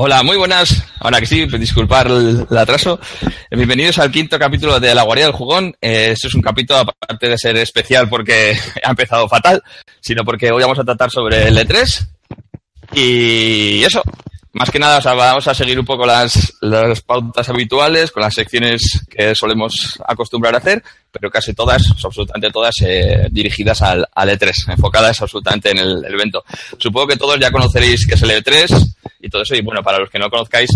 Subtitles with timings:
[0.00, 0.84] Hola, muy buenas.
[1.00, 3.00] Ahora que sí, disculpar el, atraso.
[3.50, 5.74] Eh, Bienvenidos al quinto capítulo de La Guardia del Jugón.
[5.80, 9.60] Eh, Esto es un capítulo, aparte de ser especial porque ha empezado fatal,
[10.00, 12.06] sino porque hoy vamos a tratar sobre el E3.
[12.94, 14.00] Y eso,
[14.58, 18.22] más que nada, o sea, vamos a seguir un poco las, las pautas habituales con
[18.22, 24.06] las secciones que solemos acostumbrar a hacer, pero casi todas, absolutamente todas, eh, dirigidas al,
[24.14, 26.44] al E3, enfocadas absolutamente en el, el evento.
[26.76, 29.98] Supongo que todos ya conoceréis qué es el E3 y todo eso, y bueno, para
[29.98, 30.70] los que no conozcáis,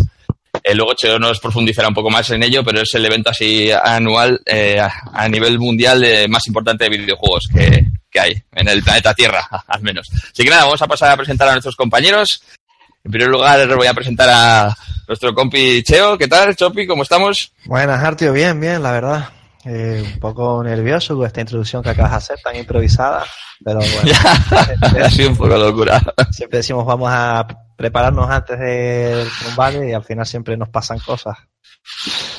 [0.62, 3.70] eh, luego Cheo nos profundizará un poco más en ello, pero es el evento así
[3.72, 8.68] anual eh, a, a nivel mundial eh, más importante de videojuegos que, que hay en
[8.68, 10.08] el planeta Tierra, al menos.
[10.12, 12.42] Así que nada, vamos a pasar a presentar a nuestros compañeros.
[13.05, 14.77] En primer lugar, les voy a presentar a
[15.08, 16.17] nuestro compi Cheo.
[16.17, 16.86] ¿Qué tal, Chopi?
[16.86, 17.52] ¿Cómo estamos?
[17.64, 18.33] Buenas, Artio.
[18.33, 19.29] Bien, bien, la verdad.
[19.64, 23.24] Eh, un poco nervioso con esta introducción que acabas de hacer, tan improvisada,
[23.64, 25.05] pero bueno.
[25.05, 26.01] ha sido un poco locura.
[26.30, 27.46] Siempre decimos vamos a
[27.77, 31.36] prepararnos antes del combate y al final siempre nos pasan cosas.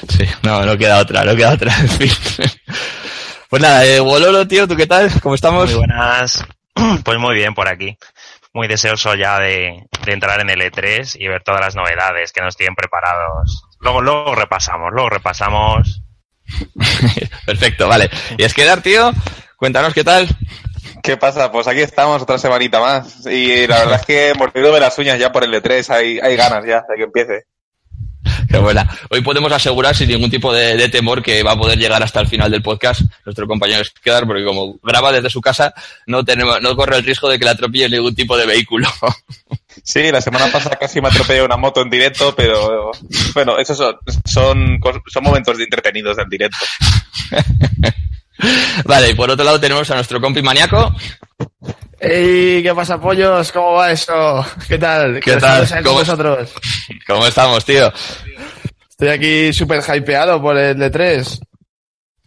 [0.07, 2.11] Sí, no, no queda otra, no queda otra, en fin.
[3.49, 5.11] Pues nada, eh, Bololo, tío, ¿tú qué tal?
[5.21, 5.65] ¿Cómo estamos?
[5.65, 6.43] Muy buenas.
[7.03, 7.95] Pues muy bien por aquí.
[8.53, 12.41] Muy deseoso ya de, de, entrar en el E3 y ver todas las novedades que
[12.41, 13.63] nos tienen preparados.
[13.79, 16.03] Luego, luego repasamos, luego repasamos.
[17.45, 18.09] Perfecto, vale.
[18.37, 19.11] Y es quedar, tío,
[19.57, 20.27] cuéntanos qué tal.
[21.01, 21.51] ¿Qué pasa?
[21.51, 23.25] Pues aquí estamos otra semanita más.
[23.25, 26.65] Y la verdad es que mordiéndome las uñas ya por el E3, hay, hay ganas
[26.65, 27.45] ya de que empiece.
[28.53, 28.87] Qué buena.
[29.09, 32.19] Hoy podemos asegurar sin ningún tipo de, de, temor que va a poder llegar hasta
[32.19, 35.73] el final del podcast nuestro compañero Skedar, porque como graba desde su casa,
[36.05, 38.87] no tenemos, no corre el riesgo de que le atropelle ningún tipo de vehículo.
[39.83, 42.91] Sí, la semana pasada casi me atropelló una moto en directo, pero
[43.33, 44.79] bueno, esos son, son,
[45.11, 46.57] son momentos de entretenidos en directo.
[48.85, 50.95] vale, y por otro lado tenemos a nuestro compi maníaco.
[52.03, 52.61] ¡Ey!
[52.61, 53.49] ¿Qué pasa, pollos?
[53.53, 54.45] ¿Cómo va eso?
[54.67, 55.21] ¿Qué tal?
[55.21, 55.65] ¿Qué tal?
[55.81, 56.51] ¿Cómo vosotros?
[57.07, 57.93] ¿Cómo estamos, tío?
[58.89, 61.39] Estoy aquí súper hypeado por el D3.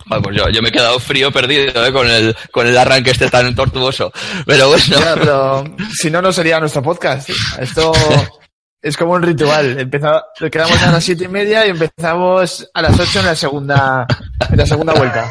[0.06, 1.92] Bueno, pues yo, yo me he quedado frío perdido ¿eh?
[1.92, 4.10] con, el, con el arranque este tan tortuoso.
[4.47, 4.82] Pero bueno.
[4.98, 7.28] Ya, pero si no, no sería nuestro podcast.
[7.60, 7.92] Esto
[8.81, 9.78] es como un ritual.
[9.78, 14.06] Empezamos, quedamos a las siete y media y empezamos a las ocho en la segunda,
[14.48, 15.31] en la segunda vuelta.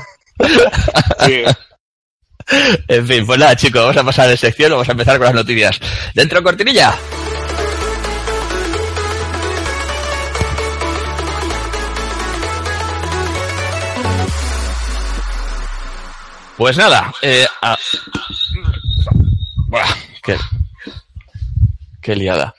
[1.26, 1.44] Sí.
[2.88, 5.36] En fin, pues nada, chicos, vamos a pasar de sección, vamos a empezar con las
[5.36, 5.80] noticias.
[6.14, 6.96] ¿Dentro cortinilla?
[16.58, 17.78] Pues nada, eh, a...
[19.68, 20.38] Buah, qué,
[22.02, 22.56] qué liada.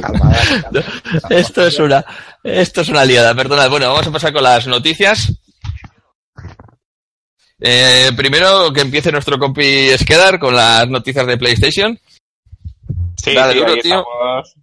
[1.30, 2.04] Esto es una,
[2.42, 3.68] esto es una liada, perdonad.
[3.68, 5.32] Bueno, vamos a pasar con las noticias.
[7.60, 11.98] Eh, primero que empiece nuestro compi Skedar con las noticias de PlayStation.
[13.16, 14.04] Sí, Dale, tío, duro, tío.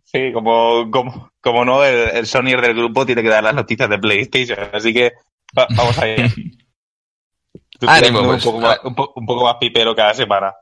[0.04, 3.88] sí como, como, como no, el, el Sony del grupo tiene que dar las noticias
[3.88, 5.14] de PlayStation, así que
[5.58, 6.28] va, vamos allá.
[7.86, 8.44] Ánimo, pues.
[8.44, 10.54] un, poco más, un, po un, poco más, pipero cada semana.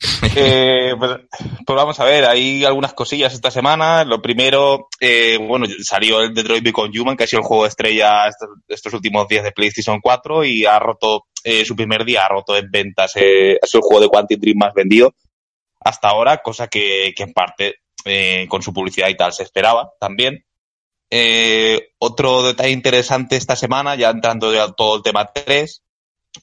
[0.36, 1.18] eh, pues,
[1.64, 4.04] pues, vamos a ver, hay algunas cosillas esta semana.
[4.04, 8.26] Lo primero, eh, bueno, salió el Detroit Become Human, que ha sido el juego estrella
[8.26, 12.28] estos, estos últimos días de PlayStation 4 y ha roto eh, su primer día, ha
[12.28, 15.14] roto en ventas, eh, ha sido el juego de Quantic Dream más vendido.
[15.86, 17.76] hasta ahora, cosa que, en parte
[18.06, 20.44] eh, con su publicidad y tal se esperaba también.
[21.10, 25.82] Eh, otro detalle interesante esta semana, ya entrando ya todo el tema 3,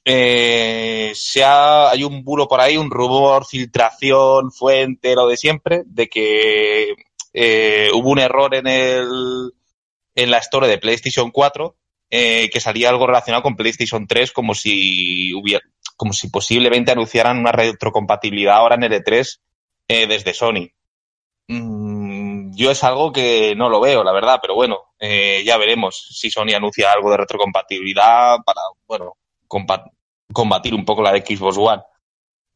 [0.04, 5.82] eh, se ha- hay un bulo por ahí, un rumor, filtración, fuente, lo de siempre,
[5.86, 6.94] de que
[7.34, 9.52] eh, hubo un error en el
[10.14, 11.74] en la store de PlayStation 4
[12.14, 15.64] eh, que salía algo relacionado con PlayStation 3 como si hubiera
[15.96, 19.40] como si posiblemente anunciaran una retrocompatibilidad ahora en el E3
[19.88, 20.68] eh, desde Sony.
[21.48, 26.06] Mm, yo es algo que no lo veo, la verdad, pero bueno, eh, ya veremos
[26.10, 29.14] si Sony anuncia algo de retrocompatibilidad para, bueno,
[29.48, 31.82] combatir un poco la de Xbox One.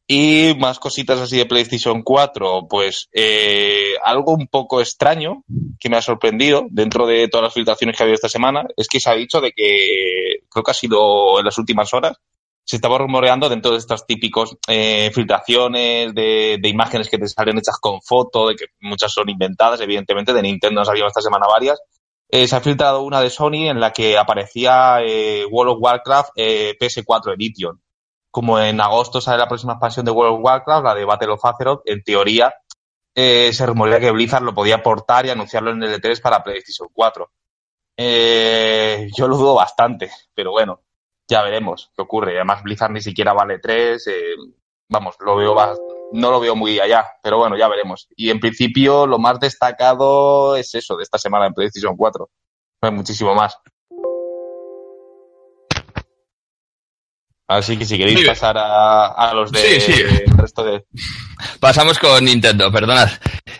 [0.05, 3.09] Y más cositas así de PlayStation 4, pues
[4.03, 5.43] algo un poco extraño
[5.79, 8.87] que me ha sorprendido dentro de todas las filtraciones que ha habido esta semana es
[8.87, 12.17] que se ha dicho de que, creo que ha sido en las últimas horas,
[12.63, 17.77] se estaba rumoreando dentro de estas típicos eh, filtraciones de, imágenes que te salen hechas
[17.79, 21.79] con foto, de que muchas son inventadas, evidentemente, de Nintendo nos habíamos esta semana varias.
[22.29, 26.31] Eh, se ha filtrado una de Sony en la que aparecía eh, World of Warcraft
[26.35, 27.81] eh, PS4 Edition.
[28.29, 31.45] Como en agosto sale la próxima expansión de World of Warcraft, la de Battle of
[31.45, 32.53] Azeroth, en teoría
[33.19, 36.87] eh, se rumorea que Blizzard lo podía portar y anunciarlo en el E3 para PlayStation
[36.93, 37.31] 4.
[37.97, 40.83] Eh, yo lo dudo bastante, pero bueno,
[41.27, 42.35] ya veremos qué ocurre.
[42.35, 44.05] Además, Blizzard ni siquiera vale 3.
[44.05, 44.35] eh,
[44.87, 45.55] vamos, lo veo
[46.11, 48.07] no lo veo muy allá, pero bueno, ya veremos.
[48.15, 52.29] Y en principio, lo más destacado es eso de esta semana en PlayStation 4.
[52.83, 53.57] No hay muchísimo más.
[57.49, 60.01] Así que si queréis pasar a, a los de Sí, sí.
[60.25, 60.83] el resto de.
[61.61, 63.09] Pasamos con Nintendo, perdonad.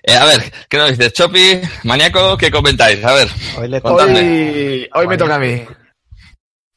[0.04, 1.14] Eh, a ver, ¿qué nos dices?
[1.14, 3.04] Chopi, Maníaco, ¿qué comentáis?
[3.06, 3.80] A ver, Hoy le.
[3.84, 5.64] Hoy, hoy me toca a mí.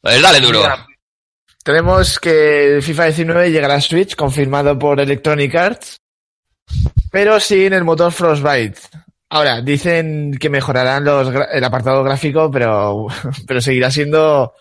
[0.01, 0.61] pues dale duro.
[0.61, 0.87] Mira,
[1.65, 5.97] tenemos que el FIFA 19 llegará a Switch, confirmado por Electronic Arts,
[7.11, 8.79] pero sin el motor Frostbite.
[9.31, 13.07] Ahora, dicen que mejorarán los, el apartado gráfico, pero,
[13.49, 14.55] pero seguirá siendo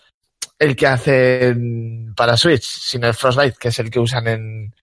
[0.60, 4.74] el que hacen para Switch, sin el Frostbite, que es el que usan en,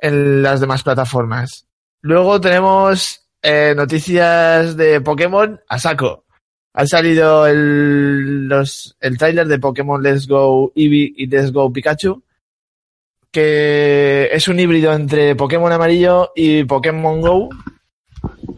[0.00, 1.66] en las demás plataformas.
[2.02, 6.24] Luego tenemos eh, noticias de Pokémon a saco.
[6.74, 12.22] Ha salido el, los, el de Pokémon Let's Go Eevee y Let's Go Pikachu,
[13.30, 17.48] que es un híbrido entre Pokémon amarillo y Pokémon Go.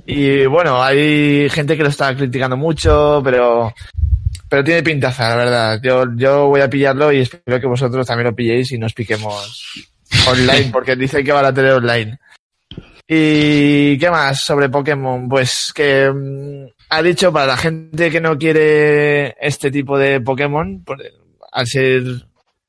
[0.04, 3.72] Y bueno, hay gente que lo está criticando mucho, pero,
[4.56, 5.80] pero tiene pintaza, la verdad.
[5.82, 9.84] Yo, yo voy a pillarlo y espero que vosotros también lo pilléis y nos piquemos
[10.26, 12.18] online, porque dicen que van a tener online.
[13.06, 15.28] ¿Y qué más sobre Pokémon?
[15.28, 20.82] Pues que mm, ha dicho para la gente que no quiere este tipo de Pokémon,
[20.84, 21.02] por-
[21.52, 22.02] al ser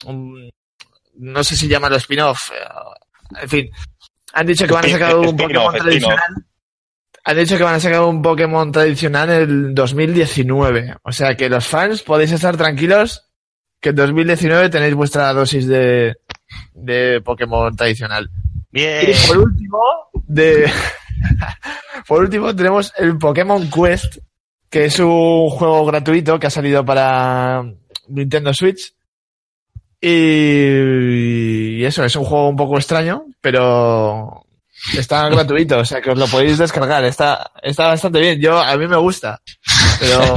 [0.05, 0.49] un-
[1.19, 3.69] no sé si llamarlo spin-off, eh, en fin,
[4.33, 6.19] han dicho que van a sacar un Pokémon tradicional.
[7.27, 10.95] Han dicho que van a sacar un Pokémon tradicional en el 2019.
[11.03, 13.25] O sea que los fans podéis estar tranquilos
[13.81, 16.15] que en 2019 tenéis vuestra dosis de,
[16.73, 18.29] de Pokémon tradicional.
[18.71, 19.09] Bien.
[19.09, 19.77] Y por último,
[20.25, 20.71] de
[22.07, 24.19] por último tenemos el Pokémon Quest,
[24.69, 27.61] que es un juego gratuito que ha salido para
[28.07, 28.93] Nintendo Switch.
[29.99, 34.46] Y, y eso, es un juego un poco extraño, pero
[34.97, 37.03] está gratuito, o sea que os lo podéis descargar.
[37.05, 38.39] Está, está bastante bien.
[38.41, 39.41] Yo, a mí me gusta.
[39.99, 40.35] Pero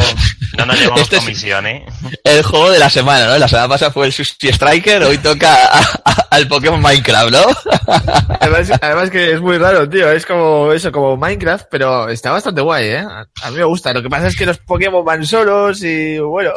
[0.56, 1.84] No nos llevamos Este es- comisión, ¿eh?
[2.24, 3.38] El juego de la semana, ¿no?
[3.38, 7.46] La semana pasada fue el Sushi Striker, hoy toca a- a- al Pokémon Minecraft, ¿no?
[8.40, 10.10] además, además que es muy raro, tío.
[10.10, 12.98] Es como eso, como Minecraft, pero está bastante guay, ¿eh?
[12.98, 13.92] A, a mí me gusta.
[13.92, 16.52] Lo que pasa es que los Pokémon van solos y bueno.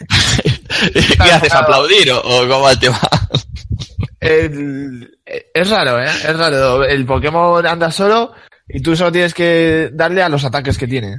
[1.22, 1.52] ¿Qué haces?
[1.54, 3.00] ¿Aplaudir o, o cómo va el tema?
[4.20, 5.10] El-
[5.54, 6.06] es raro, ¿eh?
[6.06, 6.84] Es raro.
[6.84, 8.32] El Pokémon anda solo
[8.68, 11.16] y tú solo tienes que darle a los ataques que tiene.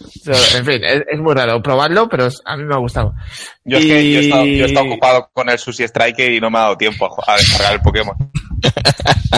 [0.00, 3.14] O sea, en fin, es, es muy raro probarlo, pero a mí me ha gustado.
[3.64, 6.32] Yo es que yo he, estado, Y- yo he estado ocupado con el Sushi Striker
[6.32, 8.14] y no me ha dado tiempo a, a descargar el Pokémon.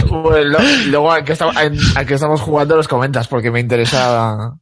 [0.08, 4.52] Bueno, luego, al que, estamos, que jugando, los comentas, porque me interesa,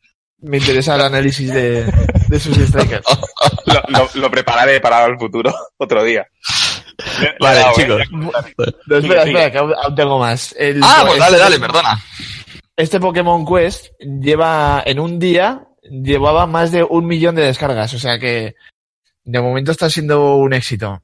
[0.41, 1.85] me interesa el análisis de,
[2.29, 3.05] de sus strikers.
[3.67, 6.27] Lo, lo- lo prepararé para el futuro, otro día.
[7.41, 7.65] Vale, ¿eh?
[7.75, 8.03] chicos.
[8.11, 9.17] No, Sigue, espera, sigue.
[9.33, 10.55] espera, que aún, tengo más.
[10.59, 12.01] El- Ah, pues dale, este- dale, perdona.
[12.77, 17.99] Este Pokémon Quest lleva, en un día, llevaba más de un millón de descargas, o
[17.99, 18.55] sea que
[19.25, 21.03] de momento está siendo un éxito.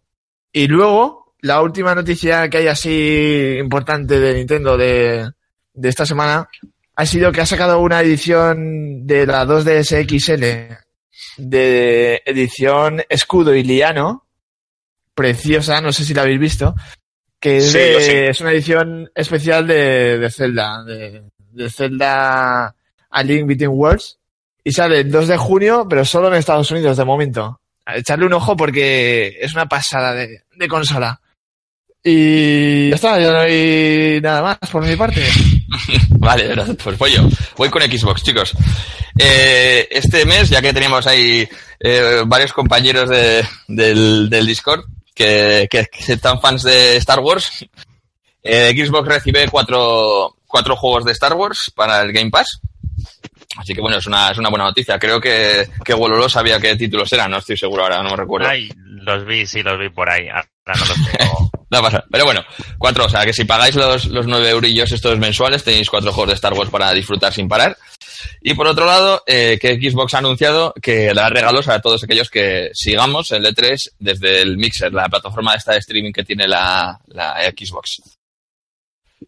[0.53, 5.31] Y luego, la última noticia que hay así importante de Nintendo de,
[5.73, 6.49] de esta semana
[6.97, 10.77] ha sido que ha sacado una edición de la 2DS XL
[11.39, 14.27] de edición escudo y liano,
[15.15, 16.75] preciosa, no sé si la habéis visto,
[17.39, 18.11] que es, Sí, de- yo sí.
[18.13, 22.75] es una edición especial de, de Zelda, de, de Zelda
[23.11, 24.19] A Link Between Worlds,
[24.63, 27.61] y sale el 2 de junio, pero solo en Estados Unidos de momento.
[27.87, 31.19] A Echarle un ojo porque es una pasada de, de consola.
[32.03, 35.23] Y ya está, ya no hay nada más por mi parte.
[36.11, 37.29] Vale, gracias, pues voy yo.
[37.57, 38.53] Voy con Xbox, chicos.
[39.19, 41.47] Eh, este mes, ya que teníamos ahí
[41.81, 44.85] eh, varios compañeros de- del, del Discord
[45.21, 47.67] que, que, que están fans de Star Wars,
[48.43, 52.61] eh, Xbox recibe cuatro, cuatro juegos de Star Wars para el Game Pass.
[53.59, 54.99] Así que bueno, es una, es una buena noticia.
[54.99, 58.49] Creo que, que Wololo sabía qué títulos eran, no estoy seguro ahora, no me recuerdo.
[58.49, 60.29] Ay, los vi, sí, los vi por ahí.
[60.29, 61.51] Ahora no los tengo.
[61.73, 62.03] No pasa.
[62.11, 62.43] Pero bueno,
[62.79, 66.31] cuatro, o sea que si pagáis los, los nueve eurillos estos mensuales, tenéis cuatro juegos
[66.31, 67.77] de Star Wars para disfrutar sin parar.
[68.41, 72.31] Y por otro lado, eh, que Xbox ha anunciado que dará regalos a todos aquellos
[72.31, 76.99] que sigamos el E3 desde el Mixer, la plataforma esta de streaming que tiene la,
[77.07, 78.03] la Xbox.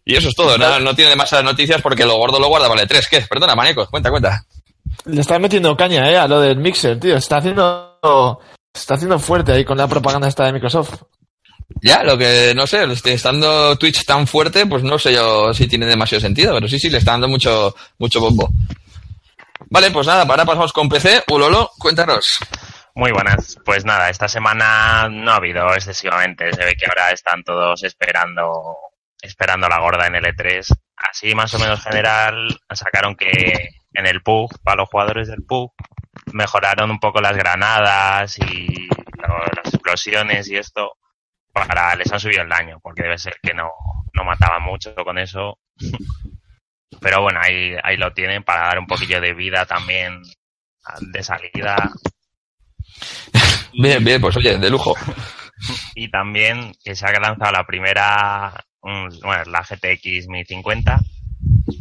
[0.05, 2.87] Y eso es todo, no, no tiene demasiadas noticias porque lo gordo lo guarda el
[2.87, 3.07] E3.
[3.09, 3.21] ¿Qué?
[3.21, 4.43] Perdona, Maneco, cuenta, cuenta.
[5.05, 7.15] Le está metiendo caña, eh, a lo del Mixer, tío.
[7.15, 8.39] Está haciendo,
[8.73, 11.03] está haciendo fuerte ahí con la propaganda esta de Microsoft.
[11.81, 15.85] Ya, lo que no sé, estando Twitch tan fuerte, pues no sé yo si tiene
[15.85, 18.49] demasiado sentido, pero sí, sí, le está dando mucho, mucho bombo.
[19.69, 21.23] Vale, pues nada, ahora pasamos con PC.
[21.29, 22.39] Ulolo, cuéntanos.
[22.95, 23.57] Muy buenas.
[23.65, 26.53] Pues nada, esta semana no ha habido excesivamente.
[26.53, 28.77] Se ve que ahora están todos esperando,
[29.21, 30.67] esperando la gorda en el E3.
[31.09, 35.73] Así más o menos general, sacaron que en el PUG, para los jugadores del PUG,
[36.33, 38.87] mejoraron un poco las granadas y
[39.17, 40.91] las explosiones y esto.
[41.53, 43.69] Para, les han subido el daño, porque debe ser que no,
[44.13, 45.59] no mataban mucho con eso.
[46.99, 50.21] Pero bueno, ahí, ahí lo tienen para dar un poquillo de vida también
[50.99, 51.75] de salida
[53.73, 54.95] Bien, bien, pues oye, de lujo.
[55.95, 60.99] y también que se ha lanzado la primera, bueno, la GTX 1050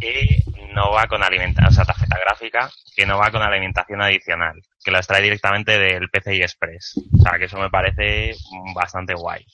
[0.00, 0.42] que
[0.74, 4.90] no va con alimentación, o sea, tarjeta gráfica que no va con alimentación adicional, que
[4.90, 6.94] la extrae directamente del PCI Express.
[7.12, 8.34] O sea, que eso me parece
[8.74, 9.44] bastante guay.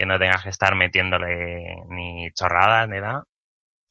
[0.00, 3.22] Que no tengas que estar metiéndole ni chorradas ni nada.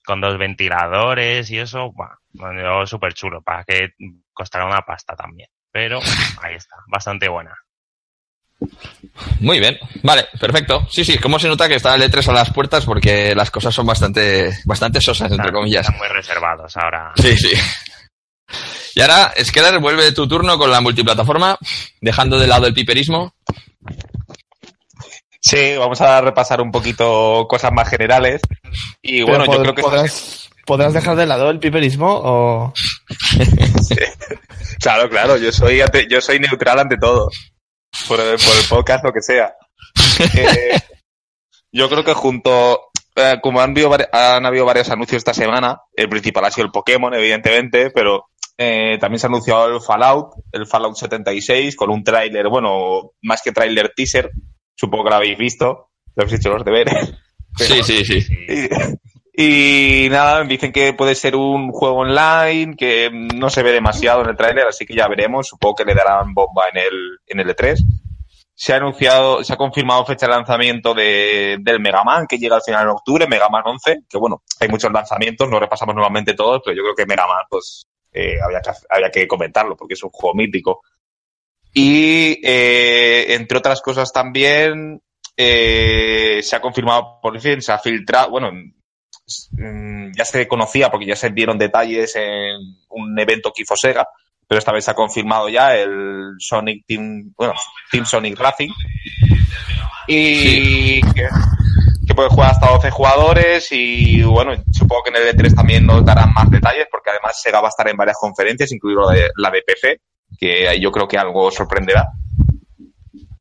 [0.04, 3.90] Con dos ventiladores y eso, bueno, súper chulo, para que
[4.34, 5.50] costará una pasta también.
[5.72, 6.00] Pero
[6.42, 7.54] ahí está, bastante buena.
[9.40, 10.88] Muy bien, vale, perfecto.
[10.90, 13.76] Sí, sí, cómo se nota que está el E3 a las puertas porque las cosas
[13.76, 15.86] son bastante, bastante sosas, entre comillas.
[15.86, 17.12] Están muy reservados ahora.
[17.18, 17.54] Sí, sí.
[18.96, 21.56] Y ahora, Skeller, vuelve tu turno con la multiplataforma,
[22.02, 23.36] dejando de lado el piperismo.
[25.50, 28.40] Sí, vamos a repasar un poquito cosas más generales.
[29.02, 29.82] Y bueno, yo creo que...
[29.82, 32.74] ¿podrás, ¿Podrás dejar de lado el piperismo o...?
[34.82, 37.30] Claro, claro, yo soy, ante- yo soy neutral ante todo.
[38.08, 39.54] Por el, por el podcast, lo que sea.
[40.36, 40.78] Eh,
[41.72, 42.80] yo creo que junto,
[43.16, 46.66] eh, como han habido, vari- han habido varios anuncios esta semana, el principal ha sido
[46.66, 48.26] el Pokémon, evidentemente, pero
[48.58, 53.42] eh, también se ha anunciado el Fallout, el Fallout 76, con un tráiler, bueno, más
[53.42, 54.30] que tráiler teaser,
[54.80, 57.14] supongo que lo habéis visto, lo habéis hecho los deberes.
[57.58, 58.20] Sí, sí, sí.
[59.36, 64.22] Y, y nada, dicen que puede ser un juego online, que no se ve demasiado
[64.22, 65.48] en el tráiler, así que ya veremos.
[65.48, 67.80] Supongo que le darán bomba en el, en el E3.
[68.54, 72.58] Se ha anunciado, se ha confirmado fecha de lanzamiento de, del Mega Man, que llega
[72.58, 76.36] al final de octubre, Mega Man 11, que bueno, hay muchos lanzamientos, no repasamos nuevamente
[76.36, 79.96] todos, pero yo creo que Mega Man, pues, eh, había, que, había que comentarlo, porque
[79.96, 80.82] es un juego mítico.
[81.74, 85.02] Y, eh, entre otras cosas también,
[85.38, 91.06] eh, se ha confirmado por fin, se ha filtrado, bueno, mm, ya se conocía porque
[91.06, 92.58] ya se dieron detalles en
[92.90, 94.08] un evento que hizo Sega,
[94.48, 97.54] pero esta vez se ha confirmado ya el Sonic Team, bueno,
[97.92, 98.72] Team Sonic Racing.
[100.08, 101.30] Y que,
[102.08, 106.04] que puede jugar hasta 12 jugadores y bueno, supongo que en el E3 también nos
[106.04, 109.30] darán más detalles porque además Sega va a estar en varias conferencias, incluido la de,
[109.38, 110.02] la de PC,
[110.38, 112.10] que yo creo que algo sorprenderá.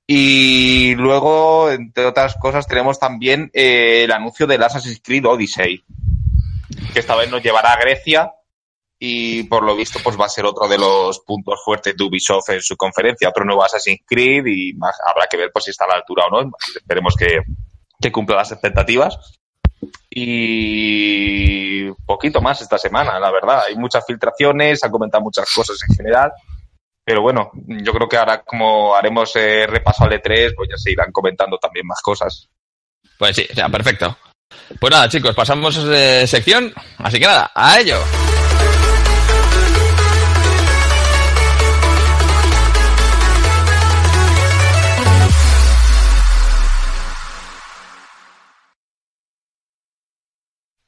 [0.06, 5.84] Y luego, entre otras cosas, tenemos también eh, el anuncio del Assassin's Creed Odyssey,
[6.92, 8.32] que esta vez nos llevará a Grecia
[8.98, 12.48] y por lo visto pues va a ser otro de los puntos fuertes de Ubisoft
[12.48, 15.84] en su conferencia, otro nuevo Assassin's Creed y más, habrá que ver pues, si está
[15.84, 17.42] a la altura o no, esperemos que,
[18.00, 19.38] que cumpla las expectativas.
[20.10, 23.64] Y poquito más esta semana, la verdad.
[23.68, 26.32] Hay muchas filtraciones, han comentado muchas cosas en general.
[27.08, 30.92] Pero bueno, yo creo que ahora como haremos eh, repaso al E3, pues ya se
[30.92, 32.50] irán comentando también más cosas.
[33.18, 34.14] Pues sí, o sea, perfecto.
[34.78, 36.70] Pues nada, chicos, pasamos de sección.
[36.98, 37.96] Así que nada, a ello.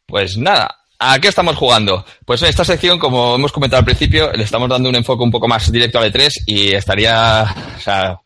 [0.06, 2.04] Pues nada, ¿a qué estamos jugando?
[2.24, 5.30] Pues en esta sección, como hemos comentado al principio, le estamos dando un enfoque un
[5.30, 7.44] poco más directo al E3 y estaría,
[7.76, 8.20] o sea,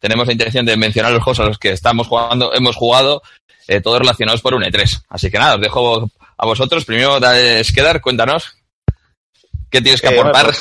[0.00, 3.22] tenemos la intención de mencionar los juegos a los que estamos jugando, hemos jugado,
[3.68, 5.02] eh, todos relacionados por un E3.
[5.08, 6.84] Así que nada, os dejo a vosotros.
[6.84, 7.18] Primero,
[7.62, 8.56] Skedar, cuéntanos.
[9.70, 10.44] ¿Qué tienes que Eh, aportar?
[10.46, 10.58] bueno,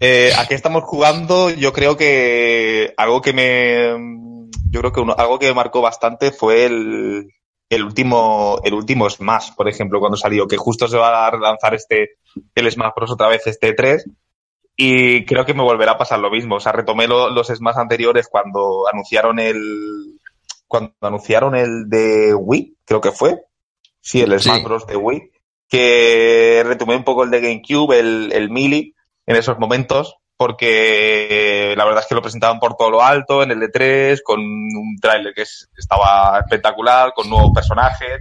[0.00, 5.38] Eh, aquí estamos jugando, yo creo que algo que me, yo creo que uno- algo
[5.38, 7.28] que me marcó bastante fue el,
[7.68, 11.74] el último, el último Smash, por ejemplo, cuando salió, que justo se va a lanzar
[11.74, 12.18] este,
[12.54, 14.04] el Smash Bros otra vez este 3
[14.76, 16.56] y creo que me volverá a pasar lo mismo.
[16.56, 20.20] O sea, retomé lo- los Smash anteriores cuando anunciaron el,
[20.68, 23.40] cuando anunciaron el de Wii, creo que fue.
[24.00, 24.64] Sí, el Smash Sí.
[24.64, 25.30] Bros de Wii.
[25.68, 28.94] Que retomé un poco el de GameCube, el, el Melee,
[29.26, 33.50] en esos momentos, porque la verdad es que lo presentaban por todo lo alto en
[33.52, 38.20] el E3, con un tráiler que es- estaba espectacular, con nuevos personajes,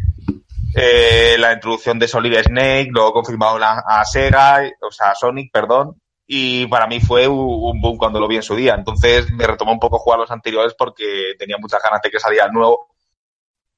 [0.75, 6.01] eh, la introducción de Solid Snake, luego confirmado a Sega, o sea, a Sonic, perdón,
[6.27, 8.73] y para mí fue un, un boom cuando lo vi en su día.
[8.75, 12.45] Entonces me retomó un poco jugar los anteriores porque tenía muchas ganas de que saliera
[12.47, 12.89] el nuevo.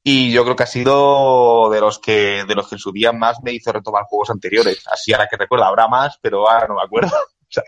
[0.04, 3.12] Y yo creo que ha sido de los que, de los que en su día
[3.12, 4.82] más me hizo retomar juegos anteriores.
[4.90, 7.12] Así ahora que recuerdo, habrá más, pero ahora no me acuerdo.
[7.50, 7.64] Sea,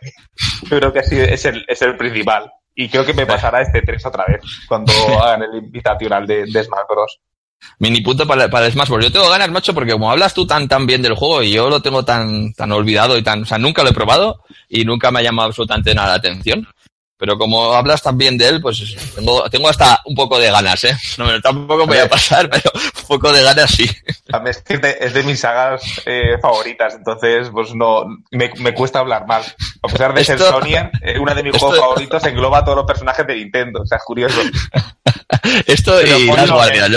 [0.63, 2.51] yo creo que así es el, es el principal.
[2.75, 6.63] Y creo que me pasará este 3 otra vez, cuando hagan el invitacional de, de
[6.63, 7.19] Smash Bros.
[7.79, 9.05] Mini punto para, para el Smash Bros.
[9.05, 11.69] Yo tengo ganas, macho, porque como hablas tú tan tan bien del juego y yo
[11.69, 15.11] lo tengo tan tan olvidado y tan, o sea, nunca lo he probado y nunca
[15.11, 16.67] me ha llamado absolutamente nada la atención.
[17.21, 20.81] Pero como hablas tan bien de él, pues tengo, tengo hasta un poco de ganas,
[20.85, 20.95] ¿eh?
[21.17, 23.89] No, tampoco me voy a pasar, pero un poco de ganas sí.
[24.31, 28.49] A mí es que de, es de mis sagas eh, favoritas, entonces pues no me,
[28.59, 29.53] me cuesta hablar más.
[29.83, 32.77] A pesar de ser Sonyer, eh, uno de mis esto- juegos favoritos engloba a todos
[32.77, 33.81] los personajes de Nintendo.
[33.81, 34.39] O sea, es curioso.
[35.67, 36.89] Esto Pero y las guardias.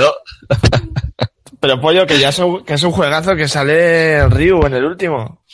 [1.62, 4.84] Pero pollo, que ya es un, que es un juegazo que sale Ryu en el
[4.84, 5.44] último.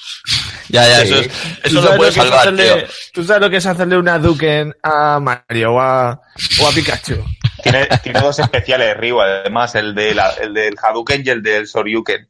[0.70, 1.12] Ya, ya, Sí.
[1.12, 2.86] eso, es- ¿Tú eso lo sabes puedes salvar, hacerle- tío.
[3.12, 6.20] ¿Tú sabes lo que es hacerle una Duken a Mario o a,
[6.62, 7.22] o a Pikachu?
[7.62, 11.66] Tiene, tiene dos especiales Ryu, además, el, de la- el del Hadouken y el del
[11.66, 12.26] Soryuken.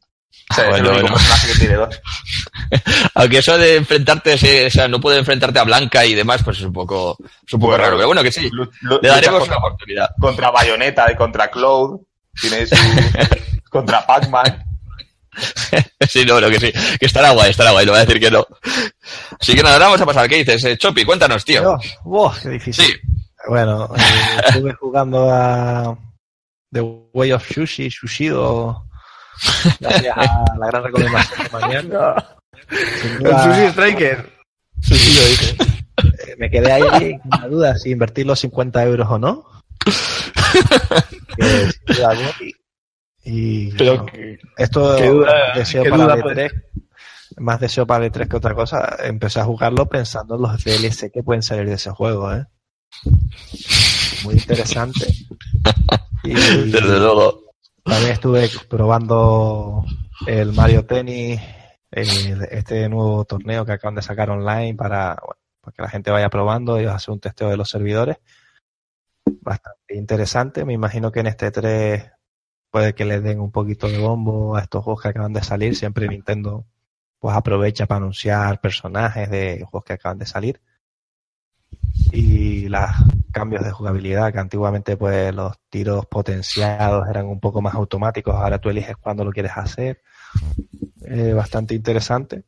[0.51, 1.15] O sea, Ah, es el bueno, único bueno.
[1.15, 2.01] personaje que tiene dos.
[3.15, 6.57] Aunque eso de enfrentarte, sí, o sea, no puede enfrentarte a Blanca y demás, pues
[6.57, 7.15] es un poco,
[7.47, 7.95] es un poco Bueno, raro.
[7.97, 8.49] Pero bueno, que sí,
[9.01, 10.09] le daremos una contra, oportunidad.
[10.19, 12.01] contra Bayonetta y contra Cloud.
[12.41, 12.75] Tiene su,
[13.69, 14.65] contra Pac-Man.
[16.09, 18.31] sí, no, pero que sí, que estará guay, estará guay, no voy a decir que
[18.31, 18.45] no.
[19.39, 20.27] Así que nada, ahora vamos a pasar.
[20.27, 20.63] ¿Qué dices?
[20.65, 21.77] Eh, Chopi, cuéntanos, tío.
[22.03, 22.85] ¡buah, qué difícil!
[22.85, 22.93] Sí,
[23.47, 25.97] Bueno, eh, estuve jugando a
[26.71, 28.85] The Way of Sushi, Sushido,
[29.79, 32.23] gracias a la gran recomendación de.
[33.01, 34.29] Sin El Sushi Striker.
[34.81, 35.55] Sushido, dice.
[36.27, 39.45] Eh, Me quedé ahí con la duda si invertir los 50 euros o no.
[41.37, 42.05] Que
[43.31, 46.63] y, Pero bueno, esto qué duda- más deseo qué para duda el puede- E3,
[47.37, 48.97] más deseo para el E3 que otra cosa.
[49.03, 52.45] Empecé a jugarlo pensando en los DLC que pueden salir de ese juego, ¿eh?
[54.23, 55.07] Muy interesante.
[56.23, 57.43] Y desde luego.
[57.83, 59.85] también estuve probando
[60.27, 61.39] el Mario Tennis,
[61.91, 66.11] el- este nuevo torneo que acaban de sacar online para, bueno, para que la gente
[66.11, 68.17] vaya probando y hacer un testeo de los servidores.
[69.41, 70.65] Bastante interesante.
[70.65, 72.11] Me imagino que en este 3
[72.71, 75.75] puede que le den un poquito de bombo a estos juegos que acaban de salir.
[75.75, 76.65] Siempre Nintendo
[77.19, 80.61] pues aprovecha para anunciar personajes de juegos que acaban de salir.
[82.11, 82.81] Y los
[83.31, 88.59] cambios de jugabilidad, que antiguamente pues los tiros potenciados eran un poco más automáticos, ahora
[88.59, 90.01] tú eliges cuándo lo quieres hacer.
[91.05, 92.43] Eh, bastante interesante.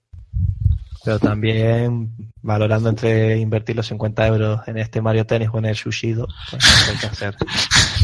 [1.04, 5.76] Pero también valorando entre invertir los 50 euros en este Mario Tennis o en el
[5.76, 7.36] Sushido, pues sé qué hacer.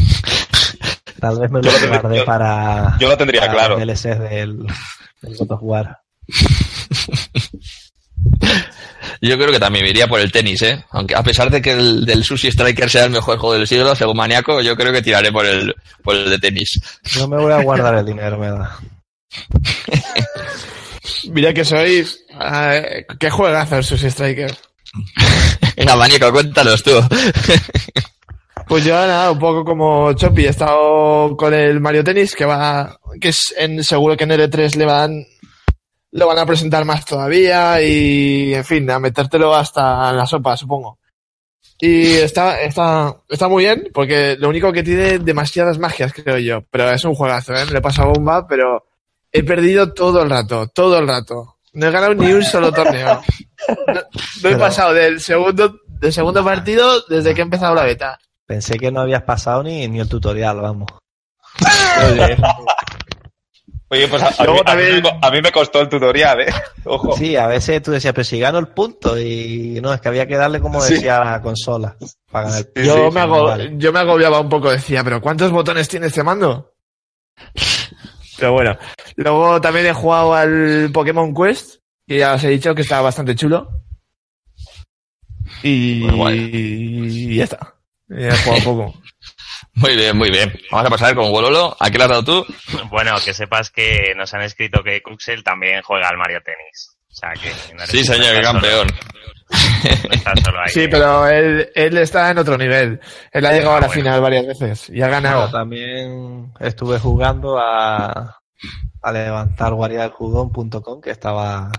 [1.29, 3.77] Tal vez me lo Yo lo tendría- para, Yo lo tendría para claro.
[3.79, 4.57] los DLCs del,
[5.21, 5.99] del God of War.
[9.21, 10.83] Yo creo que también me iría por el tenis, ¿eh?
[10.91, 13.95] Aunque a pesar de que el del Sushi Striker sea el mejor juego del siglo,
[13.95, 16.79] según Maniaco, yo creo que tiraré por el, por el de tenis.
[17.03, 18.77] Yo me voy a guardar el dinero, me da.
[21.29, 22.19] Mira que sois.
[22.39, 22.79] ah,
[23.19, 24.55] ¿Qué juegazo el Sushi Striker?
[25.75, 26.91] Venga, Maniaco, cuéntanos tú.
[28.67, 32.99] Pues yo nada, un poco como Chopi, he estado con el Mario Tennis, que va,
[33.19, 35.25] que es en, seguro que en L3 le van,
[36.11, 40.99] lo van a presentar más todavía y, en fin, a metértelo hasta la sopa, supongo.
[41.79, 46.63] Y está, está, está muy bien, porque lo único que tiene demasiadas magias, creo yo,
[46.69, 47.63] pero es un juegazo, ¿eh?
[47.65, 48.85] Me lo he pasado bomba, pero
[49.31, 51.57] he perdido todo el rato, todo el rato.
[51.73, 53.21] No he ganado ni un solo torneo.
[53.87, 54.03] No, no he
[54.43, 58.17] Pero- pasado del segundo, del segundo partido desde que he empezado la beta.
[58.47, 60.87] Pensé que no habías pasado ni, ni el tutorial, vamos.
[63.89, 66.41] Oye, pues a, mí, a mí también- me, co- a mí me costó el tutorial,
[66.41, 66.53] ¿eh?
[66.85, 67.15] Ojo.
[67.17, 70.25] Sí, a veces tú decías, pero si gano el punto y no, es que había
[70.27, 70.93] que darle como Sí.
[70.95, 71.95] decía la consola
[72.31, 73.73] para ganar el Sí, Yo, sí, me ago- vale.
[73.77, 76.73] yo me agobiaba un poco, decía, pero ¿cuántos botones tiene este mando?
[78.37, 78.77] Pero bueno,
[79.17, 83.35] luego también he jugado al Pokémon Quest, que ya os he dicho que está bastante
[83.35, 83.69] chulo.
[85.63, 86.49] Y, Muy guay.
[86.53, 87.73] y ya está.
[88.09, 88.93] He jugado poco.
[89.73, 90.51] Muy bien, muy bien.
[90.71, 91.75] Vamos a pasar con Wololo.
[91.79, 92.45] ¿A qué le has dado tú?
[92.89, 96.97] Bueno, que sepas que nos han escrito que Cuxel también juega al Mario Tennis.
[97.11, 98.87] O sea que no Sí, señor, estás campeón.
[98.89, 100.69] Solo, no estás solo ahí.
[100.69, 102.99] Sí, pero él, él está en otro nivel.
[103.31, 103.93] Él ha llegado a la bueno.
[104.01, 105.51] final varias veces y ha Bueno, ganado.
[105.51, 108.39] también estuve jugando a,
[109.03, 111.71] a levantar guardiadeljugón.com, que estaba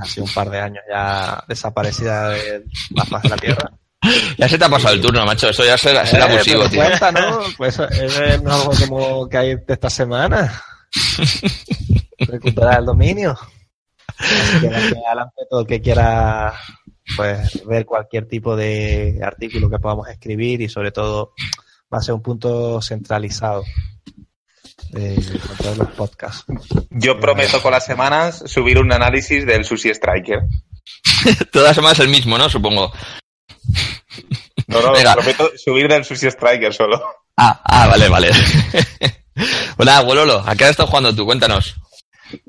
[0.00, 3.70] hace un par de años ya desaparecida de la faz de la Tierra.
[4.38, 5.48] Ya se te ha pasado el turno, macho.
[5.48, 6.80] Eso ya será, será Eh, abusivo, tío.
[6.80, 7.40] cuenta, ¿no?
[7.56, 10.62] Pues eso es nuevo como que hay de esta semana.
[12.18, 13.38] Recuperar el dominio.
[14.18, 16.54] Así que adelante todo el que quiera
[17.16, 21.34] pues ver cualquier tipo de artículo que podamos escribir y sobre todo
[21.92, 23.62] va a ser un punto centralizado
[24.90, 25.16] de,
[25.58, 26.44] todos los podcasts.
[26.90, 30.40] Yo prometo con las semanas subir un análisis del Sushi Striker.
[31.52, 32.48] Todas las semanas el mismo, ¿no?
[32.48, 32.92] Supongo.
[34.68, 35.14] No, no, Venga.
[35.14, 37.02] prometo subir del Sushi Striker solo.
[37.36, 38.30] Ah, ah, vale, vale.
[39.78, 40.42] Hola, Wololo.
[40.46, 41.24] ¿A qué has estado jugando tú?
[41.26, 41.76] Cuéntanos.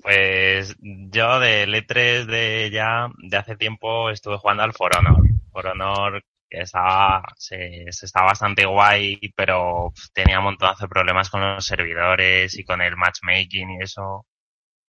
[0.02, 5.18] Pues yo del E3 de ya, de hace tiempo estuve jugando al For Honor.
[5.52, 11.30] For Honor que estaba, se, se estaba bastante guay, pero tenía un montón de problemas
[11.30, 14.26] con los servidores y con el matchmaking y eso.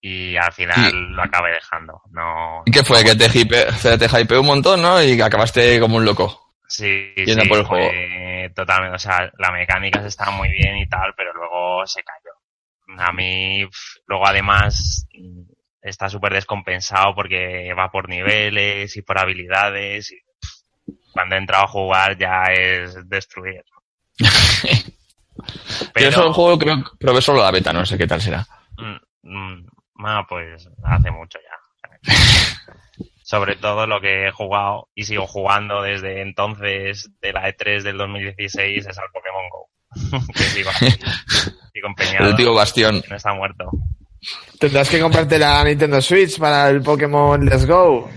[0.01, 0.97] Y al final Sí.
[1.11, 2.01] lo acabé dejando.
[2.13, 3.03] No, ¿Y qué fue?
[3.03, 5.03] Que te, hipe, te hypeó un montón, ¿no?
[5.03, 6.48] Y acabaste como un loco.
[6.69, 10.87] Sí, Yendo sí, por el fue totalmente, o sea, la mecánica estaba muy bien y
[10.87, 13.03] tal, pero luego se cayó.
[13.03, 13.67] A mí,
[14.07, 15.43] luego además, mm,
[15.81, 20.19] está súper descompensado porque va por niveles y por habilidades y
[21.13, 23.65] cuando he entrado a jugar ya es destruir.
[25.95, 28.47] Yo eso el juego creo que probé solo la beta, no sé qué tal será.
[28.77, 29.67] Mm, mm,
[30.05, 32.13] ah, pues hace mucho ya.
[33.31, 37.99] Sobre todo lo que he jugado y sigo jugando desde entonces de la E3 del
[37.99, 40.29] 2016 es al Pokémon Go.
[40.35, 40.71] que sigo,
[41.75, 42.31] sigo empeñado.
[42.31, 43.03] El tío Bastión.
[43.11, 43.71] No está muerto.
[44.59, 48.09] Tendrás que comprarte la Nintendo Switch para el Pokémon Let's Go.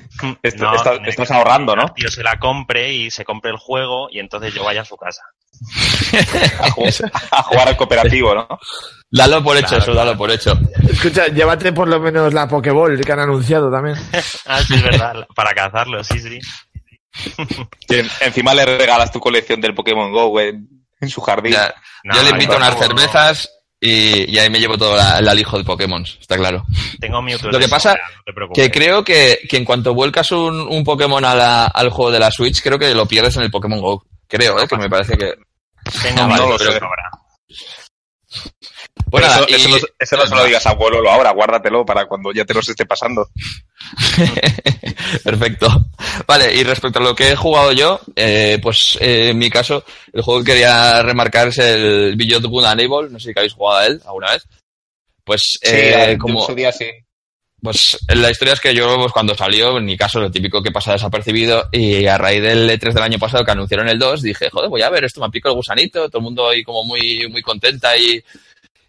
[0.41, 1.88] Esto- está- tiene estás ahorrando, ¿no?
[1.88, 4.86] El tío se la compre y se compre el juego y entonces yo vaya a
[4.86, 5.24] su casa.
[6.59, 6.93] A jugar,
[7.31, 8.47] a jugar al cooperativo, ¿no?
[9.11, 10.57] Dalo por hecho, Claro, eso, dalo por hecho.
[10.89, 13.97] Escucha, llévate por lo menos la Pokéball que han anunciado también.
[14.45, 16.39] Ah, sí, es verdad, para cazarlo, sí, sí.
[17.89, 20.67] Y en- encima le regalas tu colección del Pokémon Go en,
[20.99, 21.53] en su jardín.
[21.53, 25.19] Ya, No, yo le invito yo unas cervezas y, y ahí me llevo todo la-
[25.19, 26.65] el alijo de Pokémon, está claro.
[26.99, 27.95] Tengo Mewtwo Lo de que pasa
[28.35, 28.49] no.
[28.53, 32.19] Que creo que, que en cuanto vuelcas un, un Pokémon a la- al juego de
[32.19, 34.05] la Switch, creo que lo pierdes en el Pokémon Go.
[34.31, 34.67] Creo, ¿eh?
[34.67, 35.33] que me parece que...
[36.15, 37.11] Vale, Mewtwo pero- de sobra.
[39.07, 42.31] Bueno, eso, eso no, eso no se lo digas a abuelo ahora, guárdatelo para cuando
[42.31, 43.27] ya te los esté pasando.
[45.23, 45.67] Perfecto.
[46.25, 49.83] Vale, y respecto a lo que he jugado yo, eh, pues eh, en mi caso,
[50.13, 53.79] el juego que quería remarcar es el Beyond Good Evil, no sé si habéis jugado
[53.79, 54.47] a él alguna vez.
[55.25, 56.89] Pues, eh, como, su día sí.
[57.62, 60.71] Pues la historia es que yo, pues, cuando salió, en mi caso, lo típico que
[60.71, 64.50] pasa desapercibido, y a raíz del E3 del año pasado que anunciaron el 2, dije,
[64.50, 67.28] joder, voy a ver, esto me pico el gusanito, todo el mundo ahí como muy,
[67.30, 68.24] muy contenta y,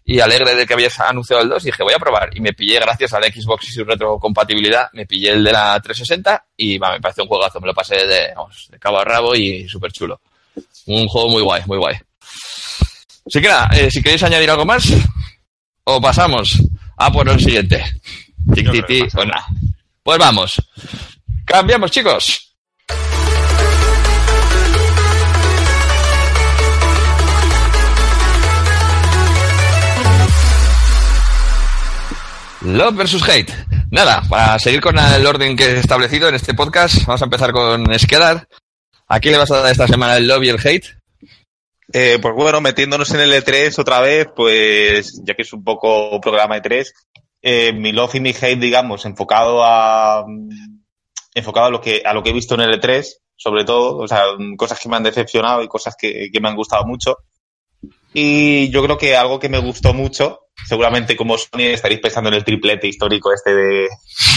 [0.05, 2.35] y alegre de que habías anunciado el 2, y dije, voy a probar.
[2.35, 6.45] Y me pillé, gracias al Xbox y su retrocompatibilidad, me pillé el de la 360
[6.57, 9.35] y va, me pareció un juegazo, me lo pasé de, vamos, de cabo a rabo
[9.35, 10.19] y súper chulo.
[10.87, 11.95] Un juego muy guay, muy guay.
[13.25, 14.85] Así que nada, eh, si queréis añadir algo más,
[15.83, 16.57] o pasamos
[16.97, 17.83] a por el siguiente.
[18.53, 19.45] Tic, tic, pues nada.
[20.03, 20.61] Pues vamos.
[21.45, 22.55] Cambiamos, chicos.
[32.61, 33.51] Love versus Hate.
[33.91, 37.51] Nada, para seguir con el orden que he establecido en este podcast, vamos a empezar
[37.51, 38.47] con Skedar.
[39.07, 40.85] ¿A quién le vas a dar esta semana el love y el hate?
[41.91, 46.19] Eh, pues bueno, metiéndonos en el E3 otra vez, pues ya que es un poco
[46.21, 46.87] programa E3,
[47.43, 50.25] eh, mi love y mi hate, digamos, enfocado a
[51.35, 54.07] enfocado a lo que a lo que he visto en el E3, sobre todo, o
[54.07, 54.23] sea,
[54.57, 57.17] cosas que me han decepcionado y cosas que, que me han gustado mucho.
[58.13, 62.35] Y yo creo que algo que me gustó mucho, seguramente como Sony estaréis pensando en
[62.35, 63.89] el triplete histórico este de,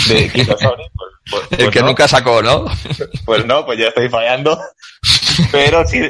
[0.08, 1.86] de Sony, pues, pues- El pues que no.
[1.88, 2.64] nunca sacó, ¿no?
[3.24, 4.58] Pues no, pues ya estoy fallando.
[5.52, 6.00] Pero sí,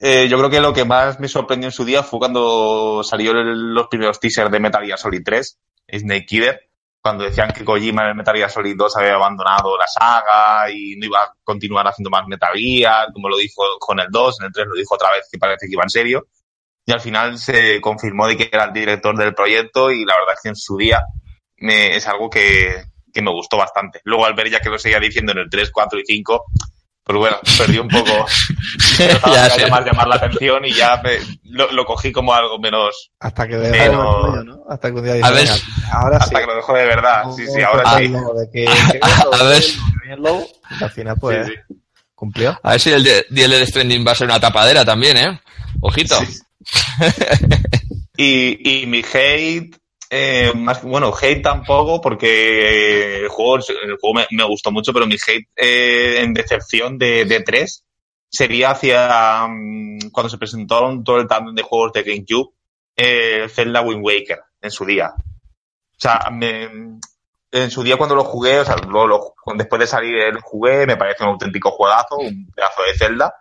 [0.00, 3.32] eh, yo creo que lo que más me sorprendió en su día fue cuando salió
[3.32, 5.58] el- los primeros teasers de Metal Gear Solid 3,
[5.92, 6.60] Snake Eater,
[7.02, 10.96] cuando decían que Kojima en el Metal Gear Solid 2 había abandonado la saga y
[10.96, 14.46] no iba a continuar haciendo más Metal Gear, como lo dijo con el 2, en
[14.46, 16.26] el 3 lo dijo otra vez que parece que iba en serio.
[16.86, 20.34] Y al final se confirmó de que era el director del proyecto y la verdad
[20.34, 21.04] es que en su día
[21.58, 24.00] me- es algo que, que me gustó bastante.
[24.04, 26.44] Luego al ver ya que lo seguía diciendo en el 3, 4 y 5,
[27.04, 28.10] pues bueno, perdí un poco
[28.98, 29.62] Ya sé.
[29.62, 33.54] llamar, llamar la atención y ya me- lo, lo cogí como algo menos Hasta que
[33.54, 34.64] el rollo, ¿no?
[34.68, 35.56] Hasta que un día dice, A ver, "Venga,
[35.92, 36.24] ahora sí.
[36.24, 37.22] hasta que lo dejo de verdad.
[37.36, 38.08] Sí, sí, ahora sí.
[38.08, 39.62] de que- que A ver.
[40.80, 41.74] al final, pues, Sí, sí.
[42.14, 42.58] cumplió.
[42.62, 45.40] A ver si el de, el de Stranding va a ser una tapadera también, ¿eh?
[45.80, 46.16] Ojito.
[46.20, 46.40] Sí.
[48.16, 49.74] Y, y mi hate,
[50.10, 55.14] eh, más, bueno, hate tampoco, porque el juego, el juego me, gustó mucho, pero mi
[55.14, 57.84] hate eh, en decepción de, de 3
[58.28, 62.50] sería hacia mm, cuando se presentaron todo el tándem de juegos de GameCube,
[62.96, 65.12] eh, Zelda Wind Waker, en su día.
[65.16, 66.98] O sea, me-
[67.52, 70.86] en su día cuando lo jugué, o sea, lo- lo- después de salir el jugué,
[70.86, 73.34] me parece un auténtico juegazo, un pedazo de Zelda.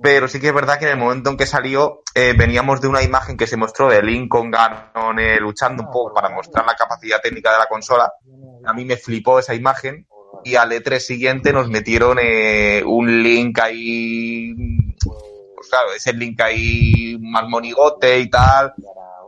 [0.00, 2.88] Pero sí que es verdad que en el momento en que salió, eh, veníamos de
[2.88, 6.66] una imagen que se mostró de Link con Ganon eh, luchando un poco para mostrar
[6.66, 8.12] la capacidad técnica de la consola.
[8.64, 10.06] A mí me flipó esa imagen
[10.44, 14.54] y al E3 siguiente nos metieron eh, un Link ahí,
[15.54, 18.72] pues claro, ese Link ahí más monigote y tal.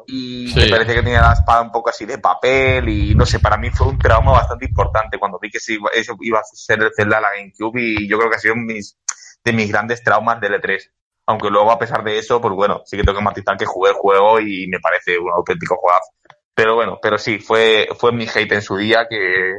[0.06, 0.60] Y Sí.
[0.60, 3.56] me parece que tenía la espada un poco así de papel y no sé, para
[3.56, 7.16] mí fue un trauma bastante importante cuando vi que eso iba a ser el Zelda
[7.16, 8.98] de la GameCube y yo creo que ha sido mis,
[9.44, 10.78] de mis grandes traumas del E3.
[11.26, 13.90] Aunque luego, a pesar de eso, pues bueno, sí que tengo que matizar que jugué
[13.90, 16.10] el juego y me parece un auténtico juegazo.
[16.54, 19.54] Pero bueno, pero sí, fue, fue mi hate en su día que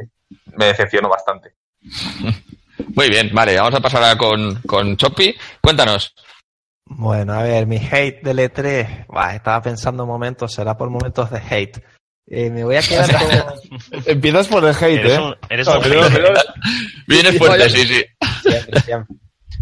[0.56, 1.54] me decepcionó bastante.
[2.94, 5.34] Muy bien, vale, vamos a pasar ahora con, con Choppy.
[5.60, 6.14] Cuéntanos.
[6.84, 11.30] Bueno, a ver, mi hate del E3, buah, estaba pensando un momento, será por momentos
[11.30, 11.82] de hate.
[12.28, 14.02] Eh, me voy a quedar con...
[14.06, 15.20] Empiezas por el hate, Eres ¿eh?
[15.20, 16.34] un, eres No, un pero- pero-
[17.08, 18.04] Viene Sí, fuerte, sí, sí.
[18.42, 19.16] Siempre, siempre.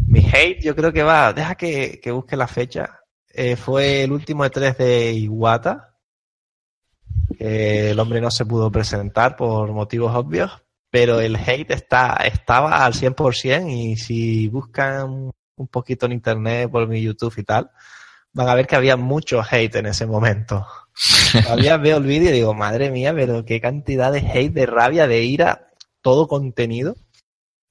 [0.06, 3.00] Mi hate, yo creo que va, deja que, que busque la fecha.
[3.32, 5.96] Eh, fue el último E3 de Iwata.
[7.38, 12.94] el hombre no se pudo presentar por motivos obvios, pero el hate está, estaba al
[12.94, 17.70] 100% y si buscan un poquito en internet por mi YouTube y tal,
[18.32, 20.66] van a ver que había mucho hate en ese momento.
[21.44, 25.08] Todavía veo el vídeo y digo, madre mía, pero qué cantidad de hate, de rabia,
[25.08, 25.70] de ira,
[26.02, 26.96] todo contenido.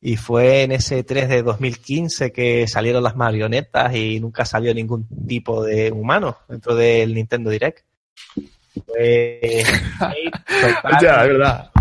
[0.05, 5.07] Y fue en ese 3 de 2015 que salieron las marionetas y nunca salió ningún
[5.25, 7.85] tipo de humano dentro del Nintendo Direct.
[8.85, 9.63] Fue
[10.59, 11.71] total, Ya, es verdad.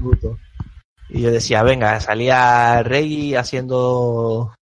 [1.08, 4.54] Y yo decía, venga, salía Reggie haciendo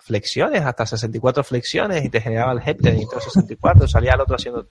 [0.00, 4.36] flexiones, hasta 64 flexiones, y te generaba el hate de Nintendo 64, salía el otro
[4.36, 4.68] haciendo...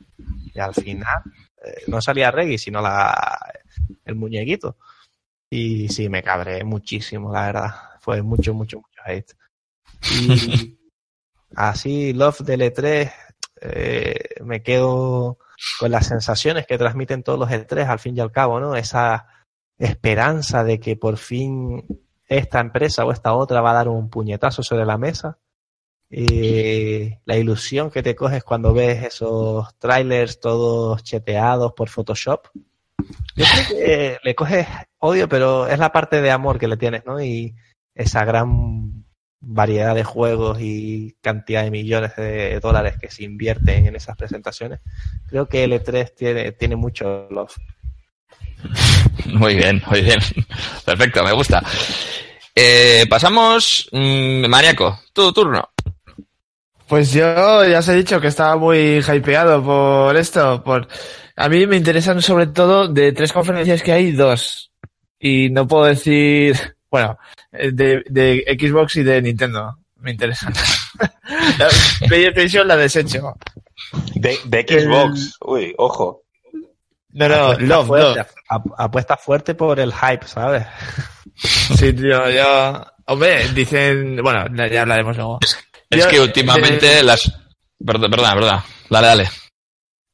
[0.54, 1.24] Y al final,
[1.66, 3.40] eh, no salía Reggie, sino la,
[4.06, 4.78] el muñequito.
[5.50, 7.95] Y sí, me cabré muchísimo, la verdad.
[8.06, 9.34] Fue mucho, mucho, mucho hate.
[10.12, 10.78] Y
[11.56, 13.12] así, Love del E3,
[13.62, 15.40] eh, me quedo
[15.80, 18.76] con las sensaciones que transmiten todos los E3 al fin y al cabo, ¿no?
[18.76, 19.26] Esa
[19.80, 21.84] esperanza de que por fin
[22.28, 25.40] esta empresa o esta otra va a dar un puñetazo sobre la mesa.
[26.12, 32.50] Eh, la ilusión que te coges cuando ves esos trailers todos cheteados por Photoshop.
[33.36, 34.68] Yo creo que le coges
[35.00, 37.22] odio, pero es la parte de amor que le tienes, ¿no?
[37.22, 37.56] Y
[37.96, 39.06] esa gran
[39.40, 44.80] variedad de juegos y cantidad de millones de dólares que se invierten en esas presentaciones.
[45.28, 47.56] Creo que el E3 tiene, tiene mucho love.
[49.26, 50.20] Muy bien, muy bien.
[50.86, 51.64] Perfecto, me gusta.
[52.54, 55.70] Eh, pasamos, mmm, Mariaco, tu turno.
[56.88, 60.64] Pues yo ya os he dicho que estaba muy hypeado por esto.
[60.64, 60.88] Por...
[61.36, 64.72] A mí me interesan sobre todo de tres conferencias que hay, dos.
[65.20, 67.18] Y no puedo decir, bueno,
[67.52, 69.78] de, de Xbox y de Nintendo.
[69.98, 70.54] Me interesan.
[71.58, 71.68] la
[72.08, 73.34] PlayStation la desecho.
[74.16, 76.24] De, de Xbox, uy, ojo.
[77.10, 78.74] No, no, Apuesta Love, fuerte, Love.
[78.78, 80.66] apuesta fuerte por el hype, ¿sabes?
[81.36, 82.86] Sí, tío, yo...
[83.08, 84.18] Hombre, dicen...
[84.24, 85.40] Bueno, ya hablaremos luego.
[85.90, 87.30] Es Yo- que últimamente de- las...
[87.86, 88.66] Perdón, perdona, perdona.
[88.90, 89.30] Dale, dale.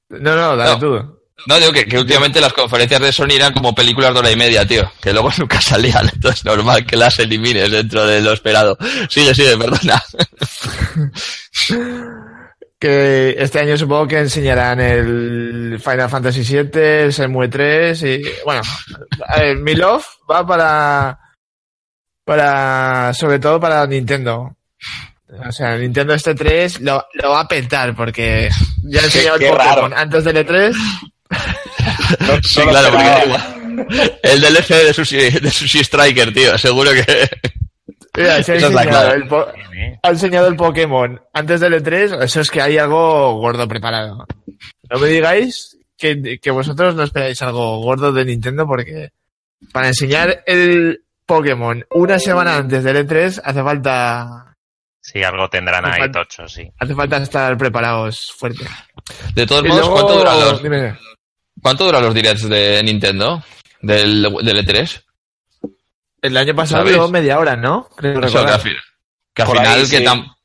[0.09, 0.79] No, no, dale No.
[0.79, 1.20] tú.
[1.47, 4.35] No, digo que, que últimamente las conferencias de Sony eran como películas de hora y
[4.35, 4.91] media, tío.
[5.01, 6.09] Que luego nunca salían.
[6.13, 8.77] Entonces es normal que las elimines dentro de lo esperado.
[9.09, 10.01] Sigue, sigue, perdona.
[12.79, 18.23] Que este año supongo que enseñarán el Final Fantasy VII, el Shenmue 3 y...
[18.43, 18.63] Bueno,
[19.59, 21.19] mi love va para...
[22.25, 23.13] Para...
[23.13, 24.57] Sobre todo para Nintendo.
[25.47, 28.49] O sea, Nintendo este 3 lo, lo va a petar porque
[28.83, 30.75] ya he enseñado el Pokémon antes del E3.
[32.19, 37.29] No- Sí, claro, porque el DLC de Sushi, de Sushi Striker, tío, seguro que...
[38.17, 43.67] Mira, es ha enseñado el Pokémon antes del E3, eso es que hay algo gordo
[43.67, 44.25] preparado.
[44.89, 49.11] No me digáis que, que vosotros no esperáis algo gordo de Nintendo porque
[49.71, 54.55] para enseñar el Pokémon una semana antes del E3 hace falta
[54.99, 56.69] Sí, algo tendrán ahí tocho, sí.
[56.77, 58.65] hace falta estar preparados fuerte.
[59.33, 60.97] De todos Y modos, luego- ¿cuánto duran los, dime.
[61.61, 63.43] Cuánto duran los directs de Nintendo?
[63.81, 65.01] Del, del E E3?
[66.21, 67.89] El año pasado duró media hora, ¿no?
[67.95, 68.53] Creo Eso, que recordar.
[68.53, 68.73] al, fin-
[69.33, 70.03] que al Por final ahí, que, sí.
[70.03, 70.35] tam-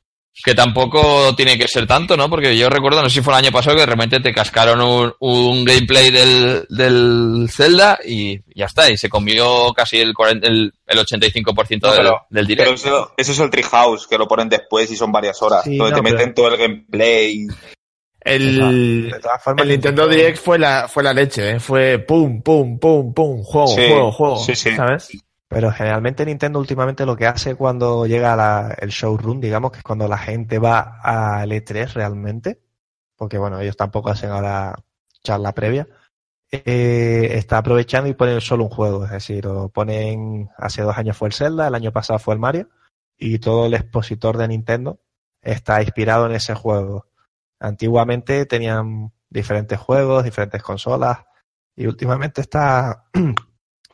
[0.43, 2.29] que tampoco tiene que ser tanto, ¿no?
[2.31, 4.81] Porque yo recuerdo, no sé si fue el año pasado, que de repente te cascaron
[4.81, 10.47] un, un gameplay del, del Zelda y ya está, y se comió casi el, 40
[10.47, 12.71] el, el 85% No, del, pero- del Pero direct.
[12.85, 15.63] eso, eso es el Treehouse, que lo ponen después y son varias horas.
[15.63, 17.45] Sí, donde no, te pero- meten todo el gameplay.
[18.35, 21.59] El, De todas formas, el Nintendo Direct fue la, fue la leche, ¿eh?
[21.59, 24.37] Fue pum, pum, pum, pum, juego, Sí, juego, juego.
[24.37, 24.75] sí, sí.
[24.75, 25.09] ¿Sabes?
[25.49, 29.83] Pero generalmente Nintendo últimamente lo que hace cuando llega la- el showroom, digamos, que es
[29.83, 32.59] cuando la gente va al E3 realmente,
[33.15, 34.75] porque bueno, ellos tampoco hacen ahora
[35.23, 35.87] charla previa,
[36.51, 41.17] eh, está aprovechando y ponen solo un juego, es decir, o ponen, hace dos años
[41.17, 42.69] fue el Zelda, el año pasado fue el Mario,
[43.17, 44.99] y todo el expositor de Nintendo
[45.41, 47.05] está inspirado en ese juego.
[47.59, 51.19] Antiguamente tenían diferentes juegos, diferentes consolas,
[51.75, 53.05] y últimamente está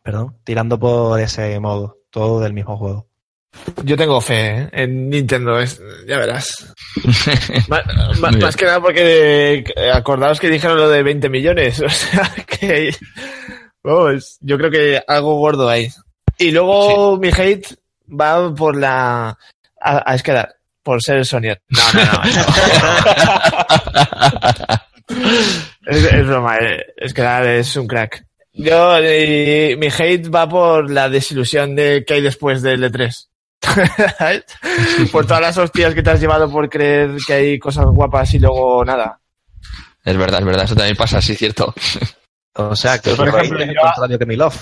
[0.04, 3.08] perdón, tirando por ese modo, todo del mismo juego.
[3.84, 4.70] Yo tengo fe ¿eh?
[4.72, 6.74] en Nintendo, es, ya verás.
[7.70, 12.96] Más que nada porque eh, acordaos que dijeron lo de 20 millones, o sea que
[13.84, 15.90] vamos, yo creo que algo gordo hay.
[16.38, 17.78] Y luego mi hate
[18.10, 19.38] va por la
[19.80, 21.56] a, a Esquedar, por ser Sony.
[21.70, 22.22] No, no, no.
[25.88, 28.26] es, es broma, eh, Esquedar es un crack.
[28.54, 33.28] Yo, eh, mi hate va por la desilusión de que hay después del E3.
[34.18, 34.44] ¿Sabes?
[35.12, 38.40] por todas las hostias que te has llevado por creer que hay cosas guapas y
[38.40, 39.20] luego nada.
[40.04, 41.74] Es verdad, es verdad, eso también pasa, sí, cierto.
[42.56, 44.54] O sea, que Por ejemplo, es el yo- contrario que Milov.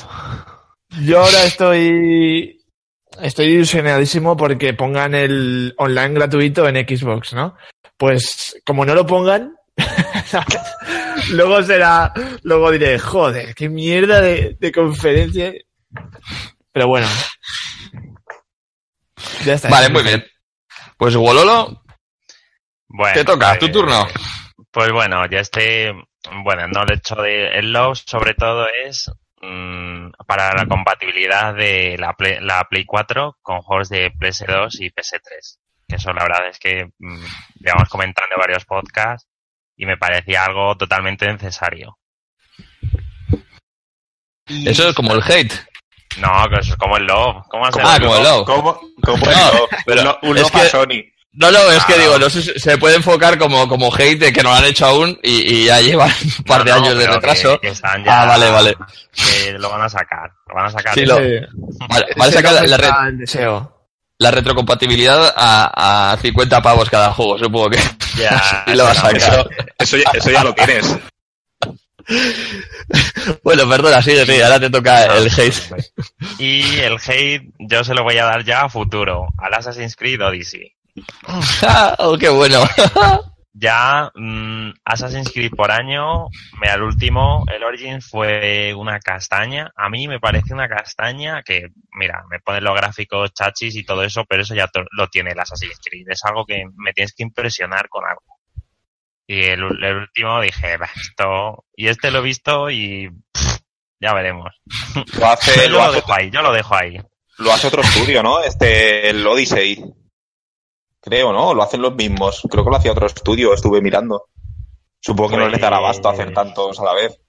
[1.04, 2.61] Yo ahora estoy
[3.22, 7.56] estoy ilusionadísimo porque pongan el online gratuito en Xbox, ¿no?
[7.98, 9.56] Pues como no lo pongan,
[11.32, 12.12] luego será,
[12.44, 15.54] luego diré, joder, qué mierda de, de conferencia.
[16.72, 17.08] Pero bueno.
[19.46, 19.70] Ya está.
[19.70, 20.24] Vale, muy bien.
[20.98, 21.82] Pues Wololo,
[22.88, 24.08] Bueno, te toca, tu pues- turno.
[24.72, 25.92] Pues bueno, ya este,
[26.46, 31.98] bueno, no el hecho de el love sobre todo es mm, para la compatibilidad de
[31.98, 35.58] la Play, la Play 4 con juegos de PS2 y PS3.
[35.88, 37.24] Que eso la verdad es que mm,
[37.60, 39.28] llevamos comentando en varios podcasts
[39.76, 41.98] y me parecía algo totalmente necesario.
[44.48, 45.54] Eso es como el hate.
[46.20, 47.46] No, que eso es como el love.
[47.50, 48.46] ¿Cómo Ah, como el love.
[48.46, 49.70] ¿Cómo, cómo No, es love?
[49.86, 51.11] pero Un lo- un es love a que- Sony.
[51.34, 51.98] No, no, es que Ah.
[51.98, 54.66] digo, no sé si se puede enfocar como, como hate de que no lo han
[54.66, 57.54] hecho aún y, y ya llevan un par de No, no, años de retraso.
[57.62, 58.76] Que, que están ya, Ah, vale, vale.
[59.14, 60.30] Que lo van a sacar.
[60.48, 60.94] Lo van a sacar.
[60.94, 61.48] Sí, lo- Ese-
[61.88, 63.88] Vale, ese van a sacar la, la el deseo.
[64.18, 67.80] la retrocompatibilidad a, a 50 pavos cada juego, supongo que.
[68.18, 69.48] Ya, Y lo vas a sacar.
[69.80, 70.98] Eso, ya- eso ya lo tienes.
[73.44, 75.56] Bueno, perdona, sigue, sí, ahora te toca el hate.
[76.40, 80.22] Y el hate yo se lo voy a dar ya a futuro, al Assassin's Creed
[80.22, 80.74] Odyssey.
[82.00, 82.64] oh, qué bueno.
[83.54, 86.28] Ya mm, Assassin's Creed por año,
[86.62, 89.70] mira, el último, el Origins fue una castaña.
[89.76, 94.04] A mí me parece una castaña que, mira, me ponen los gráficos chachis y todo
[94.04, 96.08] eso, pero eso ya lo tiene el Assassin's Creed.
[96.10, 98.24] Es algo que me tienes que impresionar con algo.
[99.28, 101.66] Y el, el último dije, "Bah, esto...
[101.76, 103.10] Y este lo he visto y...
[103.34, 103.58] pff,
[104.00, 104.50] ya veremos.
[105.20, 106.98] Lo hace, Yo lo lo hace, dejo ahí, yo lo dejo ahí.
[107.38, 108.42] lo hace otro estudio, ¿no?
[108.42, 109.84] Este, el Odyssey.
[111.02, 111.54] Creo, ¿no?
[111.54, 112.48] Lo hacen los mismos.
[112.50, 114.28] Creo que lo hacía otro estudio, estuve mirando.
[115.00, 117.20] Supongo que no les dará abasto hacer tantos a la vez.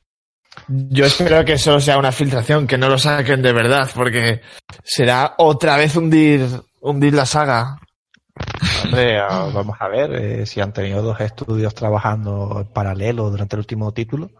[0.69, 4.43] Yo espero que solo sea una filtración, que no lo saquen de verdad, porque
[4.85, 6.47] será otra vez hundir,
[6.83, 7.79] hundir la saga.
[8.85, 13.61] Hombre, vamos a ver eh, si han tenido dos estudios trabajando en paralelo durante el
[13.61, 14.31] último título.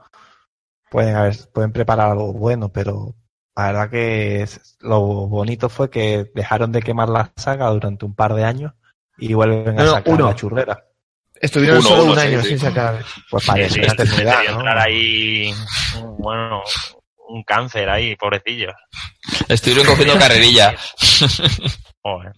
[0.91, 3.15] Pueden haber, pueden preparar algo bueno, pero
[3.57, 4.47] la verdad que
[4.81, 8.75] lo bonito fue que dejaron de quemar la saga durante un par de años
[9.29, 10.27] y vuelven a No, no, sacar uno.
[10.27, 10.85] la churrera.
[11.41, 12.49] Estuvieron Uno, solo uno, un sí, año sí.
[12.51, 13.05] sin sacar.
[13.31, 14.59] Pues Sí, parece sí, una se eternidad, debió ¿no?
[14.61, 15.55] entrar ahí,
[16.19, 16.63] bueno,
[17.29, 18.75] un cáncer ahí, pobrecillos.
[19.49, 20.75] Estuvieron cogiendo carrerilla.
[22.03, 22.33] Joder.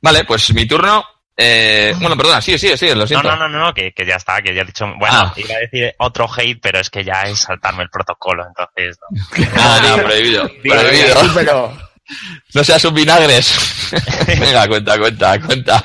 [0.00, 1.04] Vale, pues mi turno.
[1.36, 3.28] Eh, bueno, perdona, sí, sí, sí, lo No, siento.
[3.30, 4.84] no, no, no, no, que, que ya está, que ya he dicho.
[4.98, 5.34] Bueno, Ah.
[5.36, 8.98] iba a decir otro hate, pero es que ya es saltarme el protocolo, entonces.
[9.10, 9.46] No.
[9.56, 10.42] Ah, no, prohibido.
[10.62, 11.20] Prohibido.
[11.22, 11.72] Sí, pero
[12.54, 13.90] No seas un vinagres.
[14.26, 15.82] Venga, cuenta, cuenta, cuenta.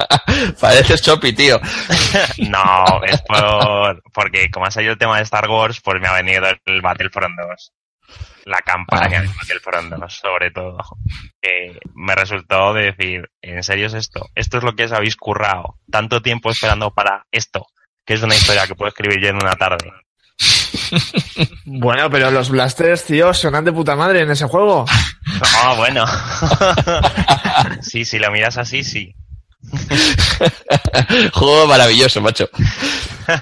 [0.60, 1.60] Pareces Chopi, tío.
[2.50, 6.14] No, es por, porque como ha salido el tema de Star Wars, pues me ha
[6.14, 7.72] venido el Battlefront 2.
[8.46, 9.22] La campaña Ah.
[9.22, 10.78] de Battlefront 2, sobre todo.
[11.42, 14.28] Que me resultó de decir, ¿en serio es esto?
[14.36, 15.78] ¿Esto es lo que os habéis currado?
[15.92, 17.66] Tanto tiempo esperando para esto,
[18.06, 19.92] que es una historia que puedo escribir yo en una tarde.
[21.66, 24.86] Bueno, pero los blasters, tío, sonan de puta madre en ese juego.
[25.66, 26.06] No, bueno.
[27.82, 29.14] sí, si lo miras así, sí.
[31.34, 32.50] Juego maravilloso, macho.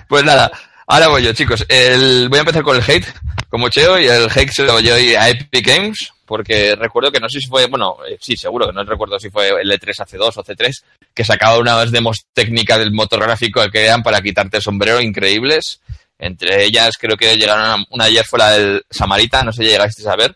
[0.08, 0.52] Pues nada,
[0.88, 1.66] ahora voy yo, chicos.
[1.70, 3.06] El, voy a empezar con el hate,
[3.50, 7.20] como Cheo, y el hate se lo voy hoy a Epic Games, porque recuerdo que
[7.20, 10.02] no sé si fue, bueno, eh, sí, seguro que no recuerdo si fue el E3
[10.02, 10.84] hace 2 o C3,
[11.14, 15.82] que sacaba unas demos técnicas del motor gráfico que eran para quitarte el sombrero increíbles.
[16.18, 19.64] Entre ellas creo que llegaron a, una de ellas fue la del Samarita, no sé
[19.64, 20.36] si llegasteis a ver.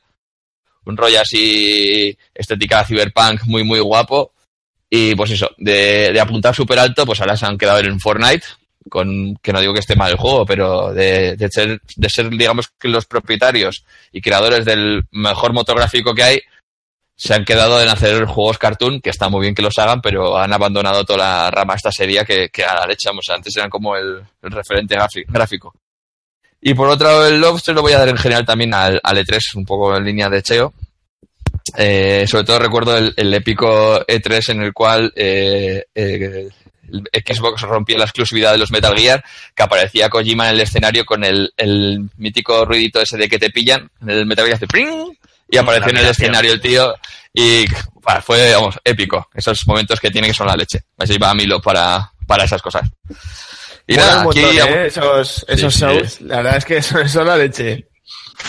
[0.85, 4.33] Un rollo así, estética cyberpunk muy, muy guapo.
[4.89, 8.45] Y pues eso, de, de apuntar súper alto, pues ahora se han quedado en Fortnite,
[8.89, 12.29] con que no digo que esté mal el juego, pero de, de ser, de ser,
[12.31, 16.41] digamos, que los propietarios y creadores del mejor motor gráfico que hay,
[17.19, 20.37] se han quedado en hacer juegos cartoon, que está muy bien que los hagan, pero
[20.37, 23.97] han abandonado toda la rama esta serie que, que a la leche, antes eran como
[23.97, 24.95] el, referente
[25.27, 25.75] gráfico.
[26.61, 29.17] Y por otro lado, el se lo voy a dar en general también al, al
[29.17, 30.73] E3, un poco en línea de Cheo.
[31.77, 35.83] Eh, sobre todo recuerdo el, épico E3 en el cual eh,
[37.27, 39.21] Xbox rompía la exclusividad de los Metal Gear,
[39.53, 43.49] que aparecía Kojima en el escenario con el, el mítico ruidito ese de que te
[43.49, 45.18] pillan, en el Metal Gear hace ¡pring!
[45.49, 46.93] Y apareció en el escenario el tío
[47.33, 47.65] y
[48.01, 49.27] bah, fue, vamos, épico.
[49.33, 50.81] Esos momentos que tiene que son la leche.
[50.97, 52.89] Así va a Milo para, para esas cosas.
[53.87, 54.85] Y nada, aquí ¿eh?
[54.87, 55.79] esos, esos sí.
[55.79, 57.87] shows, la verdad es que son, son la leche.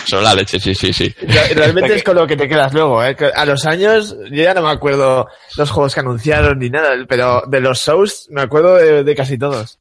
[0.05, 1.13] son la leche, sí, sí, sí.
[1.21, 3.15] Re- Realmente es con lo que te quedas luego, ¿eh?
[3.35, 5.27] A los años, yo ya no me acuerdo
[5.57, 9.37] los juegos que anunciaron ni nada, pero de los shows me acuerdo de, de casi
[9.39, 9.79] todos.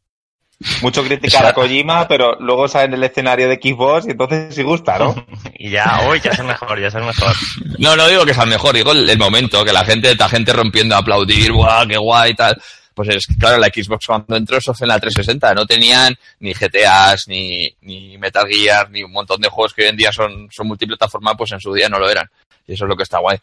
[0.83, 4.63] Mucho criticar a Kojima, pero luego sale en el escenario de Xbox y entonces sí
[4.63, 5.15] gusta, ¿no?
[5.59, 7.35] Y ya, uy, ya es el mejor, ya es el mejor.
[7.79, 10.29] No, no digo que sea el mejor, digo el, el momento, que la gente, la
[10.29, 12.63] gente rompiendo a aplaudir, guau, qué guay y tal.
[12.95, 16.15] Pues es que, claro, la Xbox cuando entró eso fue en la 360, no tenían
[16.41, 20.13] ni GTAs, ni, ni Metal Gear, ni un montón de juegos que hoy en día
[20.13, 22.29] son, son multiplataforma, pues en su día no lo eran.
[22.67, 23.39] Y eso es lo que está guay.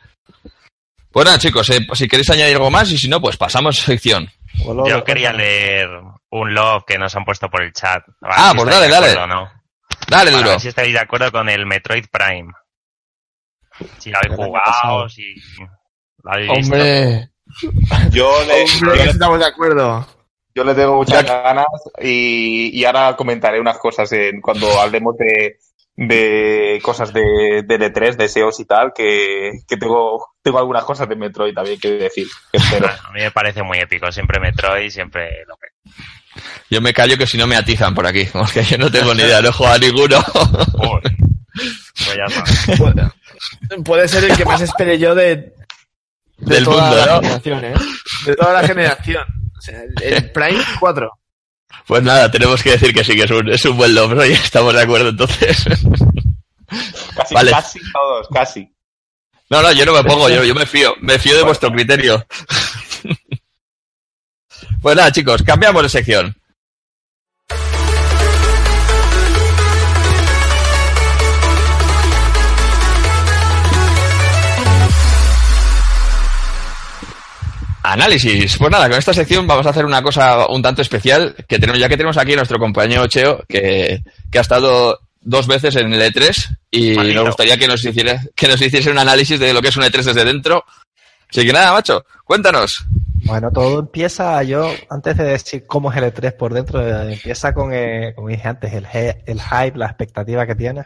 [1.12, 3.86] Pues nada, chicos, eh, si queréis añadir algo más y si no, pues pasamos a
[3.86, 4.30] sección.
[4.66, 5.38] Yo quería cuéntame.
[5.38, 5.90] leer
[6.32, 8.04] un love que nos han puesto por el chat.
[8.22, 9.08] Ah, si pues dale, dale.
[9.12, 9.52] acuerdo no.
[10.10, 10.50] Dale, Para duro.
[10.52, 12.52] ver si estáis de acuerdo con el Metroid Prime.
[14.00, 15.36] Si lo habéis jugado, si
[16.24, 16.76] lo habéis visto.
[16.76, 17.30] Hombre,
[18.10, 20.08] Yo le, hombre, yo le- estamos de acuerdo.
[20.56, 21.66] yo le tengo muchas Ya- ganas
[22.02, 25.58] y, y ahora comentaré unas cosas en, cuando hablemos de,
[26.00, 31.16] de cosas de, de E3, deseos y tal, que, que tengo, tengo algunas cosas de
[31.16, 32.28] Metroid también que decir.
[32.52, 32.88] que espero.
[32.88, 34.12] A mí me parece muy épico.
[34.12, 35.92] Siempre Metroid, siempre lo que.
[36.70, 39.24] Yo me callo que si no me atizan por aquí, porque yo no tengo ni
[39.24, 40.24] idea, no he jugado a ninguno.
[42.06, 42.44] Pues ya está.
[42.78, 45.54] Puede, puede ser el que más espere yo de, de
[46.38, 47.22] Del toda mundo, la ¿no?
[47.22, 47.74] generación, ¿eh?
[48.28, 49.26] De toda la generación.
[49.58, 51.12] O sea, el, el Prime 4.
[51.86, 54.32] Pues nada, tenemos que decir que sí, que es un, es un buen logro y
[54.34, 55.66] estamos de acuerdo entonces.
[57.16, 57.52] Casi, Vale.
[57.52, 58.74] casi todos, casi.
[59.50, 62.26] No, no, yo no me pongo, yo, yo me fío, me fío de vuestro criterio.
[64.82, 66.36] Pues nada, chicos, cambiamos de sección.
[77.94, 78.58] Análisis.
[78.58, 81.80] Pues nada, con esta sección vamos a hacer una cosa un tanto especial, que tenemos,
[81.80, 85.94] ya que tenemos aquí a nuestro compañero Cheo, que, que ha estado dos veces en
[85.94, 87.20] el E3 y Maldito.
[87.20, 89.84] nos gustaría que nos hiciera, que nos hiciese un análisis de lo que es un
[89.84, 90.64] E3 desde dentro.
[91.30, 92.86] Así que nada, macho, cuéntanos.
[93.26, 97.74] Bueno, todo empieza, yo, antes de decir cómo es el E3 por dentro, empieza con,
[97.74, 100.86] eh, como dije antes, el, el hype, la expectativa que tienes.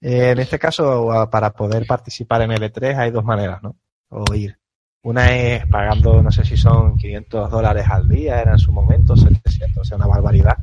[0.00, 3.76] Eh, en este caso, para poder participar en el E3 hay dos maneras, ¿no?
[4.10, 4.58] O ir.
[5.04, 9.16] Una es pagando, no sé si son 500 dólares al día, era en su momento,
[9.16, 10.56] 700, o sea, una barbaridad.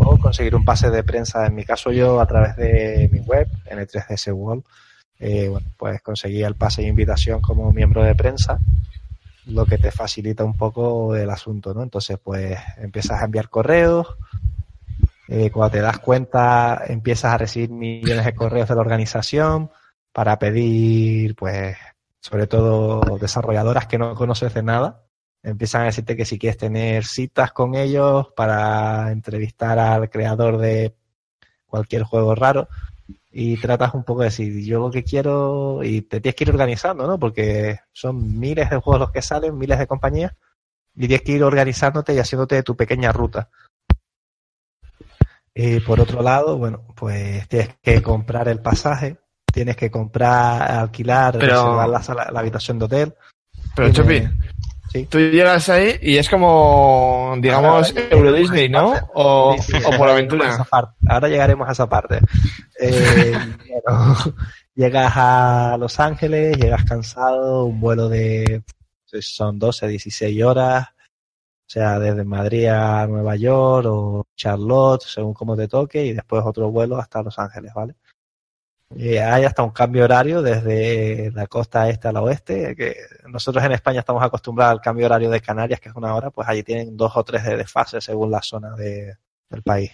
[0.00, 3.48] O conseguir un pase de prensa, en mi caso yo, a través de mi web,
[3.66, 4.64] en el 3DS World,
[5.20, 8.58] eh, bueno, pues conseguí el pase de invitación como miembro de prensa
[9.46, 11.82] lo que te facilita un poco el asunto, ¿no?
[11.82, 14.16] Entonces, pues empiezas a enviar correos,
[15.28, 19.70] eh, cuando te das cuenta empiezas a recibir millones de correos de la organización
[20.12, 21.76] para pedir, pues,
[22.22, 25.02] sobre todo desarrolladoras que no conoces de nada,
[25.42, 30.94] empiezan a decirte que si quieres tener citas con ellos para entrevistar al creador de
[31.66, 32.68] cualquier juego raro
[33.32, 36.50] y tratas un poco de decir, yo lo que quiero y te tienes que ir
[36.50, 37.18] organizando, ¿no?
[37.18, 40.32] Porque son miles de juegos los que salen, miles de compañías
[40.94, 43.50] y tienes que ir organizándote y haciéndote tu pequeña ruta.
[45.54, 49.18] Y por otro lado, bueno, pues tienes que comprar el pasaje,
[49.52, 53.14] tienes que comprar, alquilar, Pero- reservar la, sala- la habitación de hotel.
[53.74, 54.36] Pero Tiene- Chopi,
[54.92, 55.06] Sí.
[55.06, 58.92] tú llegas ahí y es como, digamos, Ahora Euro Disney, ¿no?
[59.14, 60.66] O, Sí, sí, o por aventura.
[61.08, 62.20] Ahora llegaremos a esa parte.
[62.78, 63.32] Eh,
[63.86, 64.16] bueno,
[64.74, 68.62] llegas a Los Ángeles, llegas cansado, un vuelo de
[69.20, 70.94] son 12, 16 horas, o
[71.72, 76.70] sea, desde Madrid a Nueva York o Charlotte, según como te toque, y después otro
[76.70, 77.94] vuelo hasta Los Ángeles, ¿vale?
[78.98, 82.96] Hay hasta un cambio horario desde la costa este a la oeste, que
[83.28, 86.48] nosotros en España estamos acostumbrados al cambio horario de Canarias, que es una hora, pues
[86.48, 89.16] allí tienen dos o tres de desfase según la zona de,
[89.48, 89.92] del país.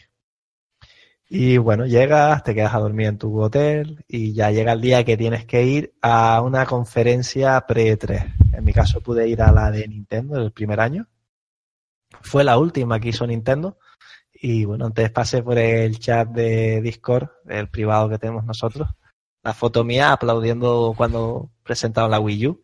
[1.31, 5.05] Y bueno, llegas, te quedas a dormir en tu hotel y ya llega el día
[5.05, 8.55] que tienes que ir a una conferencia pre-3.
[8.55, 11.07] En mi caso pude ir a la de Nintendo el primer año.
[12.23, 13.79] Fue la última que hizo Nintendo.
[14.41, 18.89] Y bueno, antes pasé por el chat de Discord, el privado que tenemos nosotros.
[19.43, 22.63] La foto mía aplaudiendo cuando presentaron la Wii U.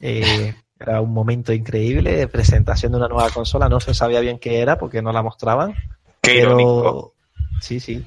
[0.00, 3.68] Eh, era un momento increíble de presentación de una nueva consola.
[3.68, 5.74] No se sabía bien qué era porque no la mostraban.
[6.20, 7.14] Qué pero irónico.
[7.60, 8.04] sí, sí.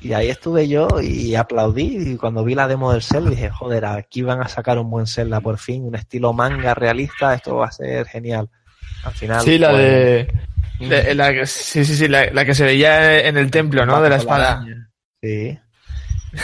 [0.00, 2.12] Y ahí estuve yo y aplaudí.
[2.12, 5.06] Y cuando vi la demo del Zelda dije, joder, aquí van a sacar un buen
[5.06, 8.50] Zelda por fin, un estilo manga realista, esto va a ser genial.
[9.04, 9.40] Al final.
[9.40, 10.32] Sí, la pues, de,
[10.88, 14.00] de- la que- sí, sí, sí, la, la que se veía en el templo, ¿no?
[14.00, 14.64] De la espada.
[15.22, 15.58] Sí.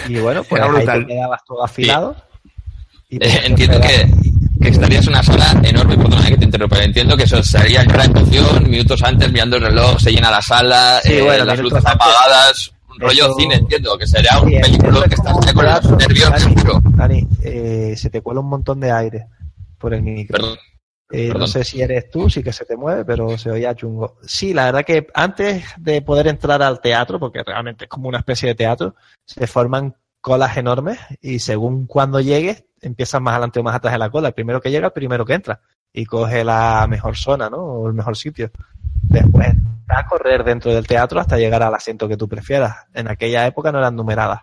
[0.09, 1.07] Y bueno, pues Era ahí brutal.
[1.07, 2.16] te quedabas todo afilado.
[3.09, 4.07] Y Eh, tenías que entiendo esperar.
[4.07, 7.41] que, que estarías en una sala enorme, perdona eh, que te interrumpa, entiendo que eso
[7.43, 11.22] sería en cada emoción, minutos antes, mirando el reloj, se llena la sala, Sí, eh,
[11.22, 11.93] bueno, las luces antes.
[11.95, 15.91] apagadas, un rollo Eso- cine, entiendo, que sería un Sí, película que estás con los
[15.99, 16.82] nervios Dani, seguro.
[16.97, 19.26] Dani, eh, se te cuela un montón de aire
[19.78, 20.37] por el micro.
[20.39, 20.59] Perdón.
[21.11, 24.18] Eh, no sé si eres tú, sí que se te mueve, pero se oía chungo.
[24.22, 28.18] Sí, la verdad que antes de poder entrar al teatro, porque realmente es como una
[28.18, 28.94] especie de teatro,
[29.24, 33.98] se forman colas enormes y según cuando llegues, empiezas más adelante o más atrás de
[33.98, 34.28] la cola.
[34.28, 35.61] El primero que llega, el primero que entra
[35.92, 37.59] y coge la mejor zona, ¿no?
[37.59, 38.50] O el mejor sitio.
[39.02, 39.54] Después
[39.88, 42.86] a correr dentro del teatro hasta llegar al asiento que tú prefieras.
[42.94, 44.42] En aquella época no eran numeradas.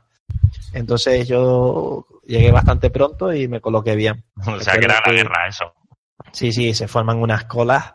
[0.73, 4.23] Entonces yo llegué bastante pronto y me coloqué bien.
[4.47, 5.73] O sea, que era la guerra, eso.
[6.33, 7.93] Sí, sí, se forman unas colas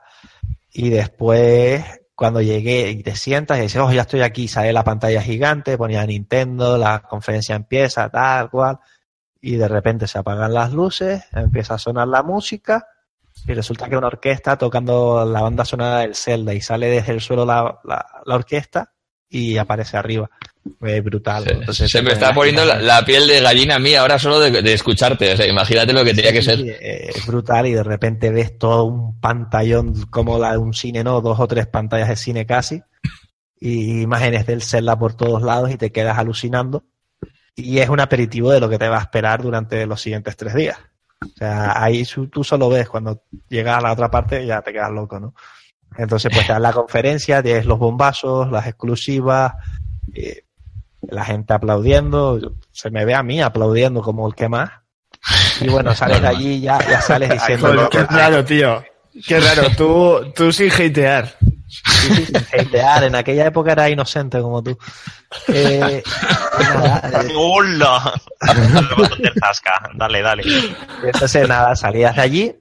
[0.72, 1.84] y después
[2.14, 5.76] cuando llegué y te sientas y dices, oh, ya estoy aquí, sale la pantalla gigante,
[5.76, 8.78] ponía Nintendo, la conferencia empieza, tal cual,
[9.40, 12.86] y de repente se apagan las luces, empieza a sonar la música
[13.46, 17.20] y resulta que una orquesta tocando la banda sonora del Zelda y sale desde el
[17.20, 18.92] suelo la, la, la orquesta
[19.28, 20.30] y aparece arriba.
[20.80, 21.44] Es brutal.
[21.44, 24.62] Se, Entonces, se me está poniendo la, piel de gallina a mí ahora solo de,
[24.62, 26.60] de escucharte, o sea, imagínate lo que tenía que ser.
[26.60, 31.04] eh, es brutal y de repente ves todo un pantallón como la de un cine,
[31.04, 31.20] ¿no?
[31.20, 32.82] Dos o tres pantallas de cine casi
[33.60, 36.84] y imágenes del Zelda por todos lados y te quedas alucinando
[37.58, 40.54] y es un aperitivo de lo que te va a esperar durante los siguientes tres
[40.54, 40.78] días.
[41.20, 44.92] O sea, ahí tú solo ves cuando llegas a la otra parte ya te quedas
[44.92, 45.34] loco, ¿no?
[45.96, 49.54] Entonces pues te dan la conferencia, tienes los bombazos, las exclusivas,
[50.14, 50.44] eh,
[51.08, 54.70] la gente aplaudiendo, se me ve a mí aplaudiendo como el que más.
[55.60, 58.82] Y bueno, sales de allí y ya, ya sales diciendo qué raro, tío.
[59.26, 61.34] Qué raro, tú, tú sin hatear.
[61.68, 63.04] Sí, sí, sin hatear.
[63.04, 64.78] En aquella época era inocente como tú.
[65.48, 66.02] Eh,
[66.60, 68.14] nada, eh, ¡Hola!
[69.94, 70.44] Dale, dale.
[71.04, 72.56] entonces nada, salías de allí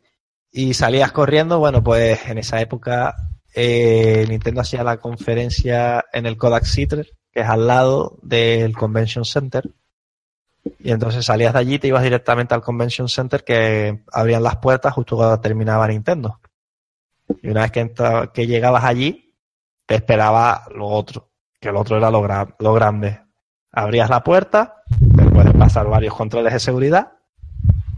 [0.51, 1.59] y salías corriendo.
[1.59, 3.15] Bueno, pues en esa época
[3.53, 7.07] eh, Nintendo hacía la conferencia en el Kodak Theater,
[7.37, 9.69] que es al lado del Convention Center.
[10.79, 14.55] Y entonces salías de allí y te ibas directamente al Convention Center que abrían las
[14.57, 16.39] puertas justo cuando terminaba Nintendo.
[17.43, 19.35] Y una vez que, entra- que llegabas allí,
[19.85, 21.29] te esperaba lo otro,
[21.59, 23.21] que lo otro era lo, gra- lo grande.
[23.71, 24.81] Abrías la puerta,
[25.15, 27.11] te pueden pasar varios controles de seguridad,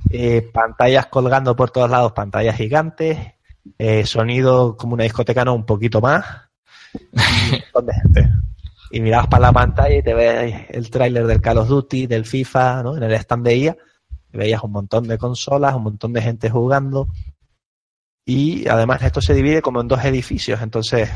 [0.10, 3.18] eh, pantallas colgando por todos lados, pantallas gigantes,
[3.78, 6.26] eh, sonido como una discoteca, no, un poquito más,
[6.94, 8.30] y un montón de gente.
[8.92, 12.26] Y mirabas para la pantalla y te ves el tráiler del Call of Duty, del
[12.26, 12.98] FIFA, ¿no?
[12.98, 13.78] En el stand de IA,
[14.34, 17.08] y veías un montón de consolas, un montón de gente jugando.
[18.26, 20.62] Y además esto se divide como en dos edificios.
[20.62, 21.10] Entonces,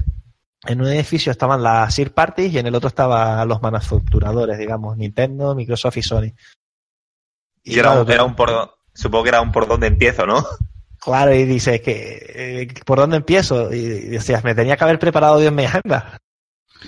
[0.66, 4.98] en un edificio estaban las Sir Parties y en el otro estaban los manufacturadores, digamos,
[4.98, 6.34] Nintendo, Microsoft y Sony.
[7.64, 8.50] Y era, claro, un, era un por,
[8.94, 10.44] supongo que era un por donde empiezo, ¿no?
[11.00, 13.74] Claro, y dices que eh, ¿por dónde empiezo?
[13.74, 16.18] Y decías, me tenía que haber preparado bien mi agenda.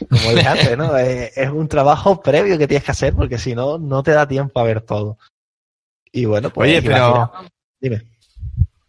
[0.09, 0.97] Como dije antes, ¿no?
[0.97, 4.27] Eh, es un trabajo previo que tienes que hacer porque si no, no te da
[4.27, 5.17] tiempo a ver todo.
[6.11, 6.69] Y bueno, pues.
[6.69, 7.31] Oye, pero.
[7.79, 8.03] Dime.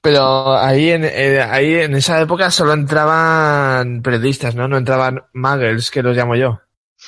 [0.01, 4.69] Pero ahí en, eh, ahí en esa época solo entraban periodistas, ¿no?
[4.69, 6.61] No entraban muggles, que los llamo yo.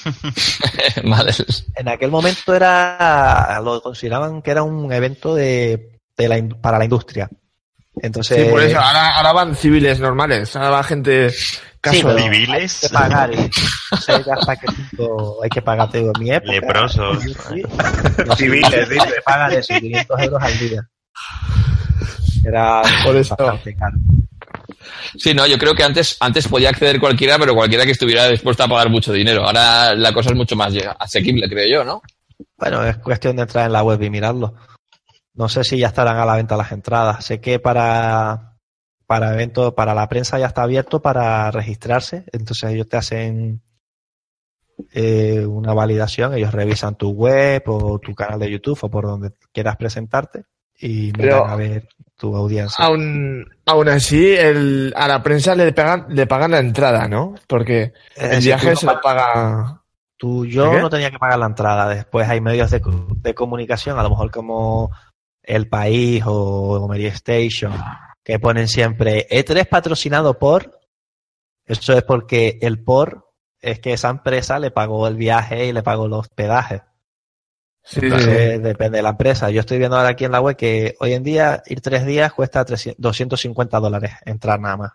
[1.05, 1.33] vale.
[1.77, 3.61] En aquel momento era.
[3.63, 7.29] Lo consideraban que era un evento de, de la, in- para la industria.
[8.03, 8.45] Entonces.
[8.45, 8.79] Sí, por eso.
[8.81, 10.55] Ahora, ahora van civiles normales.
[10.57, 12.17] Ahora va gente Sí, casual.
[12.17, 12.83] pero Civiles.
[12.85, 13.31] Hay que pagar.
[13.91, 15.91] y no sé ya hasta qué punto hay que pagar.
[15.91, 16.53] Te digo, mi época.
[16.53, 17.23] Leprosos.
[17.23, 17.63] Sí,
[18.25, 20.89] Los civiles, dice, pagan eso, 500 euros al día.
[22.45, 23.37] Era Por eso.
[23.37, 23.97] bastante caro.
[25.17, 28.63] Sí, no, yo creo que antes, antes podía acceder cualquiera, pero cualquiera que estuviera dispuesto
[28.63, 29.45] a pagar mucho dinero.
[29.45, 32.03] Ahora la cosa es mucho más asequible, creo yo, ¿no?
[32.57, 34.55] Bueno, es cuestión de entrar en la web y mirarlo.
[35.35, 37.25] No sé si ya estarán a la venta las entradas.
[37.25, 38.57] Sé que para,
[39.07, 42.25] para eventos, para la prensa ya está abierto para registrarse.
[42.33, 43.63] Entonces ellos te hacen
[44.93, 49.33] eh, una validación, ellos revisan tu web o tu canal de YouTube o por donde
[49.53, 50.45] quieras presentarte
[50.81, 52.85] y miran a ver tu audiencia.
[52.85, 57.35] Aún, aún así, el, a la prensa le pagan, le pagan la entrada, ¿no?
[57.47, 59.83] Porque Eh, el viaje tú se no lo paga.
[60.17, 61.89] Tú, yo no tenía que pagar la entrada.
[61.89, 64.91] Después hay medios de, co- de comunicación, a lo mejor como
[65.45, 67.73] El País o Mary Station,
[68.25, 70.81] que ponen siempre E3 patrocinado por.
[71.67, 73.28] Eso es porque el por
[73.61, 76.83] es que esa empresa le pagó el viaje y le pagó el hospedaje.
[77.83, 78.63] Sí, sí, Entonces, sí.
[78.63, 79.51] depende de la empresa.
[79.51, 82.33] Yo estoy viendo ahora aquí en la web que hoy en día ir tres días
[82.33, 84.93] cuesta 300 250 dólares entrar nada más.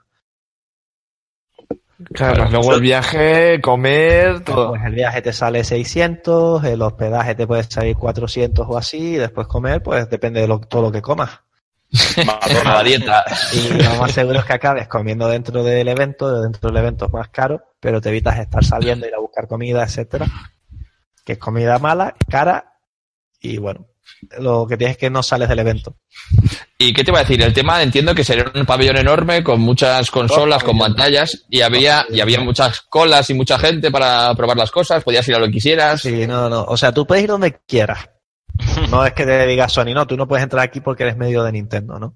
[2.14, 4.70] Claro, luego el viaje, comer, todo.
[4.70, 9.18] Pues el viaje te sale 600, el hospedaje te puede salir 400 o así, y
[9.18, 11.42] después comer, pues depende de lo- todo lo que comas.
[12.66, 13.24] La dieta.
[13.54, 17.14] Y lo más seguro es que acabes comiendo dentro del evento, dentro del evento es
[17.14, 20.26] más caro, pero te evitas estar saliendo, ir a buscar comida, etcétera,
[21.24, 22.78] que es comida mala, cara,
[23.40, 23.88] y bueno,
[24.40, 25.96] lo que tienes es que no sales del evento.
[26.78, 27.42] ¿Y qué te iba a decir?
[27.42, 32.06] El tema, entiendo que sería un pabellón enorme con muchas consolas, con pantallas, y había,
[32.10, 35.46] y había muchas colas y mucha gente para probar las cosas, podías ir a lo
[35.46, 36.02] que quisieras.
[36.02, 38.10] Sí, no, no, o sea, tú puedes ir donde quieras.
[38.90, 41.44] No es que te diga Sony, no, tú no puedes entrar aquí porque eres medio
[41.44, 42.16] de Nintendo, ¿no?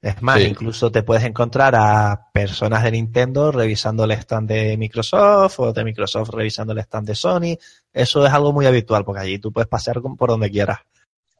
[0.00, 0.44] Es más, Sí.
[0.48, 5.84] incluso te puedes encontrar a personas de Nintendo revisando el stand de Microsoft o de
[5.84, 7.56] Microsoft revisando el stand de Sony.
[7.92, 10.78] Eso es algo muy habitual porque allí tú puedes pasear por donde quieras.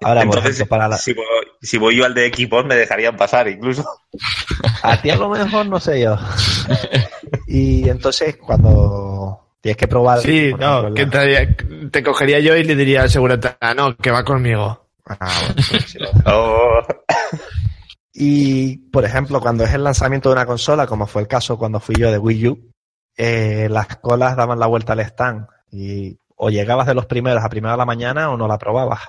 [0.01, 0.97] Ahora, Entonces, ejemplo, para la...
[0.97, 1.25] si, voy,
[1.63, 3.87] si voy yo al de Xbox, me dejarían pasar incluso.
[4.83, 6.17] A ti a lo mejor no sé yo.
[7.47, 10.21] Y entonces cuando tienes que probar...
[10.21, 14.11] Sí, no, ejemplo, que te cogería yo y le diría al segurata, "Ah, no, que
[14.11, 14.89] va conmigo.
[15.07, 16.81] Ah, bueno, pues sí, lo- Oh,
[18.13, 21.81] Y, por ejemplo, cuando es el lanzamiento de una consola, como fue el caso cuando
[21.81, 22.71] fui yo de Wii U,
[23.17, 27.49] eh, las colas daban la vuelta al stand y o llegabas de los primeros a
[27.49, 29.01] primera de la mañana o no la probabas.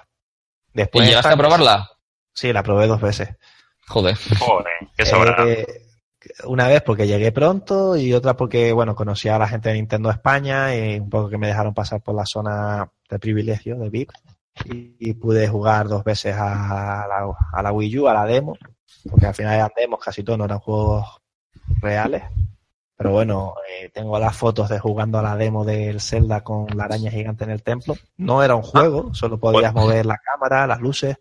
[0.74, 1.90] ¿Y Después llegaste a probarla?
[2.34, 3.30] Sí, la probé dos veces.
[3.88, 4.18] Joder.
[4.40, 5.36] Joder, qué sobra.
[5.48, 5.85] Eh,
[6.46, 10.10] una vez porque llegué pronto y otra porque, bueno, conocí a la gente de Nintendo
[10.10, 14.12] España y un poco que me dejaron pasar por la zona de privilegio, de VIP.
[14.66, 18.58] Y, y pude jugar dos veces a la, a la Wii U, a la demo,
[19.10, 21.22] porque al final eran demos, casi todos no eran juegos
[21.82, 22.24] reales.
[22.98, 26.86] Pero bueno, eh, tengo las fotos de jugando a la demo del Zelda con la
[26.86, 27.96] araña gigante en el templo.
[28.18, 31.18] No era un juego, solo podías mover la cámara, las luces.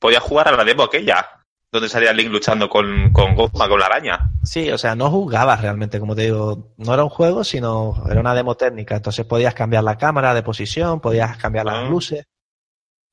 [0.00, 1.24] podía jugar a la demo aquella,
[1.72, 4.30] donde salía Link luchando con, con Goma, con la araña.
[4.44, 8.20] Sí, o sea, no jugabas realmente, como te digo, no era un juego, sino era
[8.20, 8.96] una demo técnica.
[8.96, 11.88] Entonces podías cambiar la cámara de posición, podías cambiar las Ah.
[11.88, 12.24] luces.